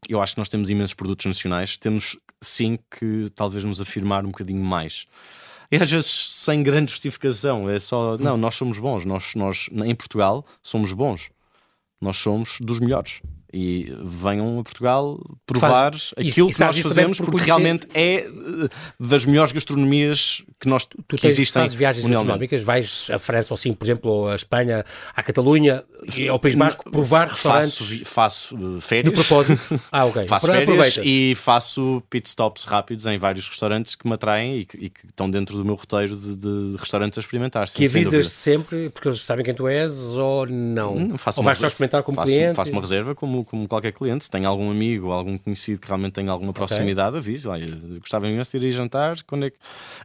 eu 0.09 0.21
acho 0.21 0.35
que 0.35 0.39
nós 0.39 0.49
temos 0.49 0.69
imensos 0.69 0.95
produtos 0.95 1.25
nacionais. 1.27 1.77
Temos 1.77 2.19
sim 2.43 2.79
que 2.91 3.31
talvez 3.35 3.65
nos 3.65 3.81
afirmar 3.81 4.25
um 4.25 4.31
bocadinho 4.31 4.63
mais 4.63 5.07
e 5.73 5.77
às 5.77 5.91
vezes 5.91 6.11
sem 6.11 6.63
grande 6.63 6.93
justificação. 6.93 7.69
É 7.69 7.79
só, 7.79 8.19
não, 8.19 8.37
nós 8.37 8.55
somos 8.55 8.79
bons, 8.79 9.07
nós, 9.07 9.35
nós 9.35 9.71
em 9.73 9.95
Portugal 9.95 10.45
somos 10.63 10.93
bons, 10.93 11.31
nós 11.99 12.19
somos 12.19 12.59
dos 12.61 12.79
melhores. 12.79 13.23
E 13.53 13.93
venham 14.03 14.59
a 14.59 14.63
Portugal 14.63 15.21
provar 15.45 15.93
Faz, 15.93 16.11
aquilo 16.17 16.49
e, 16.51 16.55
que 16.55 16.61
nós 16.61 16.79
fazemos, 16.79 17.21
porque 17.21 17.45
realmente 17.45 17.87
é 17.93 18.25
eh, 18.27 18.29
das 18.99 19.27
melhores 19.27 19.53
gastronomias 19.53 20.43
que 20.59 20.69
nós 20.69 20.87
tu 20.87 20.97
que 21.09 21.17
tens, 21.19 21.33
existem 21.33 21.63
fazes 21.63 21.75
viagens 21.77 22.07
gastronómicas, 22.07 22.63
vais 22.63 23.09
à 23.11 23.19
França 23.19 23.53
ou 23.53 23.57
assim, 23.57 23.73
por 23.73 23.85
exemplo, 23.85 24.11
ou 24.11 24.29
à 24.29 24.35
Espanha, 24.35 24.85
à 25.15 25.23
Catalunha 25.23 25.85
ao 26.31 26.39
País 26.39 26.55
Basco 26.55 26.91
provar 26.91 27.29
restaurantes 27.29 27.79
Faço, 27.79 28.05
faço 28.05 28.57
de 28.57 28.81
férias. 28.81 29.15
propósito. 29.15 29.81
Ah, 29.93 30.05
ok. 30.07 30.25
Faço 30.27 30.47
férias 30.47 30.63
Aproveita. 30.63 31.01
e 31.05 31.35
faço 31.35 32.03
pit 32.09 32.29
stops 32.29 32.65
rápidos 32.65 33.05
em 33.07 33.19
vários 33.19 33.47
restaurantes 33.49 33.95
que 33.95 34.07
me 34.07 34.15
atraem 34.15 34.59
e 34.59 34.65
que, 34.65 34.77
e 34.79 34.89
que 34.91 35.07
estão 35.07 35.31
dentro 35.31 35.57
do 35.57 35.65
meu 35.65 35.75
roteiro 35.75 36.17
de, 36.17 36.37
de 36.37 36.77
restaurantes 36.79 37.19
a 37.19 37.21
experimentar. 37.21 37.69
sim, 37.69 37.79
Que 37.79 37.87
avisas 37.87 38.31
sempre 38.31 38.89
porque 38.91 39.09
eles 39.09 39.21
sabem 39.23 39.45
quem 39.45 39.55
tu 39.55 39.69
és 39.69 40.13
ou 40.15 40.47
não? 40.47 40.95
Não, 40.95 41.19
faço 41.19 41.41
ou 41.41 41.45
vais 41.45 41.59
só 41.59 41.67
experimentar 41.67 42.03
como 42.03 42.17
faço, 42.17 42.33
cliente? 42.33 42.55
Faço 42.55 42.73
uma 42.73 42.81
reserva 42.81 43.15
como, 43.15 43.42
como 43.45 43.67
qualquer 43.69 43.93
cliente. 43.93 44.25
Se 44.25 44.31
tem 44.31 44.45
algum 44.45 44.71
amigo 44.71 45.07
ou 45.09 45.13
algum 45.13 45.37
conhecido 45.39 45.81
que 45.81 45.87
realmente 45.87 46.13
tenha 46.15 46.31
alguma 46.31 46.53
proximidade, 46.53 47.17
avise. 47.17 47.47
Olha, 47.49 47.67
gostava 48.01 48.29
imenso 48.29 48.59
de 48.59 48.67
ir 48.67 48.69
a 48.69 48.73
jantar. 48.73 49.17
Quando 49.27 49.47
é 49.47 49.51
que... 49.51 49.57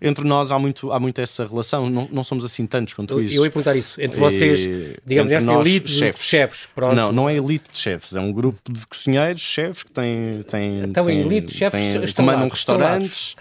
Entre 0.01 0.25
nós 0.27 0.51
há 0.51 0.59
muito, 0.59 0.91
há 0.91 0.99
muito 0.99 1.19
essa 1.19 1.45
relação. 1.45 1.89
Não, 1.89 2.07
não 2.11 2.23
somos 2.23 2.43
assim 2.45 2.65
tantos 2.65 2.93
quanto 2.93 3.13
Eu, 3.13 3.23
isso. 3.23 3.35
eu 3.35 3.45
ia 3.45 3.51
perguntar 3.51 3.75
isso. 3.75 3.99
Entre 4.01 4.19
vocês, 4.19 4.59
E- 4.61 4.97
digamos, 5.05 5.31
entre 5.31 5.45
nós, 5.45 5.65
elite 5.67 5.87
de 5.87 5.93
chefes. 5.93 6.25
chefes. 6.25 6.67
Pronto. 6.73 6.95
Não, 6.95 7.11
não 7.11 7.29
é 7.29 7.35
elite 7.35 7.71
de 7.71 7.77
chefes, 7.77 8.15
é 8.15 8.19
um 8.19 8.31
grupo 8.31 8.59
de 8.71 8.85
cozinheiros, 8.87 9.41
chefes 9.41 9.83
que 9.83 9.91
têm. 9.91 10.41
têm 10.49 10.79
Então, 10.83 11.05
têm, 11.05 11.19
elite 11.21 11.47
de 11.47 11.53
chefes 11.53 11.93
têm- 11.93 12.13
comandam 12.13 12.47
restaurantes. 12.49 13.35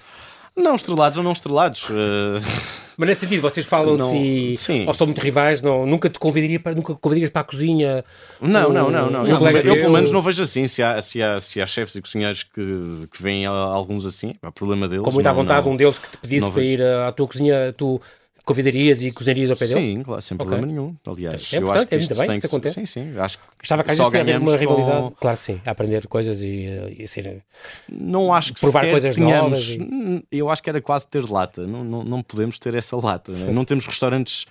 Não 0.56 0.74
estrelados 0.74 1.18
ou 1.18 1.24
não 1.24 1.32
estrelados. 1.32 1.86
eh, 1.90 2.40
Mas 2.98 3.08
nesse 3.10 3.20
sentido, 3.20 3.42
vocês 3.42 3.66
falam-se 3.66 4.02
Não, 4.02 4.16
e- 4.16 4.56
sim. 4.56 4.86
ou 4.86 4.94
são 4.94 5.06
muito 5.06 5.20
rivais, 5.20 5.60
não, 5.60 5.84
nunca 5.84 6.08
te 6.08 6.18
convidaria 6.18 6.58
para, 6.58 6.74
nunca 6.74 6.94
convidarias 6.94 7.28
para 7.28 7.42
a 7.42 7.44
cozinha. 7.44 8.02
Não, 8.40 8.70
um- 8.70 8.72
não, 8.72 8.90
não, 8.90 9.10
não. 9.10 9.22
um 9.22 9.26
Eu, 9.26 9.50
eu, 9.58 9.76
pelo 9.76 9.92
menos 9.92 10.10
não 10.10 10.22
vejo 10.22 10.42
assim. 10.42 10.66
Se 10.66 10.82
há, 10.82 11.00
se 11.02 11.22
há, 11.22 11.38
se 11.38 11.60
há 11.60 11.66
chefes 11.66 11.94
e 11.96 12.00
cozinheiros 12.00 12.42
que, 12.42 13.06
que 13.12 13.22
a- 13.44 13.50
alguns 13.50 14.06
assim, 14.06 14.32
é 14.42 14.46
problema 14.50 14.88
deles. 14.88 15.04
Com 15.04 15.10
muita 15.12 15.28
não- 15.28 15.36
vontade, 15.36 15.66
não- 15.66 15.74
um 15.74 15.76
deles 15.76 15.98
que 15.98 16.08
te 16.08 16.16
pedisse 16.16 16.46
para 16.46 16.54
vejo. 16.54 16.70
ir 16.70 16.82
à 16.82 17.12
tua 17.12 17.26
cozinha, 17.28 17.74
tu 17.76 18.00
convidarias 18.46 19.02
e 19.02 19.10
cozinharias 19.10 19.50
ao 19.50 19.56
pé 19.56 19.66
dele? 19.66 19.80
Sim, 19.96 20.02
claro, 20.02 20.22
sem 20.22 20.36
problema 20.38 20.66
nenhum. 20.66 20.96
Aliás, 21.06 21.52
É 21.52 21.58
eu 21.58 21.70
acho 21.70 21.86
que 21.86 21.94
é 21.94 21.98
muito 21.98 22.14
bem 22.16 22.26
tem 22.26 22.40
que 22.40 22.46
isso 22.46 22.56
acontece. 22.56 22.74
Sim, 22.80 22.86
sim. 22.86 23.18
Acho 23.18 23.38
que 23.38 23.44
que 23.58 23.74
às 23.74 23.96
só 23.96 24.06
havia 24.06 24.20
uma 24.20 24.24
ganhamos 24.24 24.54
rivalidade. 24.56 25.02
com- 25.02 25.10
Claro 25.20 25.36
que 25.36 25.42
sim, 25.42 25.60
a 25.66 25.70
aprender 25.72 26.06
coisas 26.06 26.40
e, 26.40 26.64
eh, 26.66 26.94
e 27.00 27.08
ser. 27.08 27.42
Não 27.88 28.32
acho 28.32 28.54
que 28.54 28.60
Provar 28.60 28.88
coisas 28.88 29.16
tenhamos. 29.16 29.50
novas 29.50 29.68
e- 29.70 30.24
Eu 30.38 30.48
acho 30.48 30.62
que 30.62 30.70
era 30.70 30.80
quase 30.80 31.06
ter 31.08 31.28
lata. 31.28 31.66
Não, 31.66 31.84
não, 31.84 32.04
não 32.04 32.22
podemos 32.22 32.58
ter 32.58 32.72
essa 32.74 32.96
lata. 32.96 33.32
né? 33.32 33.50
Não 33.52 33.64
temos 33.64 33.84
restaurantes. 33.84 34.46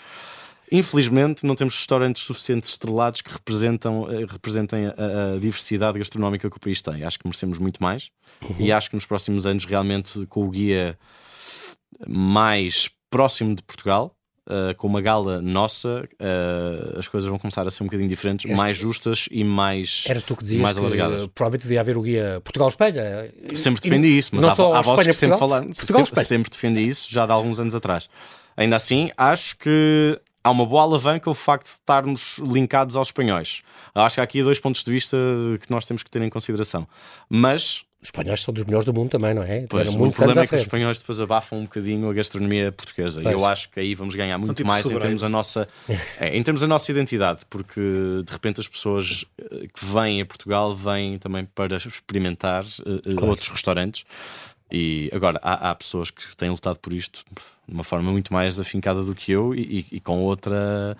Infelizmente, 0.71 1.45
não 1.45 1.55
temos 1.55 1.75
restaurantes 1.77 2.23
suficientes 2.23 2.71
estrelados 2.71 3.21
que 3.21 3.31
representam, 3.31 4.11
eh, 4.11 4.25
representem 4.27 4.87
a, 4.87 5.35
a 5.35 5.39
diversidade 5.39 5.97
gastronómica 5.99 6.49
que 6.49 6.57
o 6.57 6.59
país 6.59 6.81
tem. 6.81 7.03
Acho 7.03 7.17
que 7.19 7.25
merecemos 7.27 7.59
muito 7.59 7.81
mais 7.81 8.09
Uhum. 8.41 8.55
e 8.59 8.71
acho 8.71 8.89
que 8.89 8.95
nos 8.95 9.05
próximos 9.05 9.45
anos, 9.45 9.63
realmente, 9.63 10.25
com 10.25 10.43
o 10.43 10.49
guia 10.49 10.97
mais 12.07 12.89
próximo 13.09 13.55
de 13.55 13.61
Portugal, 13.63 14.15
eh, 14.49 14.73
com 14.75 14.87
uma 14.87 15.01
gala 15.01 15.41
nossa, 15.41 16.07
eh, 16.19 16.95
as 16.99 17.07
coisas 17.07 17.29
vão 17.29 17.39
começar 17.39 17.65
a 17.67 17.71
ser 17.71 17.83
um 17.83 17.87
bocadinho 17.87 18.09
diferentes, 18.09 18.49
mais 18.55 18.77
justas 18.77 19.27
e 19.31 19.43
mais, 19.43 20.03
Eras 20.07 20.23
tu 20.23 20.35
que 20.35 20.43
dizias 20.43 20.61
mais 20.61 20.77
que 20.77 20.83
alargadas. 20.85 21.23
eh, 21.23 21.27
provavelmente 21.33 21.61
devia 21.63 21.79
haver 21.81 21.97
o 21.97 22.01
guia 22.01 22.41
Portugal-Espanha. 22.43 23.31
Sempre 23.55 23.79
E- 23.79 23.89
defendi 23.89 24.07
isso, 24.17 24.31
mas 24.33 24.43
há, 24.45 24.51
há 24.51 24.81
vozes 24.81 25.07
que 25.07 25.13
sempre 25.13 25.37
falaram. 25.37 25.73
Sempre, 25.73 26.25
sempre 26.25 26.49
defendi 26.51 26.85
isso, 26.85 27.07
já 27.11 27.25
de 27.25 27.31
alguns 27.31 27.59
anos 27.59 27.73
atrás. 27.73 28.09
Ainda 28.57 28.75
assim, 28.75 29.09
acho 29.17 29.57
que 29.57 30.19
há 30.43 30.51
uma 30.51 30.65
boa 30.65 30.83
alavanca 30.83 31.29
o 31.29 31.33
facto 31.33 31.65
de 31.65 31.71
estarmos 31.71 32.37
linkados 32.37 32.95
aos 32.95 33.07
espanhóis. 33.07 33.61
Acho 33.95 34.15
que 34.15 34.19
há 34.21 34.23
aqui 34.23 34.43
dois 34.43 34.59
pontos 34.59 34.83
de 34.83 34.91
vista 34.91 35.17
que 35.61 35.71
nós 35.71 35.85
temos 35.85 36.03
que 36.03 36.11
ter 36.11 36.21
em 36.21 36.29
consideração. 36.29 36.87
Mas 37.29 37.83
Os 38.05 38.09
espanhóis 38.09 38.39
são 38.43 38.53
dos 38.53 38.63
melhores 38.63 38.85
do 38.85 38.93
mundo 38.93 39.09
também, 39.09 39.33
não 39.33 39.41
é? 39.41 39.65
pois, 39.67 39.89
o 39.89 40.11
problema 40.11 40.41
é 40.43 40.47
que 40.47 40.53
os 40.53 40.61
espanhóis 40.61 40.99
depois 40.99 41.19
abafam 41.19 41.57
um 41.57 41.63
bocadinho 41.63 42.07
a 42.07 42.13
gastronomia 42.13 42.71
portuguesa. 42.71 43.19
E 43.19 43.25
eu 43.25 43.43
acho 43.43 43.67
que 43.71 43.79
aí 43.79 43.95
vamos 43.95 44.13
ganhar 44.15 44.37
muito 44.37 44.53
tipo 44.53 44.67
mais 44.67 44.85
em 44.85 44.99
termos 44.99 45.23
a 45.23 45.29
nossa, 45.29 45.67
é, 46.19 46.37
em 46.37 46.43
termos 46.43 46.61
a 46.61 46.67
nossa 46.67 46.91
identidade, 46.91 47.41
porque 47.49 47.81
de 47.81 48.31
repente 48.31 48.61
as 48.61 48.67
pessoas 48.67 49.25
eh, 49.39 49.65
que 49.73 49.83
vêm 49.85 50.21
a 50.21 50.25
Portugal 50.25 50.75
vêm 50.75 51.17
também 51.17 51.45
para 51.45 51.77
experimentar 51.77 52.63
Claro. 53.15 53.29
outros 53.29 53.49
restaurantes. 53.49 54.03
E 54.71 55.09
agora 55.13 55.39
há, 55.41 55.71
há 55.71 55.75
pessoas 55.75 56.11
que 56.11 56.35
têm 56.37 56.49
lutado 56.51 56.77
por 56.79 56.93
isto 56.93 57.23
de 57.67 57.73
uma 57.73 57.83
forma 57.83 58.11
muito 58.11 58.31
mais 58.31 58.59
afincada 58.59 59.01
do 59.03 59.15
que 59.15 59.31
eu 59.31 59.55
e, 59.55 59.79
e- 59.91 59.95
e 59.97 59.99
com 59.99 60.21
outra 60.23 60.95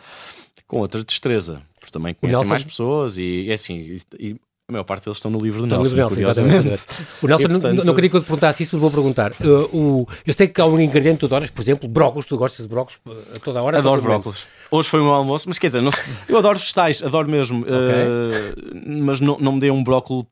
com 0.67 0.79
outra 0.79 1.03
destreza, 1.03 1.61
porque 1.79 1.91
também 1.91 2.15
conhecem 2.15 2.39
Nelson- 2.39 2.49
mais 2.49 2.63
pessoas 2.63 3.17
e 3.19 3.47
é 3.49 3.53
assim. 3.53 3.75
E, 3.77 4.01
e 4.31 4.35
a 4.67 4.71
maior 4.71 4.83
parte 4.83 5.05
deles 5.05 5.17
estão 5.19 5.29
no 5.29 5.39
livro 5.39 5.61
do 5.61 5.67
No 5.67 5.75
Nelson, 5.77 5.95
livro 5.95 6.15
Nelson, 6.15 6.41
exatamente. 6.41 6.83
O 7.21 7.27
Nelson, 7.27 7.43
E, 7.43 7.47
não- 7.47 7.59
portanto- 7.59 7.85
não, 7.85 7.93
queria 7.93 8.09
que 8.09 8.15
eu 8.15 8.21
te 8.21 8.25
perguntasse 8.25 8.63
isso, 8.63 8.75
mas 8.75 8.81
vou 8.81 8.89
perguntar. 8.89 9.31
Uh, 9.33 9.77
o, 9.77 10.07
eu 10.25 10.33
sei 10.33 10.47
que 10.47 10.59
há 10.59 10.65
um 10.65 10.79
ingrediente 10.79 11.17
que 11.17 11.19
tu 11.19 11.25
adoras, 11.27 11.51
por 11.51 11.61
exemplo, 11.61 11.87
brócolis, 11.87 12.25
tu 12.25 12.35
gostas 12.35 12.65
de 12.65 12.69
brócolis 12.69 12.99
uh, 13.05 13.35
a 13.35 13.39
toda 13.39 13.61
hora? 13.61 13.77
Adoro 13.77 14.01
brócolis. 14.01 14.43
Hoje 14.71 14.89
foi 14.89 15.01
o 15.01 15.03
meu 15.03 15.13
almoço, 15.13 15.47
mas 15.47 15.59
quer 15.59 15.67
dizer, 15.67 15.81
não- 15.81 15.91
eu 16.27 16.37
adoro 16.39 16.57
vegetais, 16.57 17.03
adoro 17.03 17.29
mesmo. 17.29 17.63
eh, 17.67 18.55
mas 18.87 19.19
não, 19.19 19.37
não 19.39 19.51
me 19.51 19.59
dê 19.59 19.69
um 19.69 19.83
brócolis 19.83 20.25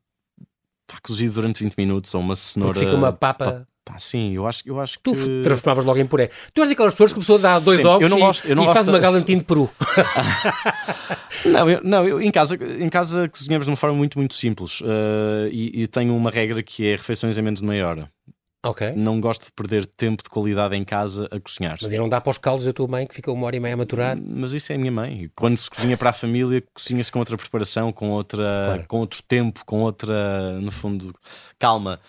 cozido 1.04 1.34
durante 1.34 1.63
20 1.63 1.76
minutos 1.78 2.13
ou 2.15 2.22
uma 2.22 2.36
cenoura. 2.36 2.74
Porque 2.74 2.86
fica 2.88 2.98
uma 2.98 3.12
papa. 3.13 3.67
Pá, 3.86 4.00
sim, 4.00 4.34
eu 4.34 4.48
acho, 4.48 4.63
eu 4.65 4.80
acho 4.80 4.98
Tu 5.04 5.12
que. 5.13 5.41
transformavas 5.43 5.84
logo 5.84 6.00
em 6.00 6.06
puré. 6.06 6.30
Tu 6.54 6.62
és 6.62 6.72
aquelas 6.72 6.93
pessoas 6.93 7.12
que 7.12 7.19
a 7.19 7.22
pessoa 7.22 7.38
dá 7.38 7.60
dois 7.60 7.84
ovos 7.84 8.02
eu 8.04 8.10
não 8.10 8.17
e, 8.17 8.22
gosto- 8.22 8.48
eu 8.48 8.56
não 8.56 8.63
e 8.63 8.65
gosto 8.65 8.76
faz 8.78 8.88
uma 8.88 9.00
galantina 9.00 9.39
de 9.39 9.46
peru. 9.46 9.69
Não, 11.46 11.69
eu, 11.69 11.82
não, 11.84 12.08
eu 12.08 12.22
em 12.22 12.32
casa, 12.32 12.56
em 12.56 12.88
casa 12.89 13.28
cozinhamos 13.28 13.65
de 13.65 13.72
uma 13.72 13.76
forma 13.78 13.96
muito, 13.98 14.17
muito 14.17 14.34
simples. 14.34 14.82
eh, 14.84 15.50
e, 15.52 15.84
e 15.84 15.88
tenho 15.88 16.15
uma 16.15 16.30
regra 16.32 16.63
que 16.63 16.88
é 16.88 16.91
refeições 16.91 17.38
em 17.38 17.41
menos 17.41 17.60
de 17.60 17.65
meia 17.67 17.88
hora. 17.88 18.10
ok. 18.65 18.93
Não 18.96 19.19
gosto 19.19 19.46
de 19.46 19.52
perder 19.52 19.86
tempo 19.86 20.24
de 20.24 20.30
qualidade 20.30 20.76
em 20.76 20.86
casa 20.86 21.28
a 21.32 21.39
cozinhar. 21.39 21.78
Mas 21.82 21.91
aí 21.91 21.98
não 22.00 22.08
dá 22.08 22.22
para 22.22 22.32
os 22.32 22.38
caldos 22.38 22.65
da 22.65 22.72
tua 22.72 22.88
mãe, 22.88 23.06
que 23.06 23.13
fica 23.13 23.30
uma 23.32 23.46
hora 23.46 23.56
e 23.58 23.60
meia 23.60 23.74
a 23.74 23.78
maturar. 23.78 24.17
Mas 24.24 24.54
isso 24.54 24.72
é 24.72 24.76
a 24.76 24.80
minha 24.80 24.91
mãe. 24.91 25.30
Quando 25.36 25.58
se 25.58 25.69
cozinha 25.69 25.98
para 25.98 26.12
a 26.12 26.13
família, 26.13 26.63
cozinha-se 26.74 27.12
com 27.12 27.19
outra 27.19 27.36
preparação, 27.36 27.91
com, 27.91 28.12
outra, 28.12 28.43
Claro. 28.67 28.86
com 28.88 29.00
outro 29.00 29.22
tempo, 29.28 29.65
com 29.65 29.82
outra, 29.82 30.60
no 30.62 30.72
fundo, 30.72 31.13
calma. 31.60 32.00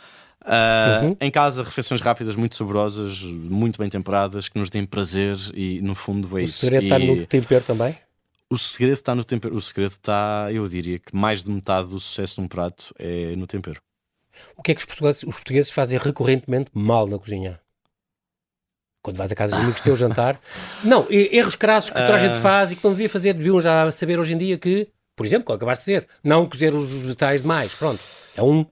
Ah, 0.44 1.00
Uhum. 1.02 1.16
Em 1.20 1.30
casa, 1.30 1.62
refeições 1.64 2.00
rápidas, 2.00 2.36
muito 2.36 2.54
saborosas, 2.54 3.22
muito 3.22 3.78
bem 3.78 3.88
temperadas, 3.88 4.48
que 4.48 4.58
nos 4.58 4.68
deem 4.68 4.84
prazer 4.84 5.36
e, 5.54 5.80
no 5.80 5.94
fundo, 5.94 6.28
é 6.38 6.42
O 6.42 6.44
isso. 6.44 6.58
segredo 6.58 6.82
está 6.84 6.98
no 6.98 7.26
tempero 7.26 7.64
também. 7.64 7.98
O 8.50 8.58
segredo 8.58 8.92
está 8.94 9.14
no 9.14 9.24
tempero. 9.24 9.54
O 9.56 9.60
segredo 9.60 9.92
está, 9.92 10.48
eu 10.52 10.68
diria 10.68 10.98
que 10.98 11.16
mais 11.16 11.42
de 11.42 11.50
metade 11.50 11.88
do 11.88 11.98
sucesso 11.98 12.36
de 12.36 12.40
um 12.42 12.48
prato 12.48 12.94
é 12.98 13.34
no 13.36 13.46
tempero. 13.46 13.80
O 14.56 14.62
que 14.62 14.72
é 14.72 14.74
que 14.74 14.80
os 14.80 14.84
portugueses, 14.86 15.22
os 15.22 15.34
portugueses 15.34 15.70
fazem 15.70 15.98
recorrentemente 15.98 16.70
mal 16.74 17.06
na 17.06 17.18
cozinha? 17.18 17.58
Quando 19.02 19.16
vais 19.16 19.30
a 19.32 19.34
casa 19.34 19.54
de 19.56 19.62
amigos 19.62 19.80
teus 19.80 19.98
jantar. 19.98 20.40
Não, 20.84 21.06
erros 21.10 21.54
crassos 21.54 21.90
que 21.90 21.96
toda 21.96 22.14
a 22.14 22.18
gente 22.18 22.36
Ah. 22.36 22.40
faz 22.40 22.70
e 22.72 22.76
que 22.76 22.82
não 22.84 22.92
devia 22.92 23.08
fazer, 23.08 23.34
deviam 23.34 23.60
já 23.60 23.90
saber 23.90 24.18
hoje 24.18 24.34
em 24.34 24.38
dia 24.38 24.58
que, 24.58 24.88
por 25.16 25.26
exemplo, 25.26 25.44
como 25.46 25.56
acabaste 25.56 25.84
de 25.84 25.92
dizer, 26.00 26.08
não 26.22 26.46
cozer 26.48 26.72
os 26.74 26.88
vegetais 26.90 27.42
demais. 27.42 27.74
Pronto. 27.74 28.00
É 28.36 28.42
um. 28.42 28.64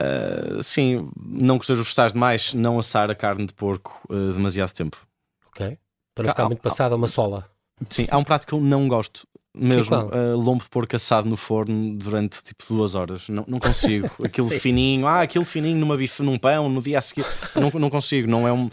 Ah, 0.00 0.62
sim, 0.62 1.08
não 1.16 1.58
cozer 1.58 1.74
os 1.74 1.80
vegetais 1.80 2.12
demais, 2.12 2.54
não 2.54 2.78
assar 2.78 3.10
a 3.10 3.14
carne 3.14 3.46
de 3.46 3.52
porco 3.52 4.00
ah, 4.10 4.32
demasiado 4.34 4.72
tempo. 4.72 5.06
Ok. 5.48 5.78
Para 6.14 6.28
ficar 6.28 6.44
Ah, 6.44 6.46
muito 6.46 6.62
passada 6.62 6.94
uma 6.96 7.06
sola. 7.08 7.50
Sim, 7.90 8.06
há 8.10 8.16
um 8.18 8.24
prato 8.24 8.46
que 8.46 8.52
eu 8.52 8.60
não 8.60 8.86
gosto. 8.88 9.26
Mesmo, 9.56 9.96
uh, 9.96 10.36
lombo 10.36 10.64
de 10.64 10.68
porco 10.68 10.96
assado 10.96 11.28
no 11.28 11.36
forno 11.36 11.94
durante 11.96 12.42
tipo 12.42 12.64
duas 12.68 12.96
horas. 12.96 13.28
Não, 13.28 13.44
não 13.46 13.60
consigo. 13.60 14.10
Aquilo 14.22 14.48
fininho, 14.48 15.06
ah, 15.06 15.20
aquilo 15.20 15.44
fininho 15.44 15.76
numa 15.76 15.96
bife, 15.96 16.22
num 16.24 16.36
pão, 16.36 16.68
no 16.68 16.82
dia 16.82 16.98
a 16.98 17.02
seguir. 17.02 17.24
Não, 17.54 17.70
não 17.78 17.88
consigo. 17.88 18.28
Não 18.28 18.48
é 18.48 18.52
um. 18.52 18.68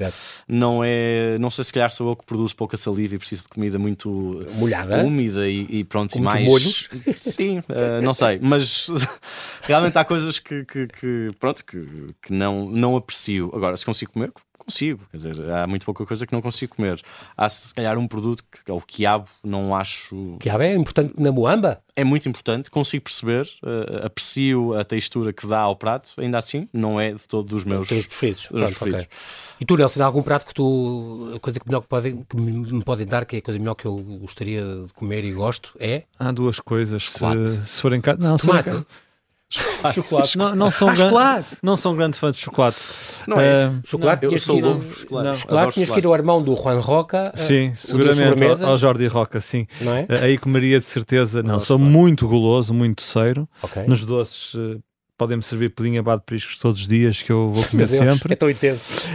Não 0.48 0.82
é. 0.84 1.38
Não 1.38 1.52
sei 1.52 1.64
se 1.64 1.72
calhar 1.72 1.92
sou 1.92 2.10
eu 2.10 2.16
que 2.16 2.26
produzo 2.26 2.56
pouca 2.56 2.76
saliva 2.78 3.14
e 3.14 3.18
preciso 3.20 3.44
de 3.44 3.50
comida 3.50 3.78
muito 3.78 4.44
Molhada. 4.56 5.04
úmida 5.04 5.48
e, 5.48 5.68
e 5.70 5.84
pronto, 5.84 6.14
Com 6.14 6.20
e 6.20 6.22
mais. 6.24 6.46
molhos? 6.46 6.90
Sim, 7.18 7.60
uh, 7.60 8.02
não 8.02 8.14
sei. 8.16 8.40
Mas 8.42 8.88
realmente 9.62 9.98
há 9.98 10.04
coisas 10.04 10.40
que, 10.40 10.66
que, 10.66 10.88
que, 10.88 11.30
pronto, 11.40 11.64
que, 11.64 11.86
que 12.24 12.34
não, 12.34 12.66
não 12.66 12.96
aprecio. 12.96 13.52
Agora, 13.54 13.78
se 13.78 13.86
consigo 13.86 14.14
comer, 14.14 14.32
consigo. 14.72 15.02
Quer 15.12 15.18
dizer, 15.18 15.52
há 15.52 15.68
muito 15.68 15.86
pouca 15.86 16.06
coisa 16.06 16.26
que 16.26 16.34
não 16.34 16.42
consigo 16.42 16.76
comer. 16.76 17.02
Há 17.36 17.50
se 17.50 17.74
calhar 17.74 17.98
um 17.98 18.08
produto 18.08 18.44
que 18.44 18.72
é 18.72 18.74
o 18.74 18.82
quiabo, 18.82 19.28
não 19.44 19.76
acho. 19.76 20.38
Que 20.40 20.50
é 20.50 20.76
importante 20.76 21.14
na 21.18 21.32
moamba. 21.32 21.82
É 21.94 22.06
muito 22.06 22.28
importante, 22.28 22.72
consigo 22.72 23.04
perceber, 23.04 23.46
uh, 23.62 24.06
aprecio 24.06 24.74
a 24.74 24.84
textura 24.84 25.34
que 25.34 25.46
dá 25.46 25.60
ao 25.60 25.76
prato, 25.76 26.14
ainda 26.18 26.38
assim, 26.38 26.70
não 26.72 27.00
é 27.00 27.12
de 27.12 27.28
todo 27.28 27.50
dos 27.50 27.66
meus. 27.66 27.90
Teus 27.90 28.06
preferidos. 28.06 28.42
dos 28.44 28.50
Pronto, 28.50 28.70
preferidos. 28.70 29.02
ok. 29.02 29.18
E 29.60 29.66
tu, 29.66 29.76
Nelson, 29.76 30.02
há 30.02 30.06
algum 30.06 30.24
prato 30.24 30.46
que 30.46 30.54
tu. 30.54 31.34
A 31.36 31.40
coisa 31.40 31.60
que, 31.60 31.68
melhor 31.68 31.82
que, 31.82 31.88
podem, 31.88 32.24
que 32.24 32.38
me 32.38 32.84
podem 32.84 33.06
dar, 33.06 33.26
que 33.26 33.36
é 33.36 33.40
a 33.40 33.42
coisa 33.42 33.60
melhor 33.60 33.76
que 33.76 33.86
eu 33.86 33.96
gostaria 33.98 34.64
de 34.88 34.94
comer 34.94 35.26
e 35.26 35.34
gosto, 35.34 35.74
é. 35.80 36.04
Há 36.18 36.32
duas 36.32 36.60
coisas. 36.62 37.10
Se, 37.10 37.62
se 37.64 37.82
forem 37.82 38.00
cá. 38.00 38.16
Não, 38.18 38.38
se 38.38 38.46
forem 38.46 38.64
Cá- 39.82 39.94
chocolate. 39.94 40.38
Não, 40.38 40.56
não, 40.56 40.72
são 40.72 40.88
Ah, 40.90 40.94
gran- 40.94 41.06
chocolate! 41.06 41.48
não 41.62 41.76
são 41.76 41.96
grandes 41.96 42.20
fãs 42.20 42.36
de 42.36 42.42
chocolate. 42.42 42.78
Não 43.28 43.40
é 43.40 43.66
Ah, 43.66 43.74
Chocolate, 43.86 44.24
Eu 44.24 44.30
tinhas 44.30 44.42
que 44.42 44.46
sou 44.46 44.58
ir, 44.58 44.62
louco 44.62 44.82
por 44.86 44.96
chocolate. 44.96 45.26
não. 45.28 45.34
chocolate, 45.34 45.74
tinhas 45.74 45.90
que 45.90 46.00
ir 46.00 46.06
ao 46.06 46.16
irmão 46.16 46.42
do 46.42 46.56
Juan 46.56 46.80
Roca. 46.80 47.32
ah, 47.34 47.38
Sim, 47.38 47.70
da 47.70 47.76
seguramente 47.76 48.44
ao, 48.64 48.70
ao 48.72 48.78
Jordi 48.78 49.08
Roca, 49.08 49.40
sim. 49.40 49.68
Não 49.82 49.94
é? 49.96 50.06
Ah, 50.10 50.24
Aí 50.24 50.38
comeria 50.38 50.80
de 50.80 50.86
certeza. 50.86 51.40
Não, 51.44 51.50
Adoro 51.56 51.60
sou 51.66 51.78
chocolate. 51.78 51.98
muito 51.98 52.28
goloso, 52.28 52.74
muito 52.74 52.98
doceiro. 52.98 53.48
Ok. 53.62 53.84
Nos 53.88 54.06
doces 54.06 54.54
eh, 54.56 54.78
podem-me 55.18 55.44
servir 55.44 55.70
pudim 55.76 55.98
abado 55.98 56.20
de 56.20 56.26
priscos 56.26 56.58
todos 56.58 56.82
os 56.82 56.88
dias 56.88 57.22
que 57.22 57.32
eu 57.32 57.52
vou 57.52 57.64
comer 57.66 57.88
sempre. 57.88 58.34
É 58.34 58.36
tão 58.36 58.50
intenso. 58.50 59.06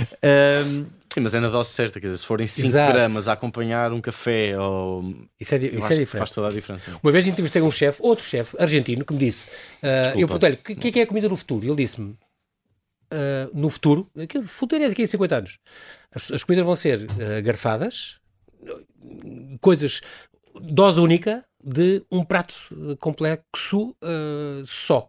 Sim, 1.17 1.21
mas 1.23 1.35
é 1.35 1.41
na 1.41 1.49
dose 1.49 1.71
certa, 1.71 1.99
quer 1.99 2.09
dizer, 2.09 2.19
se 2.19 2.27
forem 2.27 2.47
5 2.47 2.69
Exato. 2.69 2.93
gramas 2.93 3.27
a 3.27 3.33
acompanhar 3.33 3.91
um 3.91 4.03
café 4.03 4.55
ou. 4.61 5.03
Isso 5.41 5.55
é, 5.55 5.57
isso 5.57 5.87
é 5.87 5.97
diferente. 5.97 6.09
Faz 6.09 6.31
toda 6.31 6.49
a 6.49 6.51
diferença. 6.51 6.95
Uma 7.03 7.11
vez 7.11 7.27
entrevistei 7.27 7.63
um 7.63 7.71
chefe, 7.71 8.03
outro 8.03 8.23
chefe, 8.23 8.55
argentino, 8.61 9.03
que 9.03 9.15
me 9.15 9.19
disse: 9.19 9.49
Desculpa. 9.81 10.21
Eu 10.21 10.27
perguntei-lhe, 10.29 10.57
o 10.57 10.59
que, 10.59 10.75
que 10.75 10.89
é 10.89 10.93
que 10.93 11.01
é 11.01 11.03
a 11.05 11.07
comida 11.07 11.27
no 11.27 11.35
futuro? 11.35 11.65
E 11.65 11.69
ele 11.71 11.77
disse-me: 11.77 12.19
ah, 13.11 13.49
No 13.55 13.71
futuro, 13.71 14.11
aquilo, 14.15 14.47
futuro 14.47 14.85
é 14.85 14.91
daqui 14.91 15.05
a 15.05 15.07
50 15.07 15.37
anos, 15.37 15.59
as, 16.15 16.31
as 16.31 16.45
comidas 16.45 16.67
vão 16.67 16.77
ser 16.77 17.07
ah, 17.19 17.41
garfadas, 17.41 18.19
coisas, 19.63 20.03
dose 20.61 21.01
única 21.01 21.47
de 21.65 22.05
um 22.13 22.23
prato 22.23 22.55
complexo 23.01 23.97
só. 24.67 25.09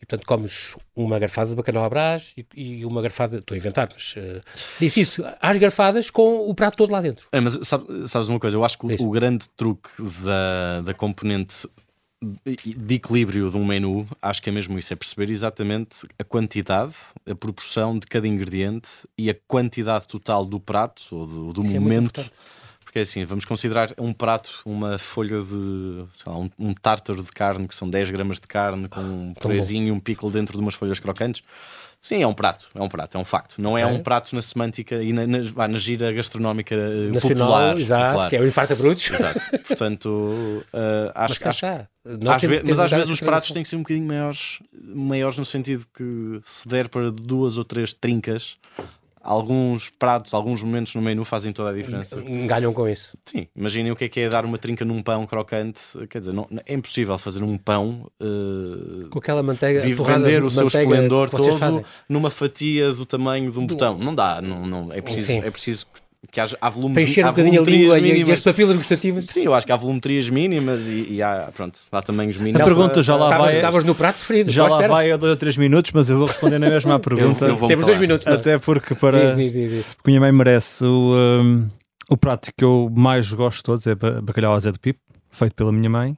E 0.00 0.04
portanto 0.04 0.26
comes 0.26 0.76
uma 0.94 1.18
garfada 1.18 1.50
de 1.50 1.56
bacalhau 1.56 1.84
à 1.84 1.88
brás 1.88 2.34
e, 2.36 2.44
e 2.54 2.84
uma 2.84 3.00
garfada, 3.00 3.38
estou 3.38 3.54
a 3.54 3.58
inventar, 3.58 3.88
mas 3.92 4.14
ah, 4.18 4.42
disse 4.78 5.00
isso, 5.00 5.24
às 5.40 5.56
garfadas 5.56 6.10
com 6.10 6.48
o 6.48 6.54
prato 6.54 6.76
todo 6.76 6.90
lá 6.90 7.00
dentro. 7.00 7.26
É, 7.32 7.40
mas 7.40 7.58
sabe- 7.62 8.06
sabes 8.06 8.28
uma 8.28 8.38
coisa? 8.38 8.56
Eu 8.56 8.64
acho 8.64 8.78
que 8.78 8.86
o, 8.86 9.06
o 9.06 9.10
grande 9.10 9.48
truque 9.56 9.88
da, 10.22 10.82
da 10.82 10.92
componente 10.94 11.66
de 12.64 12.94
equilíbrio 12.94 13.50
de 13.50 13.56
um 13.56 13.64
menu, 13.64 14.06
acho 14.20 14.42
que 14.42 14.48
é 14.48 14.52
mesmo 14.52 14.78
isso: 14.78 14.92
é 14.92 14.96
perceber 14.96 15.30
exatamente 15.30 16.06
a 16.18 16.24
quantidade, 16.24 16.94
a 17.28 17.34
proporção 17.34 17.98
de 17.98 18.06
cada 18.06 18.26
ingrediente 18.26 18.88
e 19.16 19.30
a 19.30 19.36
quantidade 19.46 20.08
total 20.08 20.44
do 20.44 20.58
prato 20.58 21.02
ou 21.12 21.26
do, 21.26 21.52
do 21.52 21.62
é 21.66 21.78
momento. 21.78 22.20
importante. 22.20 22.32
Porque 22.96 23.00
é 23.00 23.02
assim, 23.02 23.26
vamos 23.26 23.44
considerar 23.44 23.90
um 23.98 24.10
prato, 24.10 24.62
uma 24.64 24.96
folha 24.96 25.38
de, 25.42 26.04
sei 26.14 26.32
lá, 26.32 26.38
um, 26.38 26.48
um 26.58 26.72
tártaro 26.72 27.22
de 27.22 27.30
carne, 27.30 27.68
que 27.68 27.74
são 27.74 27.90
10 27.90 28.08
gramas 28.10 28.40
de 28.40 28.46
carne, 28.48 28.88
com 28.88 29.02
um 29.02 29.34
purezinho 29.34 29.88
e 29.88 29.92
um 29.92 30.00
pickle 30.00 30.30
dentro 30.30 30.56
de 30.56 30.62
umas 30.62 30.74
folhas 30.74 30.98
crocantes. 30.98 31.42
Sim, 32.00 32.22
é 32.22 32.26
um 32.26 32.32
prato, 32.32 32.68
é 32.74 32.80
um 32.80 32.88
prato, 32.88 33.18
é 33.18 33.20
um 33.20 33.24
facto. 33.24 33.60
Não 33.60 33.76
é 33.76 33.84
Ok. 33.84 33.98
um 33.98 34.02
prato 34.02 34.34
na 34.34 34.40
semântica 34.40 35.02
e 35.02 35.12
na, 35.12 35.26
na, 35.26 35.68
na 35.68 35.78
gira 35.78 36.10
gastronómica 36.10 36.74
eh, 36.74 37.10
Nacional, 37.12 37.48
popular. 37.48 37.78
exato, 37.78 38.04
popular. 38.06 38.30
que 38.30 38.36
é 38.36 38.40
o 38.40 38.46
infarto 38.46 38.76
brutos. 38.76 39.10
Exato. 39.10 39.40
Portanto, 39.68 40.64
Mas 40.72 41.30
acho, 41.32 41.32
às 41.48 41.60
temos- 42.40 42.40
ve- 42.40 42.62
temos 42.62 42.68
mas 42.70 42.78
às 42.78 42.90
vezes 42.92 43.10
os 43.10 43.20
pratos 43.20 43.50
têm 43.50 43.62
que 43.62 43.68
ser 43.68 43.76
um 43.76 43.80
bocadinho 43.82 44.06
maiores, 44.06 44.58
maiores 44.72 45.36
no 45.36 45.44
sentido 45.44 45.84
que 45.94 46.40
se 46.46 46.66
der 46.66 46.88
para 46.88 47.10
duas 47.10 47.58
ou 47.58 47.64
três 47.64 47.92
trincas, 47.92 48.56
alguns 49.26 49.90
pratos, 49.90 50.32
alguns 50.32 50.62
momentos 50.62 50.94
no 50.94 51.02
menu 51.02 51.24
fazem 51.24 51.52
toda 51.52 51.70
a 51.70 51.72
diferença. 51.72 52.20
Ganham 52.46 52.72
com 52.72 52.88
isso. 52.88 53.16
Sim, 53.24 53.48
imaginem 53.54 53.90
o 53.90 53.96
que 53.96 54.04
é 54.04 54.08
que 54.08 54.20
é 54.20 54.28
dar 54.28 54.44
uma 54.44 54.56
trinca 54.56 54.84
num 54.84 55.02
pão 55.02 55.26
crocante. 55.26 55.80
Quer 56.08 56.20
dizer, 56.20 56.32
não, 56.32 56.48
é 56.64 56.74
impossível 56.74 57.18
fazer 57.18 57.42
um 57.42 57.58
pão, 57.58 58.10
eh, 58.20 59.08
Com 59.10 59.18
aquela 59.18 59.42
manteiga. 59.42 59.80
vender 59.80 60.40
de 60.40 60.46
o 60.46 60.50
seu 60.50 60.68
esplendor 60.68 61.28
todo 61.28 61.58
fazem. 61.58 61.84
numa 62.08 62.30
fatia 62.30 62.92
do 62.92 63.04
tamanho 63.04 63.50
de 63.50 63.58
um 63.58 63.66
botão. 63.66 63.98
Não 63.98 64.14
dá, 64.14 64.40
não, 64.40 64.66
não, 64.66 64.92
é, 64.92 65.00
preciso, 65.00 65.26
Sim. 65.26 65.38
é 65.40 65.50
preciso 65.50 65.86
que, 65.86 66.00
que 66.30 66.40
haja, 66.40 66.56
há 66.60 66.68
volumes 66.70 66.94
Para 66.94 67.02
encher 67.02 67.24
um 67.24 67.28
há 67.28 67.30
bocadinho 67.32 67.60
a 67.60 67.64
volumetrias 67.64 68.02
língua 68.02 68.16
e, 68.18 68.22
e 68.28 68.32
as 68.32 68.40
papilas 68.40 68.76
gustativas. 68.76 69.24
Sim, 69.28 69.42
eu 69.42 69.54
acho 69.54 69.66
que 69.66 69.72
há 69.72 69.76
volumetrias 69.76 70.28
mínimas 70.28 70.90
e, 70.90 71.06
e 71.14 71.22
há, 71.22 71.50
pronto, 71.54 71.78
há 71.92 72.02
tamanhos 72.02 72.36
mínimos. 72.38 72.60
A 72.60 72.64
pergunta 72.64 73.02
já 73.02 73.16
lá 73.16 73.26
Estavas- 73.26 73.46
vai. 73.46 73.56
Estavas 73.56 73.84
no 73.84 73.94
prato 73.94 74.16
preferido. 74.16 74.50
Já 74.50 74.66
lá 74.66 74.86
vai 74.86 75.10
a 75.12 75.16
dois 75.16 75.30
ou 75.30 75.36
três 75.36 75.56
minutos, 75.56 75.92
mas 75.92 76.10
eu 76.10 76.18
vou 76.18 76.26
responder 76.26 76.58
na 76.58 76.68
mesma 76.68 76.98
pergunta. 77.00 77.44
eu 77.46 77.56
vou- 77.56 77.68
Temos 77.68 77.86
dois 77.86 77.98
minutos. 77.98 78.26
não 78.26 78.32
é? 78.32 78.36
Até 78.36 78.58
porque 78.58 78.94
para. 78.94 79.34
Diz, 79.34 79.52
diz, 79.52 79.70
diz. 79.70 79.84
Porque 79.86 80.10
minha 80.10 80.20
mãe 80.20 80.32
merece 80.32 80.84
o, 80.84 81.14
um, 81.14 81.68
o 82.10 82.16
prato 82.16 82.50
que 82.56 82.64
eu 82.64 82.90
mais 82.94 83.32
gosto 83.32 83.58
de 83.58 83.62
todos 83.64 83.86
é 83.86 83.94
ba- 83.94 84.20
bacalhau 84.22 84.54
à 84.54 84.58
Zé 84.58 84.72
do 84.72 84.78
Pipo, 84.80 85.00
feito 85.30 85.54
pela 85.54 85.72
minha 85.72 85.88
mãe. 85.90 86.16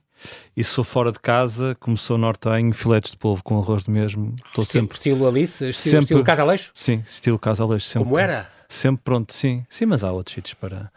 E 0.57 0.65
se 0.65 0.71
sou 0.71 0.83
fora 0.83 1.13
de 1.13 1.21
casa, 1.21 1.77
como 1.79 1.97
sou 1.97 2.19
nortenho, 2.19 2.73
filetes 2.75 3.13
de 3.13 3.17
polvo 3.17 3.41
com 3.45 3.57
arroz 3.61 3.85
do 3.85 3.93
mesmo. 3.93 4.35
Estou 4.49 4.65
Estilo, 4.65 4.83
sempre. 4.83 4.97
estilo 4.99 5.29
Alice, 5.29 5.69
estilo, 5.69 5.73
Sempre- 5.93 6.05
estilo 6.07 6.25
Casa 6.25 6.43
Aleixo. 6.43 6.71
Sim, 6.75 7.01
estilo 7.05 7.39
casa 7.39 7.63
Aleixo, 7.63 7.87
sempre. 7.87 8.09
Como 8.09 8.19
era? 8.19 8.49
Sempre 8.69 9.03
pronto, 9.03 9.33
sim. 9.33 9.65
Sim, 9.69 9.87
mas 9.87 10.05
há 10.05 10.13
outros 10.13 10.35
sítios 10.35 10.55
para. 10.55 10.93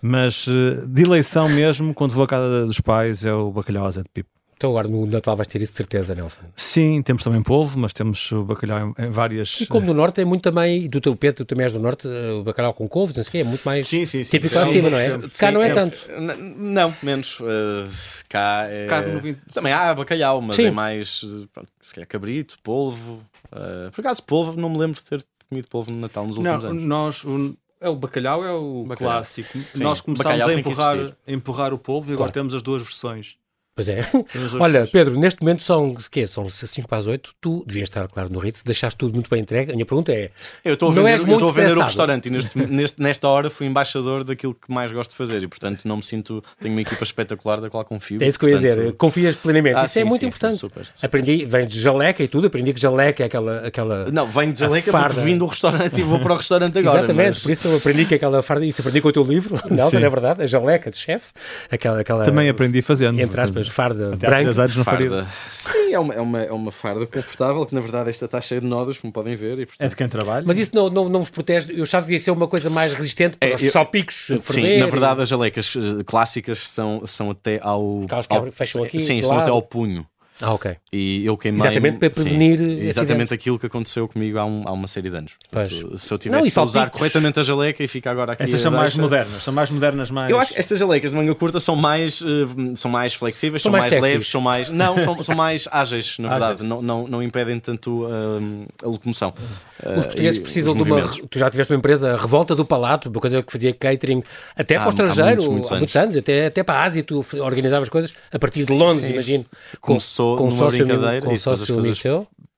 Mas 0.00 0.46
eh, 0.48 0.86
de 0.86 1.02
eleição 1.02 1.48
mesmo, 1.48 1.92
quando 1.92 2.12
vou 2.12 2.24
à 2.24 2.26
casa 2.26 2.66
dos 2.66 2.80
pais, 2.80 3.24
é 3.26 3.32
o 3.32 3.50
bacalhau 3.50 3.86
à 3.86 3.90
de 3.90 4.02
Pipo. 4.12 4.30
Então 4.60 4.68
agora 4.70 4.88
no 4.88 5.06
Natal 5.06 5.34
vais 5.36 5.48
ter 5.48 5.62
isso 5.62 5.72
de 5.72 5.76
certeza, 5.78 6.14
Nelson. 6.14 6.42
Sim, 6.54 7.00
temos 7.00 7.24
também 7.24 7.42
polvo, 7.42 7.78
mas 7.78 7.94
temos 7.94 8.30
o 8.30 8.44
bacalhau 8.44 8.94
em, 8.98 9.06
em 9.06 9.10
várias. 9.10 9.58
E 9.62 9.66
como 9.66 9.86
no 9.86 9.94
Norte 9.94 10.20
é 10.20 10.24
muito 10.24 10.42
também, 10.42 10.84
e 10.84 10.88
do 10.88 11.00
teu 11.00 11.16
Pedro, 11.16 11.44
tu 11.44 11.48
também 11.48 11.64
és 11.64 11.72
do 11.72 11.78
Norte, 11.78 12.06
eh, 12.06 12.32
o 12.32 12.42
bacalhau 12.42 12.74
com 12.74 12.86
couves, 12.86 13.16
não 13.16 13.22
sei 13.24 13.28
o 13.28 13.32
quê, 13.32 13.38
é 13.38 13.44
muito 13.44 13.62
mais 13.64 13.88
Sim, 13.88 14.04
sim, 14.04 14.22
sim. 14.22 14.30
típico 14.30 14.54
lá 14.54 14.64
de 14.64 14.72
Sim, 14.72 14.76
cima, 14.78 14.90
não 14.90 14.98
é? 14.98 15.08
sempre. 15.08 15.30
Cá 15.30 15.48
Sim, 15.48 15.54
não 15.54 15.62
é 15.62 15.74
sempre. 15.74 15.80
tanto. 15.80 16.58
Não, 16.58 16.94
menos. 17.02 17.40
Uh, 17.40 17.88
cá 18.28 18.66
é... 18.68 18.86
Cá 18.86 19.00
no 19.00 19.18
20 19.18 19.38
Também 19.50 19.72
há 19.72 19.94
bacalhau, 19.94 20.42
mas 20.42 20.56
Sim. 20.56 20.66
é 20.66 20.70
mais. 20.70 21.20
Pronto, 21.54 21.70
se 21.80 21.94
calhar 21.94 22.06
cabrito, 22.06 22.58
polvo. 22.62 23.22
Uh, 23.50 23.90
por 23.92 24.02
acaso, 24.02 24.22
polvo, 24.22 24.60
não 24.60 24.68
me 24.68 24.76
lembro 24.76 25.00
de 25.00 25.08
ter 25.08 25.24
comido 25.50 25.68
polvo 25.68 25.90
no 25.92 25.98
Natal 25.98 26.26
nos 26.26 26.36
últimos 26.38 26.62
Não, 26.64 26.70
anos. 26.70 26.82
nós, 26.84 27.24
o, 27.24 27.56
é 27.80 27.88
o 27.88 27.96
bacalhau, 27.96 28.44
é 28.44 28.52
o 28.52 28.84
Bacalhau. 28.84 29.14
clássico. 29.14 29.58
Sim, 29.74 29.82
Nós 29.82 30.00
começámos 30.00 30.38
bacalhau 30.38 30.48
a 30.56 30.60
empurrar, 30.60 31.16
empurrar 31.26 31.74
o 31.74 31.78
polvo 31.78 32.06
e 32.10 32.14
agora 32.14 32.18
Claro. 32.28 32.32
temos 32.32 32.54
as 32.54 32.62
duas 32.62 32.80
versões. 32.82 33.36
Pois 33.80 33.88
é. 33.88 34.58
Olha. 34.60 34.86
Pedro, 34.86 35.18
neste 35.18 35.40
momento 35.42 35.62
são, 35.62 35.94
quê? 36.10 36.26
São 36.26 36.48
5 36.48 36.88
para 36.88 36.98
as 36.98 37.06
8. 37.06 37.32
Tu 37.40 37.64
devias 37.66 37.88
estar, 37.88 38.06
claro, 38.08 38.28
no 38.30 38.38
Ritz, 38.38 38.62
deixaste 38.62 38.96
tudo 38.98 39.14
muito 39.14 39.30
bem 39.30 39.40
entregue. 39.40 39.72
A 39.72 39.74
minha 39.74 39.86
pergunta 39.86 40.12
é: 40.12 40.30
Eu 40.64 40.74
estou 40.74 40.90
a 40.90 40.94
Não 40.94 41.02
vender, 41.02 41.20
eu 41.20 41.26
muito 41.26 41.44
estou 41.46 41.50
a 41.50 41.52
vender 41.66 41.78
o 41.80 41.84
restaurante 41.84 42.26
e 42.26 42.30
neste, 42.30 42.58
neste- 42.58 43.00
nesta 43.02 43.28
hora 43.28 43.48
fui 43.50 43.66
embaixador 43.66 44.24
daquilo 44.24 44.54
que 44.54 44.72
mais 44.72 44.92
gosto 44.92 45.10
de 45.12 45.16
fazer 45.16 45.42
e, 45.42 45.48
portanto, 45.48 45.86
não 45.86 45.96
me 45.96 46.02
sinto. 46.02 46.42
Tenho 46.60 46.74
uma 46.74 46.82
equipa 46.82 47.02
espetacular 47.04 47.60
da 47.60 47.70
qual 47.70 47.84
confio. 47.84 48.22
é 48.22 48.26
isso 48.28 48.38
que 48.38 48.46
eu 48.46 48.50
ia 48.50 48.58
portanto- 48.60 48.76
dizer, 48.78 48.92
confias 48.96 49.36
plenamente. 49.36 49.76
Ah, 49.76 49.84
isso 49.84 49.98
é 49.98 50.02
sim, 50.02 50.08
muito 50.08 50.20
sim, 50.20 50.30
sim, 50.30 50.36
importante. 50.36 50.56
super, 50.58 50.84
super. 50.86 51.06
Aprendi, 51.06 51.44
vem 51.44 51.66
de 51.66 51.80
jaleca 51.80 52.22
e 52.22 52.28
tudo, 52.28 52.46
aprendi 52.46 52.72
que 52.72 52.80
jaleca 52.80 53.22
é 53.22 53.26
aquela. 53.26 53.66
aquela 53.66 54.10
Não, 54.10 54.26
venho 54.26 54.52
de 54.52 54.60
Jaleca 54.60 54.90
farda. 54.92 55.14
porque 55.14 55.24
vim 55.30 55.38
do 55.38 55.46
restaurante 55.46 55.98
e 55.98 56.02
vou 56.02 56.18
para 56.20 56.32
o 56.34 56.36
restaurante 56.36 56.78
agora. 56.78 56.98
Exatamente, 57.00 57.28
mas- 57.28 57.42
por 57.42 57.50
isso 57.50 57.68
eu 57.68 57.76
aprendi 57.76 58.04
que 58.04 58.14
aquela 58.14 58.42
farda, 58.42 58.64
isso 58.66 58.80
aprendi 58.80 59.00
com 59.00 59.08
o 59.08 59.12
teu 59.12 59.22
livro, 59.22 59.58
não, 59.70 59.88
Sim. 59.90 59.98
não 59.98 60.06
é 60.06 60.10
verdade? 60.10 60.42
A 60.42 60.46
jaleca 60.46 60.90
de 60.90 60.96
chefe, 60.98 61.32
aquela, 61.70 62.00
aquela 62.00 62.24
Também 62.24 62.48
aprendi 62.48 62.82
fazendo. 62.82 63.18
entre 63.20 63.40
aspas, 63.40 63.68
farda 63.70 64.14
Até 64.14 64.26
há 64.26 64.30
branca. 64.30 64.42
três 64.42 64.58
anos 64.58 64.76
não 64.76 64.84
faria. 64.84 65.10
Farda. 65.10 65.26
Sim, 65.52 65.92
é 65.94 65.98
uma, 65.98 66.14
é, 66.14 66.20
uma, 66.20 66.42
é 66.42 66.52
uma 66.52 66.72
farda 66.72 67.06
confortável 67.06 67.64
que 67.64 67.74
na 67.74 67.80
verdade 67.80 68.10
esta 68.10 68.24
está 68.26 68.40
cheia 68.40 68.60
de 68.60 68.66
nódulos, 68.66 68.98
como 68.98 69.12
podem 69.12 69.34
ver. 69.36 69.58
E, 69.60 69.66
portanto, 69.66 69.86
É 69.86 69.88
de 69.88 69.96
quem 69.96 70.08
trabalha. 70.08 70.44
Mas 70.46 70.58
isso 70.58 70.70
não, 70.74 70.90
não, 70.90 71.08
não 71.08 71.20
vos 71.20 71.30
protege, 71.30 71.72
eu 71.74 71.82
achava 71.84 72.06
que 72.06 72.12
ia 72.12 72.18
ser 72.18 72.30
uma 72.30 72.46
coisa 72.48 72.68
mais 72.68 72.92
resistente 72.92 73.36
para 73.38 73.48
É, 73.50 73.54
os 73.54 73.62
eu- 73.62 73.72
salpicos 73.72 74.28
Sim, 74.44 74.62
na 74.78 74.86
e- 74.86 74.90
verdade 74.90 75.22
as 75.22 75.28
jalecas 75.28 75.74
eh, 75.76 76.02
clássicas 76.04 76.58
são, 76.68 77.02
são 77.06 77.30
até 77.30 77.58
ao. 77.62 78.02
Aquelas 78.04 78.26
que 78.26 78.34
ao- 78.36 78.52
fecham 78.52 78.84
aqui, 78.84 79.00
Sim, 79.00 79.22
são 79.22 79.30
lado. 79.30 79.40
até 79.42 79.50
ao 79.50 79.62
punho. 79.62 80.06
Ah, 80.40 80.52
ok. 80.54 80.76
E 80.92 81.24
eu 81.26 81.36
queimei. 81.36 81.60
Exatamente 81.60 81.98
para 81.98 82.10
prevenir 82.10 82.60
Exatamente 82.60 82.90
acidentes. 83.00 83.32
aquilo 83.32 83.58
que 83.58 83.66
aconteceu 83.66 84.08
comigo 84.08 84.38
há, 84.38 84.44
um- 84.44 84.62
há 84.66 84.72
uma 84.72 84.86
série 84.86 85.10
de 85.10 85.16
anos. 85.16 85.32
Portanto, 85.50 85.98
se 85.98 86.12
eu 86.12 86.14
Não, 86.14 86.18
tivesse 86.18 86.48
e 86.48 86.60
a 86.60 86.62
usar 86.62 86.90
corretamente 86.90 87.38
a 87.40 87.42
jaleca 87.42 87.82
e 87.84 87.88
fica 87.88 88.10
agora 88.10 88.32
aqui. 88.32 88.42
Essas 88.44 88.54
a 88.56 88.58
são 88.58 88.70
mais 88.72 88.90
deixa- 88.90 89.02
modernas, 89.02 89.42
são 89.42 89.52
mais 89.54 89.70
modernas, 89.70 90.10
mais. 90.10 90.30
Eu 90.30 90.38
acho 90.38 90.52
que 90.54 90.60
estas 90.60 90.78
jalecas 90.78 91.10
de 91.10 91.16
manga 91.16 91.34
curta 91.34 91.60
são 91.60 91.76
mais, 91.76 92.22
eh, 92.22 92.74
são 92.76 92.90
mais 92.90 93.14
flexíveis, 93.14 93.62
São 93.62 93.70
são, 93.70 93.78
mais 93.80 93.90
mais, 93.90 94.02
leves, 94.02 94.28
são 94.28 94.40
mais. 94.40 94.68
Não, 94.70 94.96
são, 94.98 95.22
são 95.22 95.34
mais 95.36 95.68
ágeis, 95.70 96.18
na 96.18 96.28
Ágeis. 96.28 96.40
verdade. 96.40 96.62
Não, 96.64 96.80
não, 96.82 97.06
não 97.06 97.22
impedem 97.22 97.58
tanto 97.60 98.06
hum, 98.06 98.66
a 98.82 98.86
locomoção. 98.86 99.34
Os 99.34 99.86
Eh, 99.86 99.94
portugueses 99.94 100.38
e 100.38 100.40
precisam 100.42 100.74
os 100.76 100.84
de 100.84 100.90
uma. 100.92 101.02
Tu 101.28 101.38
já 101.38 101.50
tiveste 101.50 101.72
uma 101.72 101.78
empresa, 101.78 102.12
a 102.14 102.16
Revolta 102.20 102.54
do 102.54 102.64
Palato, 102.64 103.08
uma 103.08 103.20
coisa 103.20 103.42
que 103.42 103.52
fazia 103.52 103.72
catering 103.72 104.22
até 104.56 104.76
Há- 104.76 104.80
para 104.80 104.86
o 104.86 104.88
há 104.88 104.90
estrangeiro, 105.08 105.28
muitos, 105.30 105.48
muitos 105.48 105.72
há 105.72 105.76
muitos 105.76 105.96
anos, 105.96 106.16
até, 106.16 106.46
até 106.46 106.62
para 106.62 106.80
a 106.80 106.84
Ásia, 106.84 107.02
tu 107.02 107.24
organizavas 107.40 107.88
coisas 107.88 108.12
a 108.32 108.38
partir 108.38 108.60
de 108.60 108.66
Sim, 108.72 108.78
Londres, 108.78 109.06
sim. 109.06 109.12
imagino. 109.12 109.46
Começou 109.80 110.29
um 110.38 110.50
numa 110.50 110.68
brincadeira 110.68 111.22
com 111.22 111.32
um 111.32 111.86
e 111.86 111.94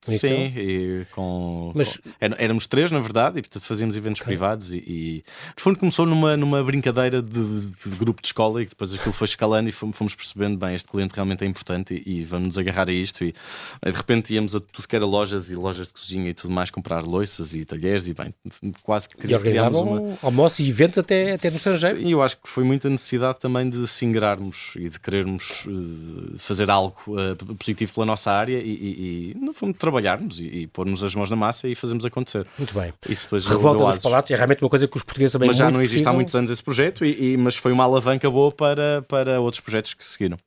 Sim, 0.03 0.53
e 0.57 1.07
com, 1.13 1.73
Mas- 1.75 1.97
com- 1.97 2.11
éra- 2.21 2.37
éramos 2.39 2.67
três, 2.67 2.91
na 2.91 2.99
verdade, 3.01 3.39
e 3.39 3.43
portanto 3.43 3.63
fazíamos 3.65 3.97
eventos 3.97 4.21
privados. 4.23 4.75
E, 4.75 4.79
e 4.79 5.25
no 5.57 5.63
fundo 5.63 5.79
começou 5.79 6.05
numa, 6.07 6.37
numa 6.37 6.63
brincadeira 6.65 7.23
de, 7.23 7.31
de- 7.31 7.91
de 7.91 7.97
grupo 7.97 8.21
de 8.21 8.27
escola 8.29 8.63
e 8.63 8.67
depois 8.67 8.93
aquilo 8.93 9.13
foi 9.13 9.27
escalando 9.27 9.69
e 9.69 9.73
fomos, 9.73 10.15
percebendo: 10.15 10.57
bem, 10.57 10.75
este 10.75 10.89
cliente 10.89 11.15
realmente 11.15 11.45
é 11.45 11.47
importante 11.47 12.03
e, 12.05 12.21
e 12.21 12.25
vamos 12.25 12.49
nos 12.49 12.59
agarrar 12.59 12.89
a 12.89 12.93
isto. 12.93 13.25
E 13.25 13.35
eh, 13.83 13.91
de 13.91 13.97
repente 13.97 14.35
íamos 14.35 14.55
a 14.57 14.61
tudo 14.61 14.89
que 14.89 14.97
era 14.97 15.07
lojas 15.07 15.51
e 15.51 15.55
lojas 15.55 15.89
de 15.89 15.95
cozinha 15.95 16.31
e 16.31 16.35
tudo 16.35 16.53
mais 16.53 16.71
comprar 16.71 17.05
louças 17.05 17.55
e 17.55 17.65
talheres 17.65 18.09
e 18.09 18.15
bem, 18.15 18.35
quase 18.83 19.09
que 19.09 19.15
E 19.17 19.19
cri- 19.19 19.39
criámos 19.39 19.81
uma. 19.81 20.19
almoços 20.23 20.59
e 20.61 20.69
eventos 20.69 20.99
até, 20.99 21.33
até 21.35 21.49
no 21.51 21.57
estrangeiro. 21.57 22.01
E 22.01 22.11
eu 22.11 22.23
acho 22.23 22.37
que 22.39 22.49
foi 22.49 22.65
muita 22.65 22.91
necessidade 22.91 23.39
também 23.39 23.69
de 23.71 23.87
se 23.87 24.05
ingrarmos 24.05 24.73
e 24.77 24.89
de 24.89 24.99
querermos 24.99 25.67
eh, 25.69 26.37
fazer 26.39 26.71
algo 26.71 26.97
eh, 27.19 27.35
positivo 27.59 27.93
pela 27.95 28.07
nossa 28.07 28.31
área 28.33 28.59
e, 28.59 28.69
e, 28.73 29.33
e, 29.33 29.37
no 29.39 29.53
fundo, 29.53 29.75
trabalharmos 29.93 30.41
e, 30.41 30.47
e 30.47 30.67
pormos 30.67 31.05
as 31.05 31.15
mãos 31.15 31.31
na 31.31 31.37
massa 31.37 31.69
e 31.69 31.75
fazermos 31.75 32.05
acontecer. 32.05 32.47
Muito 32.59 32.73
bem. 32.75 32.93
Isso 33.09 33.25
depois 33.25 33.45
Revolta 33.47 33.79
deu 33.79 33.87
dos 33.87 33.95
asos. 33.97 34.03
Palatos 34.03 34.31
é 34.31 34.35
realmente 34.35 34.63
uma 34.65 34.71
coisa 34.71 34.89
que 34.89 34.97
os 34.97 35.03
portugueses 35.03 35.33
também 35.33 35.49
Mas 35.49 35.57
já 35.59 35.71
não 35.71 35.81
existe 35.81 35.95
há 35.97 35.97
precisam. 35.97 36.15
muitos 36.15 36.35
anos 36.35 36.51
esse 36.51 36.63
projeto, 36.63 37.05
e, 37.05 37.33
e- 37.33 37.37
mas 37.37 37.57
foi 37.57 37.73
uma 37.73 37.85
alavanca 37.85 38.31
boa 38.31 38.51
para, 38.51 39.03
para 39.07 39.41
outros 39.41 39.61
projetos 39.61 39.95
que 39.95 40.05
seguiram. 40.05 40.39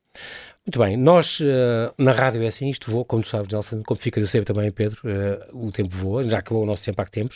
Muito 0.66 0.80
bem, 0.80 0.97
nós 0.97 1.39
uh, 1.41 1.93
na 1.95 2.11
rádio 2.11 2.41
é 2.41 2.47
assim, 2.47 2.68
isto 2.68 2.89
voa, 2.89 3.05
como 3.05 3.22
tu 3.22 3.30
sabes, 3.30 3.53
Nelson, 3.53 3.84
como 3.86 4.01
ficas 4.01 4.24
a 4.24 4.28
saber 4.28 4.45
também, 4.45 4.72
Pedro, 4.72 4.99
uh, 5.03 5.68
o 5.68 5.72
tempo 5.72 5.95
voa, 5.95 6.24
já 6.24 6.39
acabou 6.39 6.63
o 6.63 6.66
nosso 6.66 6.84
tempo 6.84 6.99
há 6.99 7.05
que 7.05 7.11
temos. 7.11 7.36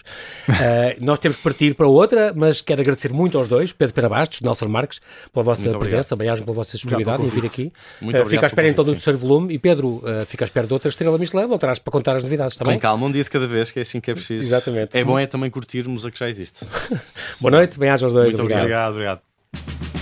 Uh, 0.50 0.98
nós 1.06 1.20
temos 1.20 1.38
que 1.38 1.44
partir 1.44 1.76
para 1.76 1.88
outra, 1.88 2.34
mas 2.36 2.60
quero 2.60 2.82
agradecer 2.82 3.14
muito 3.14 3.38
aos 3.38 3.48
dois, 3.48 3.72
Pedro 3.72 3.94
Pena 3.94 4.10
Bastos, 4.10 4.42
Nelson 4.42 4.68
Marques, 4.68 5.00
pela 5.32 5.44
vossa 5.44 5.70
presença, 5.78 6.16
bem 6.16 6.28
pela 6.28 6.54
vossa 6.54 6.72
disponibilidade 6.72 7.22
em 7.22 7.28
vir 7.28 7.46
aqui. 7.46 7.72
Muito 8.02 8.20
uh, 8.20 8.28
fica 8.28 8.48
à 8.48 8.48
espera 8.48 8.68
então 8.68 8.84
do 8.84 8.94
terceiro 8.94 9.20
volume 9.20 9.54
e 9.54 9.60
Pedro, 9.60 10.02
fica 10.26 10.46
à 10.46 10.48
espera 10.48 10.66
de 10.66 10.74
outra 10.74 10.90
estrela 10.90 11.16
Michelin, 11.20 11.46
voltarás 11.46 11.78
para 11.78 11.92
contar 11.92 12.16
as 12.16 12.24
novidades, 12.24 12.54
está 12.54 12.66
Com 12.66 12.80
calma, 12.80 13.06
um 13.06 13.12
dia 13.12 13.24
de 13.24 13.30
cada 13.30 13.46
vez, 13.46 13.70
que 13.70 13.78
é 13.78 13.84
assim 13.84 14.00
que 14.00 14.10
é 14.10 14.16
preciso. 14.16 14.44
Exatamente. 14.44 14.98
É 14.98 15.04
bom 15.04 15.20
é 15.20 15.28
também 15.28 15.52
curtirmos 15.52 16.04
a 16.04 16.10
que 16.10 16.18
já 16.18 16.28
existe. 16.28 16.66
Boa 17.40 17.52
noite, 17.52 17.78
bem-aja 17.78 18.08
aos 18.08 18.14
dois. 18.14 18.30
Muito 18.30 18.42
obrigado. 18.42 18.90
obrigado. 18.90 19.22
obrigado. 19.54 19.99